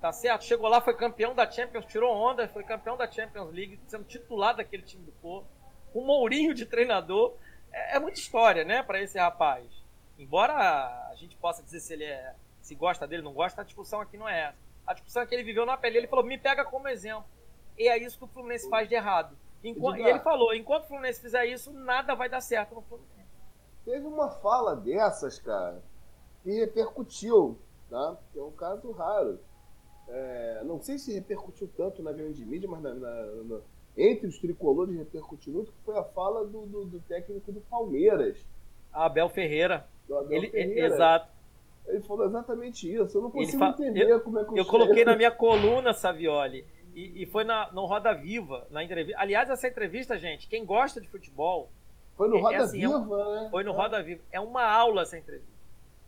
[0.00, 0.44] Tá certo?
[0.44, 4.54] Chegou lá, foi campeão da Champions, tirou onda, foi campeão da Champions League, sendo titular
[4.54, 5.48] daquele time do Porto.
[5.96, 7.34] Um Mourinho de treinador.
[7.72, 9.64] É, é muita história, né, para esse rapaz.
[10.18, 14.00] Embora a gente possa dizer se ele é, se gosta dele, não gosta, a discussão
[14.00, 14.58] aqui não é essa.
[14.86, 17.24] A discussão é que ele viveu na pele, ele falou: "Me pega como exemplo".
[17.78, 19.36] E é isso que o Fluminense faz de errado.
[19.62, 23.16] Enquanto, e ele falou: "Enquanto o Fluminense fizer isso, nada vai dar certo no Fluminense".
[23.84, 25.82] Teve uma fala dessas, cara,
[26.42, 27.58] que repercutiu,
[27.88, 28.16] tá?
[28.34, 29.38] É um caso raro
[30.08, 33.60] é, não sei se repercutiu tanto na grande mídia, mas na, na, na,
[33.96, 38.36] entre os tricolores repercutiu muito, que foi a fala do, do, do técnico do Palmeiras.
[38.92, 39.86] Abel Ferreira.
[40.04, 40.86] Abel ele, Ferreira.
[40.86, 41.36] Exato.
[41.86, 43.16] Ele falou exatamente isso.
[43.16, 44.56] Eu não consigo entender eu, como é que eu.
[44.56, 46.66] Eu coloquei na minha coluna, Savioli.
[46.94, 49.20] E, e foi na, no Roda Viva, na entrevista.
[49.20, 51.70] Aliás, essa entrevista, gente, quem gosta de futebol.
[52.16, 53.48] Foi no é, Roda é assim, Viva, é um, né?
[53.50, 53.74] Foi no é.
[53.74, 54.22] Roda Viva.
[54.32, 55.54] É uma aula essa entrevista.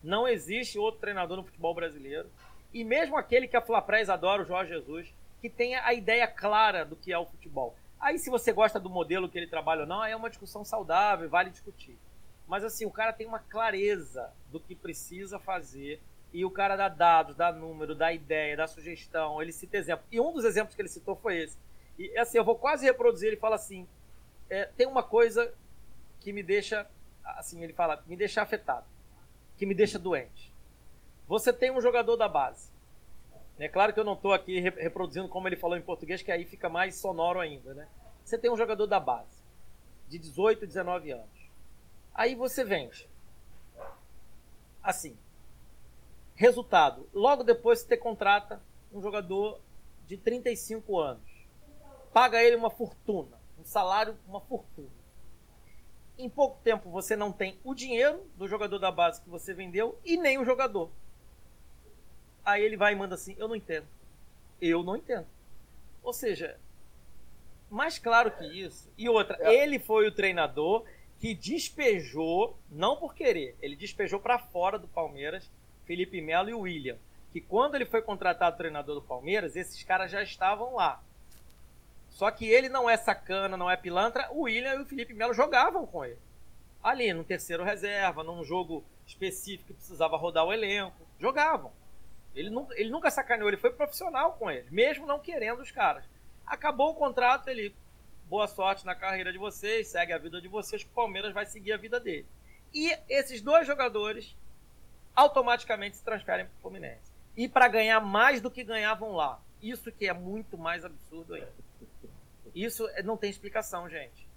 [0.03, 2.29] Não existe outro treinador no futebol brasileiro
[2.73, 6.85] e mesmo aquele que a Flaprés adora, o Jorge Jesus, que tenha a ideia clara
[6.85, 7.77] do que é o futebol.
[8.01, 11.29] Aí, se você gosta do modelo que ele trabalha ou não, é uma discussão saudável,
[11.29, 11.99] vale discutir.
[12.47, 16.01] Mas, assim, o cara tem uma clareza do que precisa fazer
[16.33, 20.05] e o cara dá dados, dá número, dá ideia, dá sugestão, ele cita exemplo.
[20.11, 21.59] E um dos exemplos que ele citou foi esse.
[21.99, 23.87] E, assim, eu vou quase reproduzir, ele fala assim,
[24.49, 25.53] é, tem uma coisa
[26.21, 26.87] que me deixa,
[27.25, 28.87] assim, ele fala, me deixa afetado,
[29.57, 30.53] que me deixa doente.
[31.27, 32.71] Você tem um jogador da base.
[33.59, 36.45] É claro que eu não estou aqui reproduzindo como ele falou em português, que aí
[36.45, 37.89] fica mais sonoro ainda, né?
[38.25, 39.43] Você tem um jogador da base,
[40.09, 41.51] de 18, 19 anos.
[42.15, 43.09] Aí você vende.
[44.83, 45.17] Assim.
[46.37, 47.09] Resultado.
[47.13, 48.63] Logo depois você contrata
[48.93, 49.61] um jogador
[50.07, 51.47] de 35 anos.
[52.13, 53.41] Paga ele uma fortuna.
[53.59, 54.89] Um salário, uma fortuna.
[56.17, 59.99] Em pouco tempo você não tem o dinheiro do jogador da base que você vendeu
[60.05, 60.91] e nem o jogador.
[62.49, 63.87] Aí ele vai e manda assim: Eu não entendo.
[64.61, 65.27] Eu não entendo.
[66.03, 66.59] Ou seja,
[67.69, 68.91] mais claro que isso.
[68.97, 69.55] E outra, é.
[69.55, 70.87] ele foi o treinador
[71.19, 75.51] que despejou, não por querer, ele despejou para fora do Palmeiras
[75.85, 76.97] Felipe Melo e o William.
[77.33, 81.03] Que quando ele foi contratado treinador do Palmeiras, esses caras já estavam lá.
[82.09, 84.27] Só que ele não é sacana, não é pilantra.
[84.33, 86.19] O William e o Felipe Melo jogavam com ele.
[86.83, 90.97] Ali, no terceiro reserva, num jogo específico que precisava rodar o elenco.
[91.21, 91.71] Jogavam.
[92.39, 96.05] Ele, nunca, ele nunca sacaneou, ele foi profissional com ele, mesmo não querendo os caras.
[96.47, 97.75] Acabou o contrato, ele.
[98.27, 101.73] Boa sorte na carreira de vocês, segue a vida de vocês, o Palmeiras vai seguir
[101.73, 102.27] a vida dele.
[102.73, 104.37] E esses dois jogadores
[105.17, 107.11] automaticamente se transferem para o Fluminense.
[107.37, 109.41] E para ganhar mais do que ganhavam lá.
[109.61, 111.53] Isso que é muito mais absurdo ainda.
[112.55, 114.29] Isso é, não tem explicação, gente.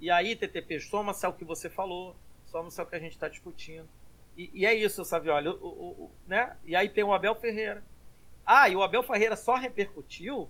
[0.00, 2.16] E aí, TTP, soma-se ao que você falou,
[2.46, 3.88] soma-se ao que a gente está discutindo.
[4.36, 5.48] E, e é isso, Savioli.
[5.48, 6.56] O, o, o, né?
[6.64, 7.82] E aí tem o Abel Ferreira.
[8.44, 10.48] Ah, e o Abel Ferreira só repercutiu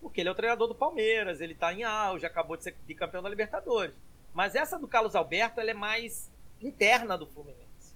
[0.00, 3.22] porque ele é o treinador do Palmeiras, ele está em auge, acabou de ser campeão
[3.22, 3.94] da Libertadores.
[4.34, 6.28] Mas essa do Carlos Alberto ela é mais
[6.60, 7.94] interna do Fluminense.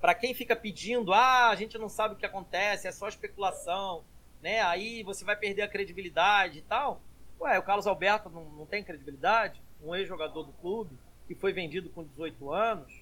[0.00, 4.04] Para quem fica pedindo, ah, a gente não sabe o que acontece, é só especulação,
[4.40, 4.60] né?
[4.60, 7.00] Aí você vai perder a credibilidade e tal.
[7.40, 9.60] Ué, o Carlos Alberto não, não tem credibilidade?
[9.82, 10.96] um ex-jogador do clube,
[11.26, 12.92] que foi vendido com 18 anos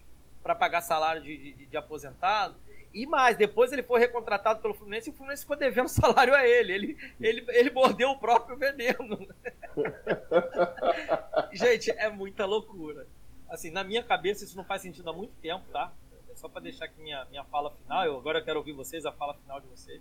[0.46, 2.54] para pagar salário de, de, de, aposentado.
[2.94, 6.46] E mais, depois ele foi recontratado pelo Fluminense e o Fluminense ficou devendo salário a
[6.46, 6.72] ele.
[6.72, 9.26] Ele, ele, ele mordeu o próprio veneno.
[11.52, 13.08] Gente, é muita loucura.
[13.50, 15.92] Assim, na minha cabeça isso não faz sentido há muito tempo, tá?
[16.30, 18.04] É só para deixar aqui minha, minha fala final.
[18.04, 20.00] Eu agora quero ouvir vocês, a fala final de vocês.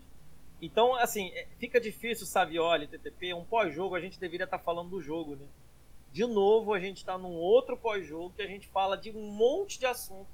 [0.62, 4.92] Então, assim, é, fica difícil, Savioli, TTP, um pós-jogo, a gente deveria estar tá falando
[4.92, 5.48] do jogo, né?
[6.16, 9.78] De novo, a gente está num outro pós-jogo que a gente fala de um monte
[9.78, 10.30] de assunto,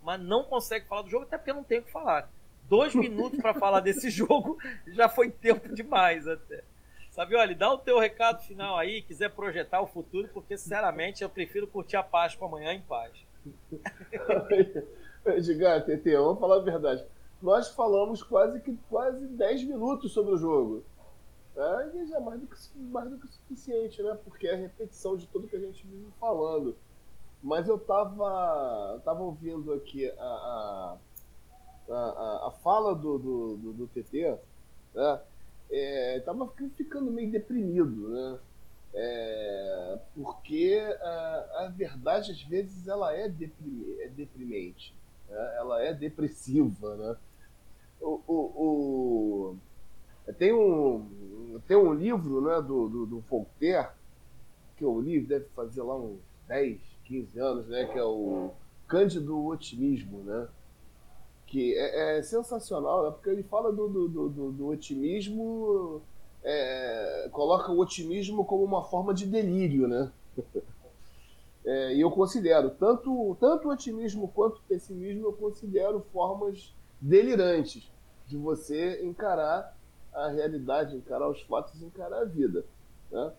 [0.00, 2.30] mas não consegue falar do jogo, até porque não tem o que falar.
[2.68, 6.62] Dois minutos para falar desse jogo já foi tempo demais até.
[7.10, 11.66] Savioli, dá o teu recado final aí, quiser projetar o futuro, porque sinceramente eu prefiro
[11.66, 13.10] curtir a Páscoa amanhã em paz.
[15.26, 17.04] Edgar, TT, vamos falar a verdade
[17.42, 20.84] nós falamos quase que quase 10 minutos sobre o jogo.
[21.56, 24.18] E já é mais do, que, mais do que suficiente, né?
[24.24, 26.76] Porque é a repetição de tudo que a gente vive falando.
[27.42, 30.98] Mas eu tava, tava ouvindo aqui a, a,
[31.88, 34.36] a, a fala do, do, do, do TT,
[34.94, 35.20] né?
[35.70, 36.46] É, tava
[36.76, 38.38] ficando meio deprimido, né?
[38.94, 44.94] É, porque a, a, verdade às vezes ela é, deprime, é deprimente,
[45.28, 45.54] né?
[45.56, 47.16] ela é depressiva, né?
[48.00, 49.56] o, o,
[50.26, 51.08] o, tem, um,
[51.60, 53.88] tem um livro né, do, do, do Voltaire,
[54.76, 58.50] que eu li, deve fazer lá uns 10, 15 anos, né, que é o
[58.86, 60.48] Cândido Otimismo, né?
[61.46, 66.02] Que é, é sensacional, né, porque ele fala do, do, do, do otimismo,
[66.42, 70.10] é, coloca o otimismo como uma forma de delírio, né?
[71.68, 77.90] É, e eu considero, tanto, tanto otimismo quanto pessimismo, eu considero formas delirantes
[78.28, 79.75] de você encarar
[80.16, 82.64] a realidade, encarar os fatos, encarar a vida.
[83.10, 83.32] Né?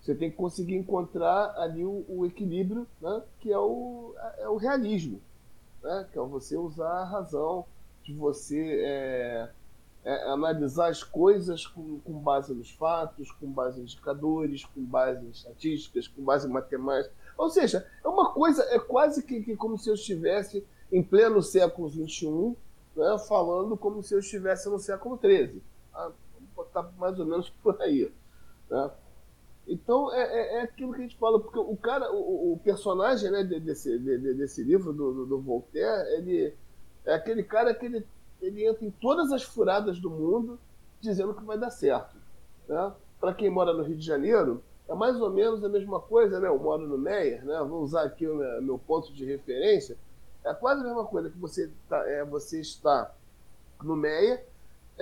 [0.00, 3.22] Você tem que conseguir encontrar ali o, o equilíbrio, né?
[3.40, 5.20] que é o, é o realismo,
[5.82, 6.06] né?
[6.12, 7.66] que é você usar a razão,
[8.04, 9.48] de você é,
[10.04, 15.24] é, analisar as coisas com, com, base nos fatos, com base em indicadores, com base
[15.24, 17.14] em estatísticas, com base em matemática.
[17.38, 21.42] Ou seja, é uma coisa, é quase que, que como se eu estivesse em pleno
[21.42, 22.56] século XXI,
[22.96, 25.62] né, falando como se eu estivesse no século XIII.
[25.94, 26.10] Ah,
[26.54, 28.12] botar mais ou menos por aí.
[28.70, 28.90] Né?
[29.66, 33.30] Então é, é, é, aquilo que a gente fala, porque o cara, o, o personagem
[33.30, 36.54] né, desse, de, desse livro do, do, do, Voltaire, ele
[37.04, 38.06] é aquele cara que ele,
[38.40, 40.58] ele entra em todas as furadas do mundo
[41.00, 42.16] dizendo que vai dar certo.
[42.68, 42.92] Né?
[43.20, 46.48] Para quem mora no Rio de Janeiro, é mais ou menos a mesma coisa, né?
[46.48, 47.62] Eu moro no Meyer, né?
[47.62, 49.96] Vou usar aqui o meu ponto de referência.
[50.44, 53.14] É quase a mesma coisa que você, tá, é, você está
[53.82, 54.44] no Meia,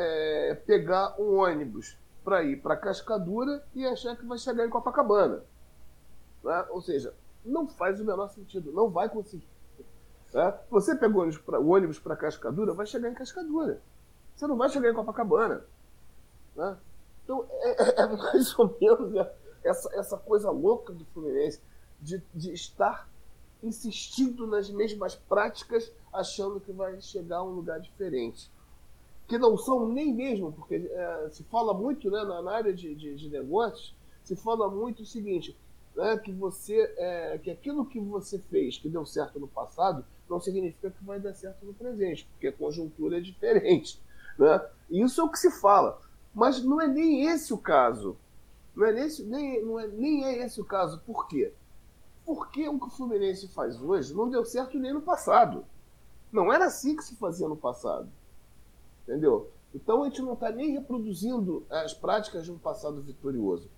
[0.01, 5.43] é, pegar um ônibus para ir para Cascadura e achar que vai chegar em Copacabana.
[6.43, 6.66] Né?
[6.70, 7.14] Ou seja,
[7.44, 9.48] não faz o menor sentido, não vai conseguir.
[10.32, 10.59] Né?
[10.70, 13.82] Você pegou o ônibus para Cascadura, vai chegar em Cascadura.
[14.35, 15.64] Você não vai chegar em Copacabana.
[16.56, 16.78] Né?
[17.24, 19.27] Então, é, é, é mais ou menos
[19.62, 21.60] essa, essa coisa louca do Fluminense
[22.01, 23.06] de, de estar
[23.62, 28.51] insistindo nas mesmas práticas, achando que vai chegar a um lugar diferente.
[29.31, 33.15] Que não são nem mesmo, porque é, se fala muito né, na, área de, de,
[33.15, 33.94] de, negócios,
[34.24, 35.57] se fala muito o seguinte,
[35.94, 40.40] né, que você é, que aquilo que você fez que deu certo no passado não
[40.40, 44.02] significa que vai dar certo no presente, porque a conjuntura é diferente.
[44.36, 44.69] Né?
[44.90, 46.01] Isso é o que se fala.
[46.35, 48.16] Mas não é nem esse o caso.
[48.74, 51.01] Não é, nesse, nem, não é, nem é esse o caso.
[51.07, 51.52] Por quê?
[52.27, 55.65] Porque o que o Fluminense faz hoje não deu certo nem no passado.
[56.32, 58.09] Não era assim que se fazia no passado.
[59.11, 59.51] Entendeu?
[59.74, 63.69] Então a gente não está nem reproduzindo as práticas de um passado vitorioso.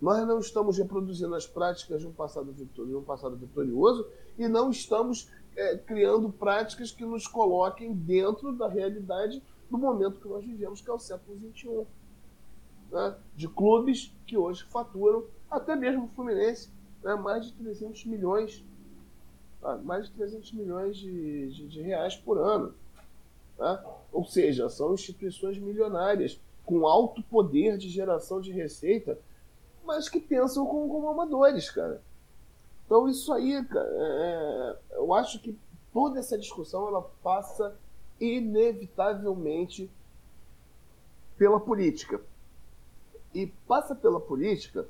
[0.00, 4.46] Nós não estamos reproduzindo as práticas de um passado, vitorioso, de um passado vitorioso e
[4.46, 10.44] não estamos é, criando práticas que nos coloquem dentro da realidade do momento que nós
[10.44, 11.86] vivemos, que é o século XXI.
[12.92, 13.16] Né?
[13.34, 16.68] De clubes que hoje faturam, até mesmo o Fluminense,
[17.02, 18.62] né, mais de 300 milhões,
[19.84, 22.74] mais de 300 milhões de, de, de reais por ano.
[23.56, 23.82] Tá?
[24.16, 29.18] Ou seja, são instituições milionárias com alto poder de geração de receita,
[29.84, 32.00] mas que pensam como, como amadores, cara.
[32.86, 35.54] Então isso aí, cara, é, eu acho que
[35.92, 37.76] toda essa discussão ela passa
[38.18, 39.90] inevitavelmente
[41.36, 42.18] pela política.
[43.34, 44.88] E passa pela política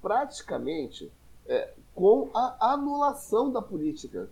[0.00, 1.10] praticamente
[1.44, 4.30] é, com a anulação da política.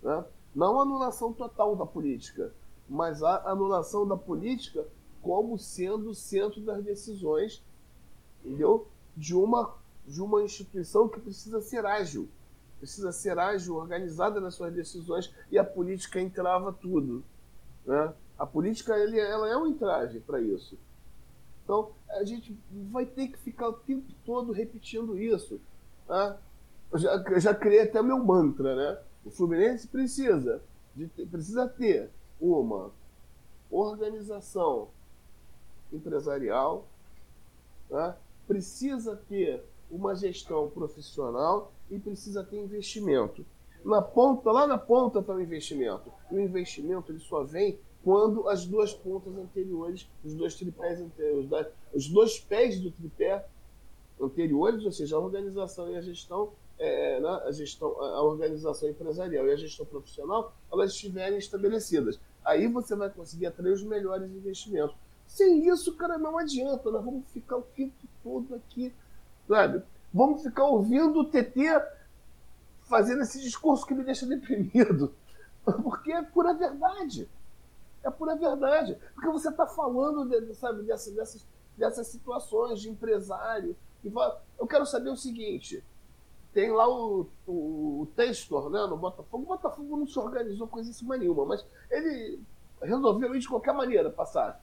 [0.00, 0.24] Né?
[0.54, 2.52] Não anulação total da política,
[2.90, 4.84] mas a anulação da política
[5.22, 7.62] como sendo o centro das decisões
[8.44, 8.88] entendeu?
[9.16, 12.28] de uma de uma instituição que precisa ser ágil,
[12.78, 17.22] precisa ser ágil, organizada nas suas decisões, e a política entrava tudo.
[17.86, 18.12] Né?
[18.36, 20.76] A política ela é um entrave para isso.
[21.62, 22.58] Então, a gente
[22.90, 25.60] vai ter que ficar o tempo todo repetindo isso.
[26.08, 26.36] Né?
[26.90, 28.98] Eu, já, já criei até meu mantra, né?
[29.24, 30.60] O Fluminense precisa,
[30.96, 32.10] de, precisa ter
[32.40, 32.90] uma
[33.70, 34.88] organização
[35.92, 36.86] empresarial,
[37.90, 38.14] né?
[38.46, 43.44] precisa ter uma gestão profissional e precisa ter investimento.
[43.84, 46.12] Na ponta, lá na ponta está o investimento.
[46.30, 52.08] O investimento ele só vem quando as duas pontas anteriores, os dois tripés anteriores, os
[52.08, 53.46] dois pés do tripé
[54.20, 59.46] anteriores, ou seja, a organização e a gestão, é, né, a gestão, a organização empresarial
[59.46, 62.18] e a gestão profissional, elas estiverem estabelecidas.
[62.44, 64.96] Aí você vai conseguir atrair os melhores investimentos.
[65.26, 66.90] Sem isso, cara, não adianta.
[66.90, 68.92] Nós vamos ficar o tempo todo aqui,
[69.46, 69.82] sabe?
[70.12, 71.60] Vamos ficar ouvindo o TT
[72.82, 75.14] fazendo esse discurso que me deixa deprimido.
[75.64, 77.28] Porque é pura verdade.
[78.02, 78.98] É pura verdade.
[79.14, 81.46] Porque você está falando, de, sabe, dessas, dessas,
[81.76, 83.76] dessas situações de empresário.
[84.58, 85.84] Eu quero saber o seguinte:
[86.52, 89.44] tem lá o, o, o Testor, né, no Botafogo.
[89.44, 92.40] O Botafogo não se organizou coisíssima nenhuma, mas ele
[92.82, 94.60] resolveu ir de qualquer maneira passar.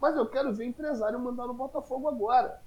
[0.00, 2.60] Mas eu quero ver empresário mandar no Botafogo agora.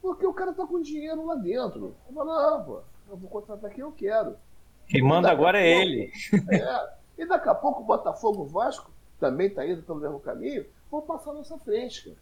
[0.00, 1.94] Porque o cara tá com dinheiro lá dentro.
[2.08, 4.36] Eu falo, não, pô, eu vou contratar quem eu quero.
[4.88, 6.12] Quem manda agora é ele.
[6.50, 8.90] É, e daqui a pouco o Botafogo Vasco
[9.20, 12.16] também está indo pelo mesmo caminho, vão passar na nossa frente, cara.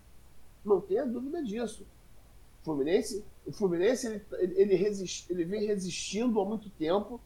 [0.62, 1.86] Não tenha dúvida disso.
[2.62, 7.20] Fluminense, o Fluminense ele, ele, resist, ele vem resistindo há muito tempo,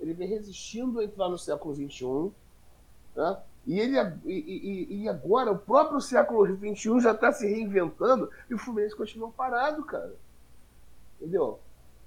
[0.00, 2.32] ele vem resistindo a entrar no século XXI,
[3.16, 3.42] né?
[3.66, 8.54] e, ele, e, e, e agora o próprio século XXI já está se reinventando e
[8.54, 10.14] o Fluminense continua parado, cara.
[11.20, 11.58] Entendeu?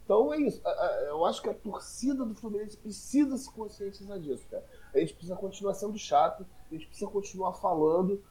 [0.07, 0.61] Então é isso.
[1.07, 4.63] Eu acho que a torcida do Fluminense precisa se conscientizar disso, cara.
[4.93, 8.23] A gente precisa continuar sendo chato, a gente precisa continuar falando,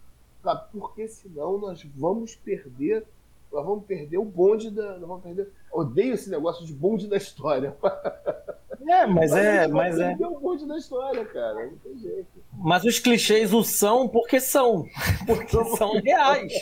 [0.73, 3.07] porque senão nós vamos perder,
[3.53, 4.99] nós vamos perder o bonde da.
[4.99, 5.51] Nós vamos perder.
[5.73, 7.77] Odeio esse negócio de bonde da história.
[8.89, 9.67] É, mas, mas é.
[9.67, 10.15] Mas é.
[10.21, 11.67] o bonde da história, cara.
[11.67, 12.29] Não tem jeito.
[12.53, 14.85] Mas os clichês o são porque são.
[15.27, 16.53] Porque são reais.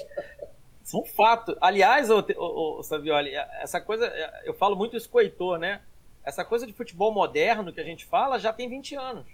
[0.82, 1.54] São fatos.
[1.60, 4.06] Aliás, o, o Savioli, essa coisa,
[4.44, 5.82] eu falo muito isso com o Heitor, né?
[6.24, 9.26] Essa coisa de futebol moderno que a gente fala já tem 20 anos.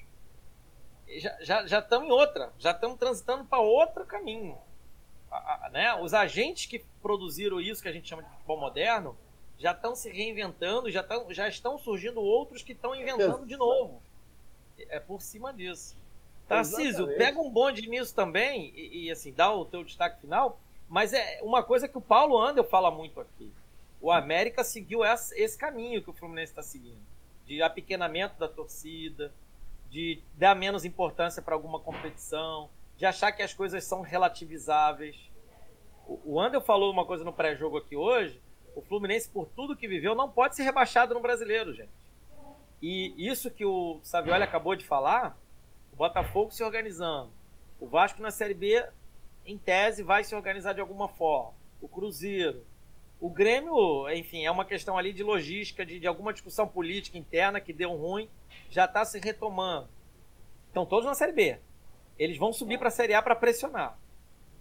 [1.06, 4.56] Já estamos já, já em outra, já estamos transitando para outro caminho.
[5.30, 5.94] A, a, né?
[6.00, 9.16] Os agentes que produziram isso que a gente chama de futebol moderno
[9.58, 14.02] já estão se reinventando, já, tão, já estão surgindo outros que estão inventando de novo.
[14.78, 15.96] É por cima disso.
[16.48, 20.58] Tarcísio, pega um bonde nisso também e, e assim, dá o teu destaque final
[20.90, 23.52] mas é uma coisa que o Paulo Andel fala muito aqui.
[24.00, 26.98] O América seguiu esse caminho que o Fluminense está seguindo.
[27.46, 29.32] De apequenamento da torcida,
[29.88, 32.68] de dar menos importância para alguma competição,
[33.00, 35.16] de achar que as coisas são relativizáveis.
[36.06, 38.38] O Andel falou uma coisa no pré-jogo aqui hoje.
[38.76, 41.88] O Fluminense, por tudo que viveu, não pode ser rebaixado no brasileiro, gente.
[42.82, 45.34] E isso que o Savioli acabou de falar,
[45.90, 47.32] o Botafogo se organizando,
[47.80, 48.86] o Vasco na Série B
[49.46, 51.54] em tese, vai se organizar de alguma forma.
[51.80, 52.66] O Cruzeiro.
[53.18, 57.62] O Grêmio, enfim, é uma questão ali de logística, de, de alguma discussão política interna
[57.62, 58.28] que deu ruim,
[58.68, 59.88] já está se retomando.
[60.66, 61.58] Estão todos na Série B.
[62.20, 63.98] Eles vão subir para a Série A para pressionar.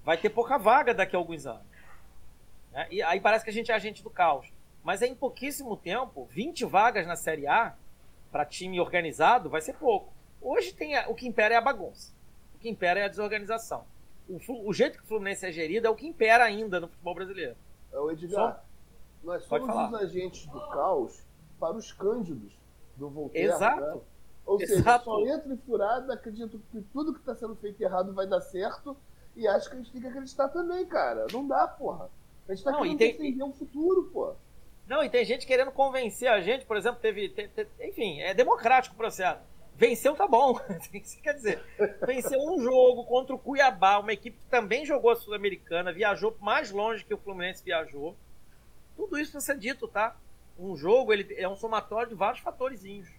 [0.03, 1.68] Vai ter pouca vaga daqui a alguns anos.
[2.72, 2.88] Né?
[2.90, 4.52] E aí parece que a gente é agente do caos.
[4.84, 7.76] Mas é em pouquíssimo tempo, 20 vagas na Série A
[8.31, 10.11] para time organizado vai ser pouco.
[10.41, 12.14] Hoje tem a, o que impera é a bagunça.
[12.56, 13.86] O que impera é a desorganização
[14.30, 17.15] o, o, jeito que o Fluminense é gerido é o que impera ainda no futebol
[17.15, 17.56] brasileiro.
[17.91, 18.31] É o Edgar.
[18.31, 18.61] Só...
[19.23, 21.22] Nós somos os agentes do caos
[21.60, 22.53] para os cândidos
[22.95, 23.49] do Voltaire.
[23.49, 23.81] Exato.
[23.81, 24.02] Né?
[24.49, 24.81] Ou Exato.
[24.81, 28.41] seja, só entra em furada, acredito que tudo que está sendo feito errado vai dar
[28.41, 28.97] certo
[29.35, 31.27] e acho que a gente tem que acreditar também, cara.
[31.31, 32.09] Não dá, porra.
[32.47, 33.11] A gente está querendo tem...
[33.11, 34.35] defender um futuro, porra.
[34.88, 38.95] Não, e tem gente querendo convencer a gente, por exemplo, teve, teve enfim, é democrático
[38.95, 39.39] o processo.
[39.76, 40.59] Venceu tá bom.
[41.21, 41.63] Quer dizer,
[42.07, 46.71] venceu um jogo contra o Cuiabá, uma equipe que também jogou a Sul-Americana, viajou mais
[46.71, 48.15] longe que o Fluminense viajou.
[48.97, 50.17] Tudo isso precisa ser dito, tá?
[50.57, 53.18] Um jogo ele é um somatório de vários fatorzinhos.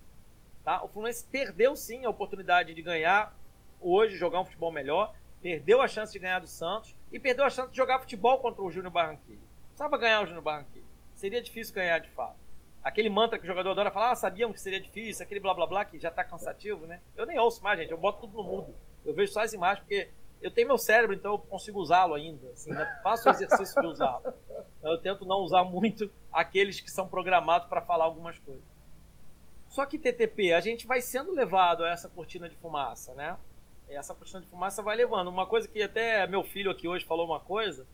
[0.64, 0.82] Tá?
[0.82, 3.34] O Fluminense perdeu sim a oportunidade de ganhar
[3.80, 7.50] hoje, jogar um futebol melhor, perdeu a chance de ganhar do Santos e perdeu a
[7.50, 9.40] chance de jogar futebol contra o Júnior Barranquilla.
[9.68, 10.86] Precisava ganhar o Júnior Barranquilla.
[11.14, 12.50] Seria difícil ganhar de fato
[12.82, 15.66] aquele mantra que o jogador adora falar, ah, sabiam que seria difícil, aquele blá blá
[15.66, 17.00] blá que já tá cansativo, né?
[17.16, 18.74] Eu nem ouço mais, gente, eu boto tudo no mudo.
[19.04, 20.10] Eu vejo só as imagens, porque
[20.40, 22.48] eu tenho meu cérebro, então eu consigo usá-lo ainda.
[22.50, 23.00] Assim, né?
[23.02, 24.32] Faço o exercício de usá-lo.
[24.82, 28.64] Eu tento não usar muito aqueles que são programados para falar algumas coisas.
[29.70, 33.36] Só que TTP, a gente vai sendo levado a essa cortina de fumaça, né?
[33.88, 35.28] Essa cortina de fumaça vai levando.
[35.28, 37.86] Uma coisa que até meu filho aqui hoje falou uma coisa,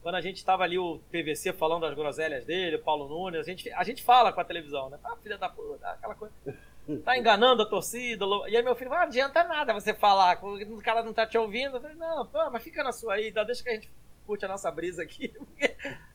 [0.00, 3.42] quando a gente estava ali, o PVC falando das groselhas dele, o Paulo Nunes, a
[3.42, 4.98] gente, a gente fala com a televisão, né?
[5.02, 6.32] Ah, filha da puta, aquela coisa.
[7.04, 8.24] Tá enganando a torcida.
[8.46, 11.78] E aí meu filho, não adianta nada você falar, o cara não tá te ouvindo.
[11.78, 13.90] Eu falei, não, pô, mas fica na sua aí, deixa que a gente
[14.24, 15.32] curte a nossa brisa aqui.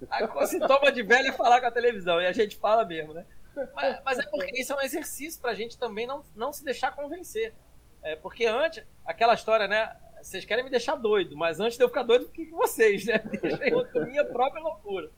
[0.09, 3.25] A sintoma de velho é falar com a televisão, e a gente fala mesmo, né?
[3.73, 6.95] Mas, mas, é porque isso é um exercício pra gente também não, não se deixar
[6.95, 7.53] convencer.
[8.01, 9.95] É, porque antes, aquela história, né?
[10.21, 13.19] Vocês querem me deixar doido, mas antes de eu ficar doido, fiquei com vocês, né?
[13.41, 15.09] Deixa eu minha própria loucura.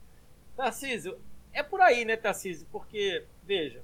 [0.56, 1.20] Tarcísio,
[1.54, 2.68] é por aí, né, Tarcísio?
[2.72, 3.84] Porque, veja,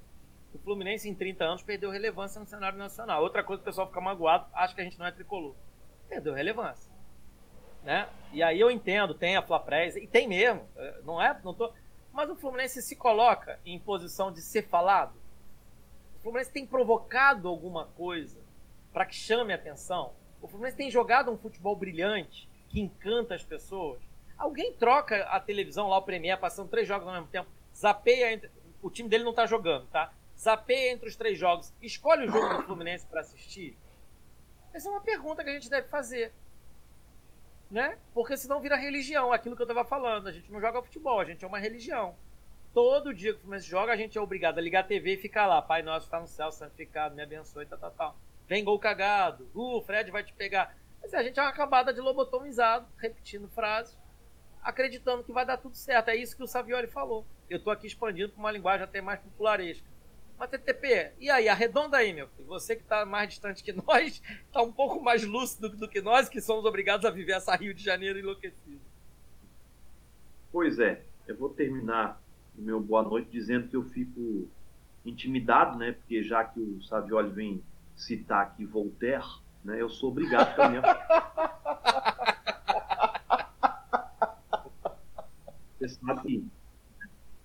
[0.54, 3.22] o Fluminense em 30 anos perdeu relevância no cenário nacional.
[3.22, 5.56] Outra coisa que o pessoal fica magoado, acha que a gente não é tricolor.
[6.08, 6.92] Perdeu relevância.
[7.84, 8.08] Né?
[8.34, 11.72] E aí eu entendo, tem a Flaprés, e tem mesmo, é, não é, não tô,
[12.18, 15.14] mas o Fluminense se coloca em posição de ser falado.
[16.16, 18.40] O Fluminense tem provocado alguma coisa
[18.92, 20.16] para que chame a atenção.
[20.42, 24.02] O Fluminense tem jogado um futebol brilhante que encanta as pessoas.
[24.36, 28.50] Alguém troca a televisão lá, o Premier, passando três jogos ao mesmo tempo, zapeia entre...
[28.82, 30.12] O time dele não tá jogando, tá?
[30.36, 33.78] Zapeia entre os três jogos, escolhe o jogo do Fluminense para assistir.
[34.74, 36.34] Essa é uma pergunta que a gente deve fazer
[37.70, 37.98] né?
[38.14, 40.28] Porque senão vira religião, aquilo que eu tava falando.
[40.28, 42.16] A gente não joga futebol, a gente é uma religião.
[42.74, 45.18] Todo dia que o Fluminense joga, a gente é obrigado a ligar a TV e
[45.18, 45.62] ficar lá.
[45.62, 48.16] Pai nosso está no céu, santificado, me abençoe, tal, tal, tal.
[48.48, 49.50] Vem gol cagado.
[49.54, 50.76] Uh, o Fred vai te pegar.
[51.02, 53.98] Mas a gente é uma acabada de lobotomizado, repetindo frases,
[54.62, 56.10] acreditando que vai dar tudo certo.
[56.10, 57.26] É isso que o Savioli falou.
[57.50, 59.88] Eu tô aqui expandindo para uma linguagem até mais popularesca.
[60.38, 62.48] Mas TTP, e aí, arredonda aí, meu filho.
[62.48, 66.30] Você que está mais distante que nós, está um pouco mais lúcido do que nós,
[66.30, 68.80] que somos obrigados a viver essa Rio de Janeiro enlouquecido.
[70.52, 72.22] Pois é, eu vou terminar
[72.58, 74.48] o meu boa noite dizendo que eu fico
[75.04, 75.94] intimidado, né?
[75.94, 77.64] Porque já que o Savioli vem
[77.96, 79.26] citar aqui Voltaire,
[79.64, 79.82] né?
[79.82, 80.82] Eu sou obrigado também.
[85.80, 86.44] Você sabe que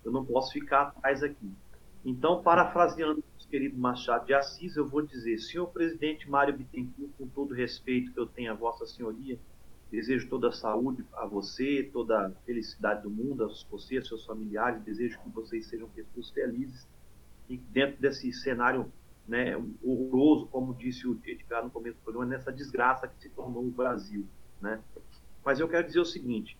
[0.05, 1.53] eu não posso ficar atrás aqui.
[2.05, 7.27] Então, parafraseando o querido Machado de Assis, eu vou dizer: senhor presidente Mário Bittencourt, com
[7.29, 9.39] todo o respeito que eu tenho a Vossa Senhoria,
[9.91, 14.25] desejo toda a saúde a você, toda a felicidade do mundo, a você, a seus
[14.25, 16.89] familiares, desejo que vocês sejam pessoas felizes
[17.49, 18.91] e dentro desse cenário
[19.29, 23.65] né, horroroso, como disse o Edgar no começo do programa, nessa desgraça que se tornou
[23.65, 24.27] o Brasil.
[24.61, 24.81] Né?
[25.45, 26.57] Mas eu quero dizer o seguinte: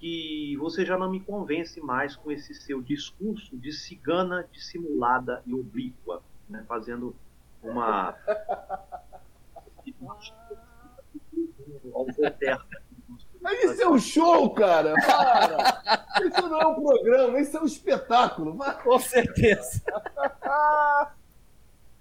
[0.00, 5.54] que você já não me convence mais com esse seu discurso de cigana dissimulada e
[5.54, 6.64] oblíqua, né?
[6.66, 7.14] fazendo
[7.62, 8.16] uma.
[13.42, 14.94] Mas isso é um show, cara!
[14.94, 16.26] Para!
[16.26, 18.58] Isso não é um programa, isso é um espetáculo.
[18.82, 19.82] Com certeza.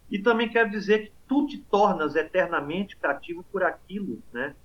[0.10, 4.56] e também quero dizer que tu te tornas eternamente cativo por aquilo, né?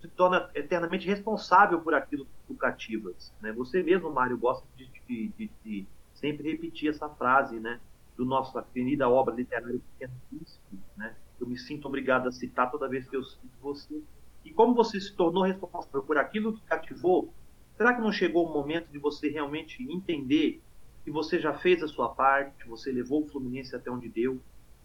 [0.00, 3.32] Se torna eternamente responsável por aquilo que tu cativas.
[3.40, 3.52] Né?
[3.52, 7.80] Você mesmo, Mário, gosta de, de, de, de, sempre repetir essa frase né?
[8.16, 10.78] do nossa querida obra literária Pequeno Príncipe.
[10.96, 11.14] Né?
[11.40, 14.00] Eu me sinto obrigado a citar toda vez que eu cito você.
[14.44, 17.32] E como você se tornou responsável por aquilo que cativou,
[17.76, 20.62] será que não chegou o momento de você realmente entender
[21.04, 24.40] que você já fez a sua parte, você levou o Fluminense até onde deu,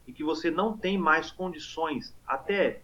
[0.08, 2.82] e que você não tem mais condições, até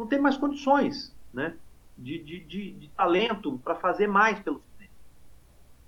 [0.00, 1.54] não tem mais condições né,
[1.96, 4.98] de, de, de, de talento para fazer mais pelo Fluminense.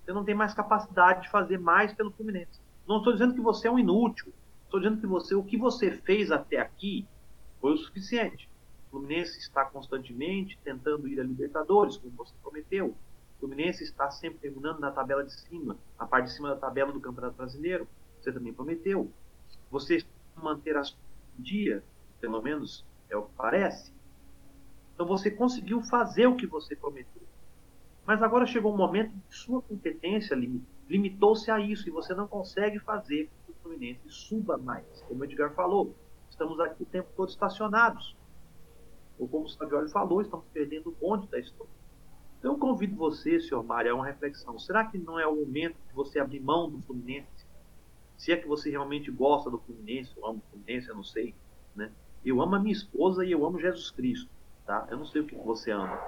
[0.04, 2.60] Você não tem mais capacidade de fazer mais pelo Fluminense.
[2.86, 4.30] Não estou dizendo que você é um inútil.
[4.64, 7.08] Estou dizendo que você, o que você fez até aqui
[7.58, 8.50] foi o suficiente.
[8.88, 12.88] O Fluminense está constantemente tentando ir a Libertadores, como você prometeu.
[12.88, 16.92] O Fluminense está sempre terminando na tabela de cima, a parte de cima da tabela
[16.92, 17.88] do Campeonato Brasileiro.
[18.20, 19.10] Você também prometeu.
[19.70, 20.04] Você
[20.36, 20.82] manter a
[21.38, 21.82] dia,
[22.20, 24.01] pelo menos é o que parece.
[25.02, 27.22] Então você conseguiu fazer o que você prometeu.
[28.06, 30.38] Mas agora chegou um momento que sua competência
[30.88, 34.86] limitou-se a isso e você não consegue fazer que o Fluminense suba mais.
[35.08, 35.92] Como o Edgar falou,
[36.30, 38.16] estamos aqui o tempo todo estacionados.
[39.18, 41.72] Ou como o Savioli falou, estamos perdendo o bonde da história.
[42.38, 44.56] Então eu convido você, senhor Mário, a uma reflexão.
[44.56, 47.44] Será que não é o momento de você abrir mão do Fluminense?
[48.16, 51.34] Se é que você realmente gosta do Fluminense, eu amo o Fluminense, eu não sei.
[51.74, 51.90] Né?
[52.24, 54.30] Eu amo a minha esposa e eu amo Jesus Cristo
[54.66, 54.86] tá?
[54.90, 55.98] Eu não sei o que você ama.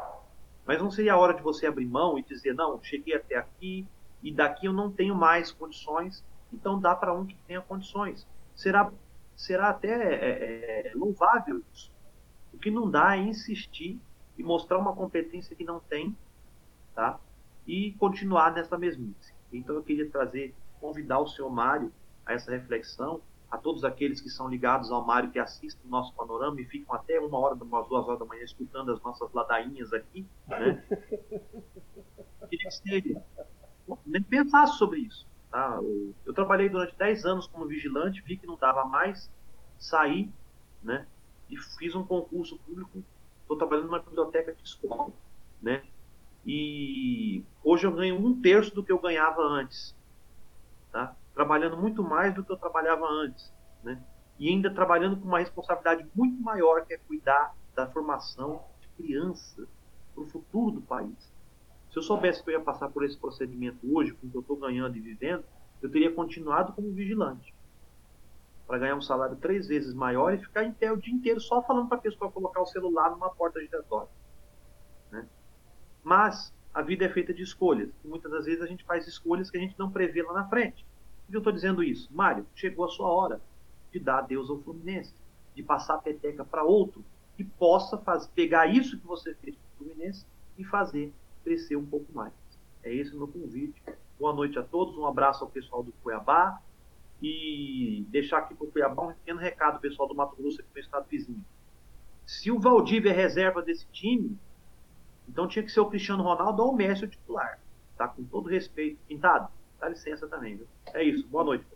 [0.67, 3.87] Mas não seria a hora de você abrir mão e dizer, não, cheguei até aqui
[4.23, 8.27] e daqui eu não tenho mais condições, então dá para um que tenha condições.
[8.55, 8.91] Será,
[9.37, 11.93] será até é, é, louvável isso.
[12.53, 14.01] O que não dá é insistir
[14.39, 16.17] e mostrar uma competência que não tem,
[16.95, 17.19] tá?
[17.67, 19.35] E continuar nessa mesmice.
[19.53, 21.93] Então eu queria trazer, convidar o senhor Mário
[22.25, 23.21] a essa reflexão,
[23.55, 26.93] a todos aqueles que são ligados ao Mário, que assistem o nosso panorama e ficam
[26.93, 30.85] até uma hora, umas duas horas da manhã escutando as nossas ladainhas aqui, né?
[32.51, 32.69] queria
[33.01, 33.17] que
[34.05, 35.25] nem pensasse sobre isso.
[35.53, 35.79] Tá?
[36.27, 39.31] Eu trabalhei durante 10 anos como vigilante, vi que não dava mais,
[39.79, 40.29] saí,
[40.83, 41.07] né?
[41.49, 43.05] E fiz um concurso público.
[43.43, 45.13] Estou trabalhando numa biblioteca de escola,
[45.63, 45.85] né?
[46.45, 49.95] E hoje eu ganho um terço do que eu ganhava antes,
[50.91, 51.17] tá?
[51.35, 53.53] Trabalhando muito mais do que eu trabalhava antes,
[53.83, 54.03] né?
[54.39, 59.67] E ainda trabalhando com uma responsabilidade muito maior, que é cuidar da formação de criança
[60.15, 61.33] para o futuro do país.
[61.91, 64.41] Se eu soubesse que eu ia passar por esse procedimento hoje, com o que eu
[64.41, 65.45] estou ganhando e vivendo,
[65.81, 67.55] eu teria continuado como vigilante.
[68.67, 71.63] Para ganhar um salário três vezes maior e ficar em pé o dia inteiro só
[71.63, 74.09] falando para a pessoa colocar o celular numa porta giratória.
[75.11, 75.29] Né?
[76.03, 77.91] Mas a vida é feita de escolhas.
[78.03, 80.49] E muitas das vezes a gente faz escolhas que a gente não prevê lá na
[80.49, 80.85] frente.
[81.29, 82.09] Que eu estou dizendo isso?
[82.13, 83.41] Mário, chegou a sua hora
[83.93, 85.15] de dar adeus ao Fluminense,
[85.55, 87.05] de passar a peteca para outro
[87.37, 90.27] que possa fazer, pegar isso que você fez para o Fluminense
[90.59, 92.33] e fazer crescer um pouco mais.
[92.83, 93.83] É esse o meu convite.
[94.19, 96.61] Boa noite a todos, um abraço ao pessoal do Cuiabá
[97.23, 100.81] e deixar aqui para o Cuiabá um pequeno recado, pessoal do Mato Grosso, aqui no
[100.81, 101.45] estado vizinho.
[102.27, 104.39] Se o Valdívia é reserva desse time,
[105.29, 107.59] então tinha que ser o Cristiano Ronaldo ou o Messi o titular.
[107.97, 108.09] Tá?
[108.09, 108.99] Com todo respeito.
[109.09, 109.49] Pintado,
[109.85, 110.67] dá licença também, viu?
[110.93, 111.67] É isso, boa noite.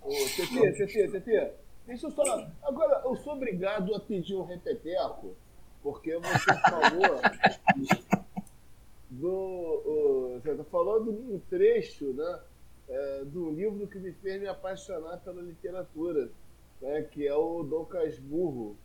[0.00, 1.52] Ô, TT, TT, TT,
[1.86, 2.48] deixa eu só.
[2.62, 5.36] Agora, eu sou obrigado a pedir um repeteco,
[5.82, 7.20] porque você falou
[9.10, 10.40] do.
[10.40, 12.40] você está falando um trecho, né?
[12.88, 16.28] É, do livro que me fez me apaixonar pela literatura,
[16.80, 18.76] né, que é o Dom Casmurro.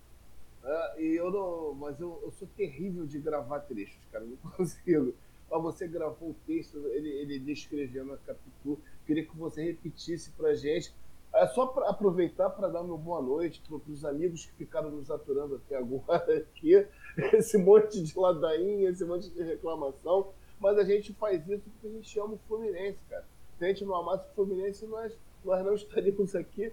[0.64, 5.14] É, e eu não, mas eu, eu, sou terrível de gravar trechos, cara, não consigo.
[5.50, 10.54] Mas você gravou o texto, ele, ele descrevendo a Capitu, queria que você repetisse para
[10.56, 10.94] gente.
[11.34, 15.12] É só para aproveitar para dar uma boa noite para os amigos que ficaram nos
[15.12, 16.86] aturando até agora aqui.
[17.34, 21.92] esse monte de ladainha, esse monte de reclamação, mas a gente faz isso porque a
[21.92, 23.26] gente ama o Fluminense, cara.
[23.58, 26.72] Se a gente não amasse o Fluminense, nós, nós não estaríamos aqui.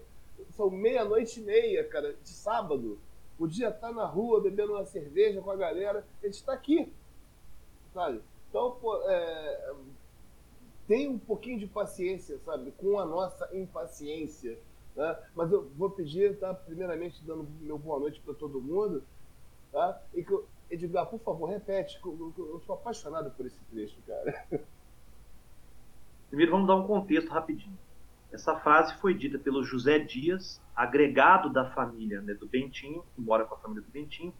[0.56, 2.98] São meia-noite e meia, cara, de sábado.
[3.38, 6.06] Podia estar na rua bebendo uma cerveja com a galera.
[6.22, 6.92] A gente está aqui,
[7.92, 8.20] sabe?
[8.54, 9.74] Então, pô, é,
[10.86, 12.70] tem um pouquinho de paciência, sabe?
[12.70, 14.56] Com a nossa impaciência.
[14.94, 15.18] Né?
[15.34, 16.54] Mas eu vou pedir, tá?
[16.54, 19.02] Primeiramente, dando meu boa noite para todo mundo.
[19.72, 20.00] Tá?
[20.14, 20.38] E que,
[20.70, 21.98] Edgar, por favor, repete.
[22.04, 24.46] Eu, sou apaixonado por esse trecho, cara.
[26.28, 27.76] Primeiro, vamos dar um contexto rapidinho.
[28.30, 33.56] Essa frase foi dita pelo José Dias, agregado da família né, do Bentinho, embora com
[33.56, 34.32] a família do Bentinho,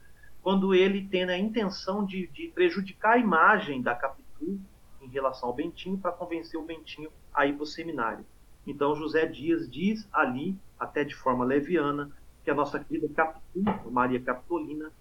[0.45, 4.61] quando ele tem a intenção de, de prejudicar a imagem da Capitu
[5.01, 8.27] em relação ao Bentinho para convencer o Bentinho a ir para o seminário.
[8.67, 12.13] Então José Dias diz ali, até de forma leviana,
[12.45, 14.93] que a nossa querida Capitu, Maria Capitolina,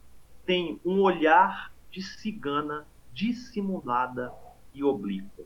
[0.45, 4.33] tem um olhar de cigana dissimulada
[4.73, 5.43] e oblíqua.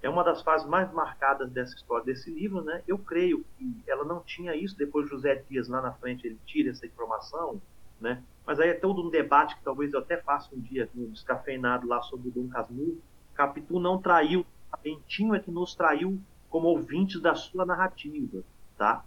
[0.00, 2.82] É uma das fases mais marcadas dessa história desse livro, né?
[2.88, 6.70] Eu creio que ela não tinha isso, depois José Dias lá na frente ele tira
[6.70, 7.60] essa informação,
[8.00, 8.22] né?
[8.46, 11.86] Mas aí é todo um debate que talvez eu até faça um dia no descafeinado
[11.86, 12.98] lá sobre o Dom Casmurro.
[13.34, 14.44] Capitu não traiu,
[14.82, 16.20] Bentinho é que nos traiu
[16.50, 18.42] como ouvintes da sua narrativa,
[18.76, 19.04] tá?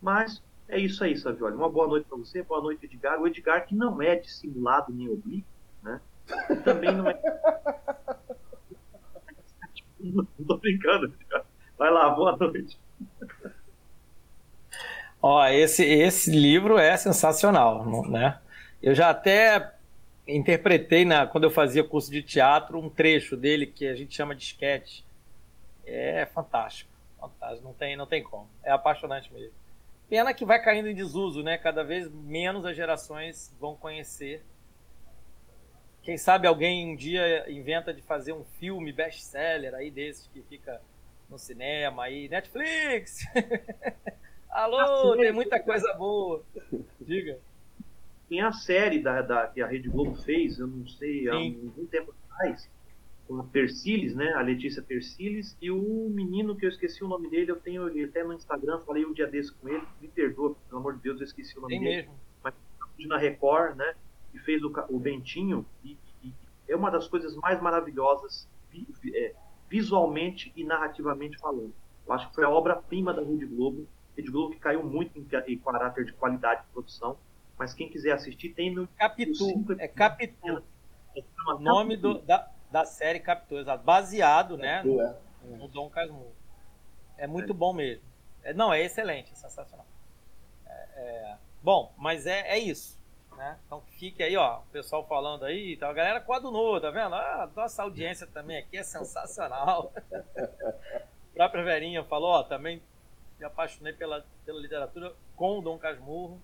[0.00, 1.54] Mas é isso aí, Savioli.
[1.54, 3.20] Uma boa noite para você, boa noite, Edgar.
[3.20, 5.46] O Edgar que não é dissimulado nem oblíquo,
[5.82, 6.00] né?
[6.64, 7.20] Também não é.
[10.00, 11.44] não tô brincando, Edgar.
[11.78, 12.78] Vai lá, boa noite.
[15.20, 18.40] Ó, esse, esse livro é sensacional, né?
[18.82, 19.74] Eu já até
[20.26, 24.34] interpretei na, quando eu fazia curso de teatro um trecho dele que a gente chama
[24.34, 25.02] de sketch.
[25.86, 26.90] É fantástico,
[27.20, 28.48] fantástico, não tem, não tem como.
[28.62, 29.52] É apaixonante mesmo.
[30.08, 31.56] Pena que vai caindo em desuso, né?
[31.56, 34.42] Cada vez menos as gerações vão conhecer.
[36.02, 40.80] Quem sabe alguém um dia inventa de fazer um filme best-seller aí desses que fica
[41.30, 43.24] no cinema aí, Netflix.
[44.50, 46.42] Alô, tem muita coisa boa.
[47.00, 47.38] Diga.
[48.32, 51.84] Tem a série da, da, que a Rede Globo fez, eu não sei, há algum
[51.84, 52.66] tempo atrás,
[53.28, 54.32] com a Persiles, né?
[54.32, 58.04] A Letícia Persiles e o menino que eu esqueci o nome dele, eu tenho ele
[58.04, 61.20] até no Instagram, falei um dia desse com ele, me perdoa, pelo amor de Deus,
[61.20, 61.96] eu esqueci o nome Tem dele.
[61.96, 62.14] mesmo.
[62.42, 62.54] Mas
[63.06, 63.94] na Record, né?
[64.32, 66.32] E fez o, o Bentinho e, e,
[66.66, 68.48] é uma das coisas mais maravilhosas
[69.14, 69.34] é,
[69.68, 71.74] visualmente e narrativamente falando.
[72.06, 73.86] Eu acho que foi a obra-prima da Rede Globo,
[74.16, 77.18] Rede Globo que caiu muito em, em caráter de qualidade de produção,
[77.58, 78.86] mas quem quiser assistir tem no.
[78.88, 79.64] Capitu.
[79.78, 80.62] É Capitu.
[81.46, 83.84] O nome do, da, da série Capitu, exato.
[83.84, 84.82] Baseado, né?
[84.82, 85.16] No, é.
[85.44, 86.32] no Dom Casmurro.
[87.16, 87.54] É muito é.
[87.54, 88.02] bom mesmo.
[88.42, 89.86] É, não, é excelente, é sensacional.
[90.66, 93.00] É, é, bom, mas é, é isso.
[93.36, 93.58] Né?
[93.66, 97.14] Então fique aí, ó, o pessoal falando aí, tá, a galera coadunou, tá vendo?
[97.14, 99.92] Ah, nossa audiência também aqui é sensacional.
[100.12, 102.82] a própria Verinha falou, ó, também
[103.38, 106.40] me apaixonei pela, pela literatura com o Dom Casmurro.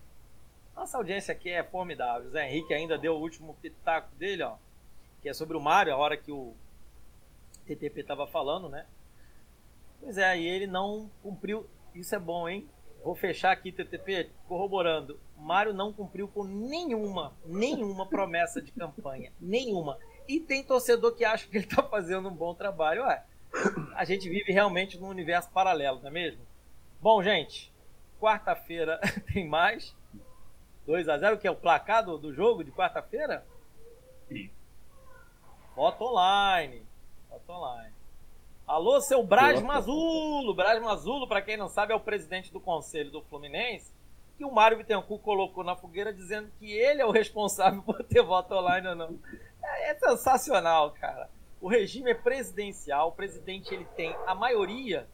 [0.79, 2.31] Nossa audiência aqui é formidável.
[2.31, 4.55] Zé Henrique ainda deu o último pitaco dele, ó,
[5.21, 6.55] que é sobre o Mário, a hora que o
[7.67, 8.87] TTP estava falando, né?
[10.01, 11.69] Pois é, e ele não cumpriu.
[11.93, 12.71] Isso é bom, hein?
[13.03, 15.19] Vou fechar aqui, TTP, corroborando.
[15.37, 19.33] Mário não cumpriu com nenhuma, nenhuma promessa de campanha.
[19.43, 19.99] Nenhuma.
[20.29, 23.03] E tem torcedor que acha que ele está fazendo um bom trabalho.
[23.03, 23.25] Ué,
[23.97, 26.47] a gente vive realmente num universo paralelo, não é mesmo?
[27.01, 27.73] Bom, gente,
[28.21, 29.01] quarta-feira
[29.35, 29.97] tem mais.
[30.89, 33.45] 2 a 0 que é o placar do, do jogo de quarta-feira?
[34.27, 34.51] Sim.
[35.77, 36.83] Voto online.
[37.29, 37.95] Voto online.
[38.67, 40.55] Alô, seu Braz Mazulo.
[40.55, 43.93] Braz Mazulo, para quem não sabe, é o presidente do conselho do Fluminense,
[44.39, 48.23] que o Mário Bittencourt colocou na fogueira dizendo que ele é o responsável por ter
[48.23, 49.19] voto online ou não.
[49.63, 51.29] É, é sensacional, cara.
[51.61, 55.07] O regime é presidencial, o presidente ele tem a maioria.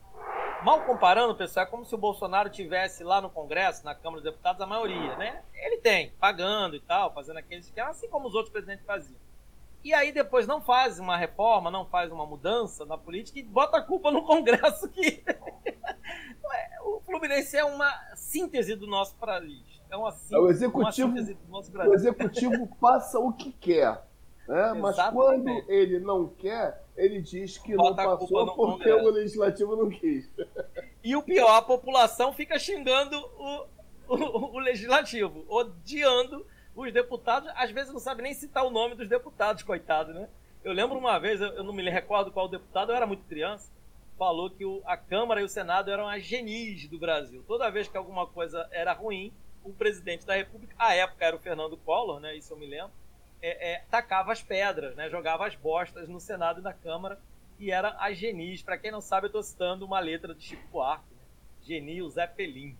[0.62, 4.30] Mal comparando, pessoal, é como se o Bolsonaro tivesse lá no Congresso, na Câmara dos
[4.30, 5.42] Deputados, a maioria, né?
[5.54, 9.18] Ele tem, pagando e tal, fazendo aqueles esquema, assim como os outros presidentes faziam.
[9.82, 13.76] E aí depois não faz uma reforma, não faz uma mudança na política e bota
[13.76, 15.22] a culpa no Congresso que
[16.82, 19.62] o Fluminense é uma síntese do nosso país.
[19.90, 21.14] É uma, síntese, é o executivo,
[21.86, 24.02] O executivo passa o que quer.
[24.48, 24.72] Né?
[24.74, 29.04] Mas quando ele não quer, ele diz que bota não passou porque Congresso.
[29.04, 30.30] o legislativo não quis.
[31.02, 33.66] E o pior, a população fica xingando o,
[34.08, 39.08] o, o legislativo, odiando os deputados, às vezes não sabe nem citar o nome dos
[39.08, 40.28] deputados, coitado, né?
[40.62, 43.70] Eu lembro uma vez, eu não me recordo qual deputado, eu era muito criança,
[44.18, 47.44] falou que o, a Câmara e o Senado eram as genis do Brasil.
[47.46, 51.38] Toda vez que alguma coisa era ruim, o presidente da República, à época era o
[51.38, 52.36] Fernando Collor, né?
[52.36, 52.92] Isso eu me lembro,
[53.40, 55.08] é, é, tacava as pedras, né?
[55.10, 57.18] Jogava as bostas no Senado e na Câmara
[57.58, 58.62] e era as genis.
[58.62, 61.22] Para quem não sabe, eu estou citando uma letra de Chico Buarque, né?
[61.62, 62.76] Geni, o Zé Pelim.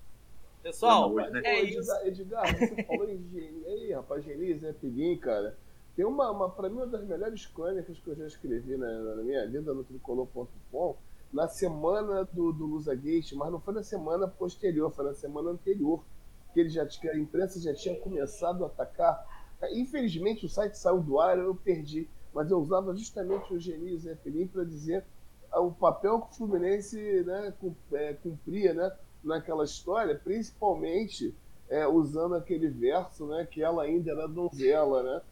[0.62, 1.43] Pessoal, não, né?
[1.44, 1.93] é isso.
[2.05, 3.64] Edgar, você falou em Geni.
[3.66, 5.56] Aí, rapaz, Geni, Zé Pelim, cara.
[5.94, 9.22] Tem uma, uma para mim, uma das melhores crônicas que eu já escrevi na, na
[9.22, 10.97] minha vida no tricolor.com
[11.35, 15.51] na semana do, do Lusa Gate, mas não foi na semana posterior, foi na semana
[15.51, 16.05] anterior,
[16.52, 19.34] que ele já que a imprensa já tinha começado a atacar.
[19.72, 24.14] Infelizmente o site saiu do ar, eu perdi, mas eu usava justamente o Geni Zé
[24.14, 25.05] Pelim para dizer
[25.52, 27.55] o papel que o Fluminense né,
[27.93, 28.93] é, cumpria, né?
[29.24, 31.35] naquela história, principalmente
[31.68, 35.22] é, usando aquele verso, né, que ela ainda era donzela, né?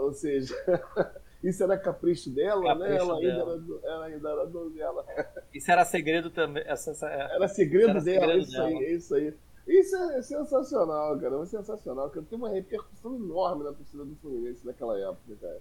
[0.00, 0.54] Ou seja,
[1.42, 2.96] isso era capricho dela, capricho né?
[2.96, 5.06] Ela ainda, era, ela ainda era donzela.
[5.52, 6.62] Isso era segredo também.
[6.66, 8.66] Essa, essa, é, era segredo era dela, segredo isso dela.
[8.66, 9.34] aí, isso aí.
[9.68, 11.42] Isso é sensacional, cara.
[11.42, 12.24] É sensacional, cara.
[12.28, 15.60] Tem uma repercussão enorme na torcida do Fluminense naquela época, cara.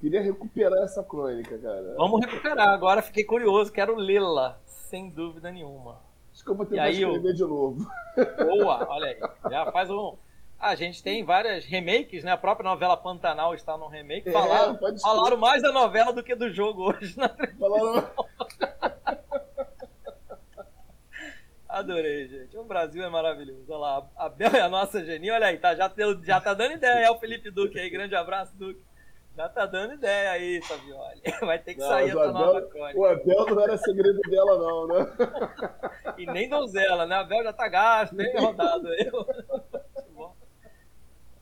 [0.00, 1.94] Queria recuperar essa crônica, cara.
[1.96, 2.68] Vamos recuperar.
[2.68, 6.00] Agora fiquei curioso, quero lê-la, sem dúvida nenhuma.
[6.32, 7.34] Acho que eu vou tentar escrever eu...
[7.34, 7.86] de novo.
[8.16, 9.50] Boa, olha aí.
[9.50, 10.16] Já faz um.
[10.58, 12.32] A gente tem várias remakes, né?
[12.32, 14.28] A própria novela Pantanal está no remake.
[14.28, 18.08] É, falaram, falaram mais da novela do que do jogo hoje na Falaram...
[21.78, 22.56] Adorei, gente.
[22.56, 23.64] O Brasil é maravilhoso.
[23.68, 25.34] Olha lá, a Bel é a nossa genia.
[25.34, 25.92] Olha aí, tá, já,
[26.22, 27.06] já tá dando ideia.
[27.06, 27.88] É o Felipe Duque aí.
[27.88, 28.82] Grande abraço, Duque.
[29.36, 31.22] Já tá dando ideia aí, Savioli.
[31.46, 32.98] Vai ter que não, sair essa Abel, nova crônica.
[32.98, 35.06] O Abel não era segredo dela, não, né?
[36.18, 37.14] e nem donzela, né?
[37.14, 39.08] A Abel já tá gasto, bem rodado aí.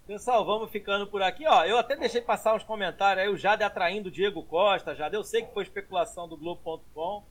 [0.07, 1.47] Pessoal, vamos ficando por aqui.
[1.49, 5.17] Ó, eu até deixei passar uns comentários aí, o Jade atraindo o Diego Costa, Jade.
[5.17, 7.25] Eu sei que foi especulação do Globo.com.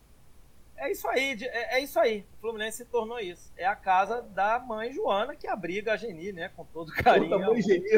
[0.77, 2.25] É isso aí, é, é, isso aí.
[2.37, 3.51] O Fluminense se tornou isso.
[3.55, 6.49] É a casa da mãe Joana que abriga a Geni, né?
[6.55, 7.29] Com todo carinho.
[7.29, 7.89] Puta mãe Geni.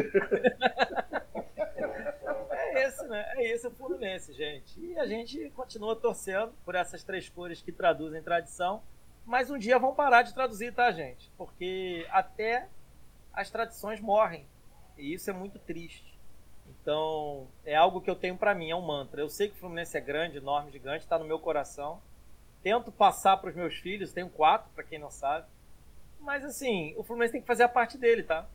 [2.49, 3.33] é esse, né?
[3.35, 4.79] É esse o Fluminense, gente.
[4.79, 8.83] E a gente continua torcendo por essas três cores que traduzem tradição.
[9.25, 11.31] Mas um dia vão parar de traduzir, tá, gente?
[11.37, 12.67] Porque até
[13.33, 14.45] as tradições morrem.
[14.97, 16.17] E isso é muito triste.
[16.81, 19.21] Então, é algo que eu tenho para mim, é um mantra.
[19.21, 22.01] Eu sei que o Fluminense é grande, enorme, gigante, está no meu coração.
[22.63, 25.47] Tento passar para os meus filhos, tenho quatro, para quem não sabe.
[26.19, 28.47] Mas assim, o Fluminense tem que fazer a parte dele, tá?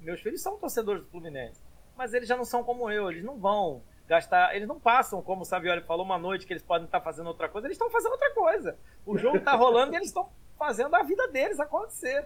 [0.00, 3.36] Meus filhos são torcedores do Fluminense mas eles já não são como eu, eles não
[3.36, 7.00] vão gastar, eles não passam, como o Savioli falou, uma noite que eles podem estar
[7.00, 8.78] fazendo outra coisa, eles estão fazendo outra coisa.
[9.04, 12.24] O jogo está rolando e eles estão fazendo a vida deles acontecer.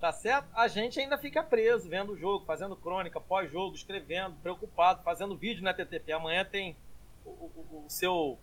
[0.00, 0.48] tá certo?
[0.52, 5.62] A gente ainda fica preso vendo o jogo, fazendo crônica, pós-jogo, escrevendo, preocupado, fazendo vídeo
[5.62, 6.12] na TTP.
[6.12, 6.76] Amanhã tem
[7.24, 8.36] o, o, o seu.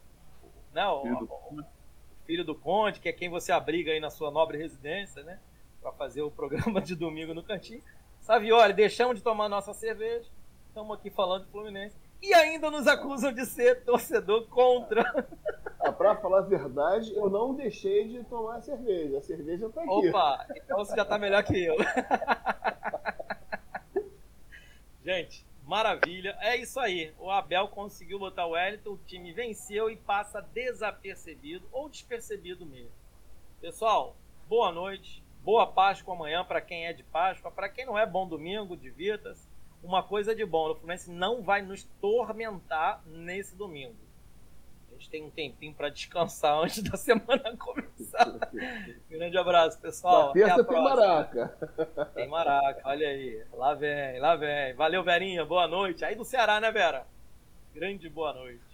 [0.73, 1.59] Né, o,
[2.31, 5.37] filho, do Conde, que é quem você abriga aí na sua nobre residência, né?
[5.81, 7.83] Para fazer o programa de domingo no cantinho.
[8.21, 10.29] Savioli, deixamos de tomar nossa cerveja,
[10.69, 11.93] estamos aqui falando de Fluminense.
[12.21, 15.03] E ainda nos acusam de ser torcedor contra.
[15.81, 19.17] Ah, pra falar a verdade, eu não deixei de tomar cerveja.
[19.17, 19.89] A cerveja tá aqui.
[19.89, 21.75] Opa, então você já tá melhor que eu.
[25.03, 26.37] Gente, maravilha.
[26.41, 27.13] É isso aí.
[27.17, 32.91] O Abel conseguiu botar o Wellington, o time venceu e passa desapercebido ou despercebido mesmo.
[33.61, 34.17] Pessoal,
[34.49, 35.23] boa noite.
[35.41, 37.49] Boa Páscoa amanhã para quem é de Páscoa.
[37.49, 39.49] Para quem não é, bom domingo, divirta-se.
[39.81, 43.95] Uma coisa de bom, o Fluminense não vai nos tormentar nesse domingo
[45.01, 47.80] gente tem um tempinho para descansar antes da semana começar.
[49.09, 50.27] Grande abraço, pessoal.
[50.27, 51.57] Na terça tem maraca.
[52.13, 53.43] Tem maraca, olha aí.
[53.53, 54.73] Lá vem, lá vem.
[54.73, 55.45] Valeu, Verinha.
[55.45, 56.03] Boa noite.
[56.05, 57.05] Aí do Ceará, né, Vera?
[57.73, 58.70] Grande boa noite.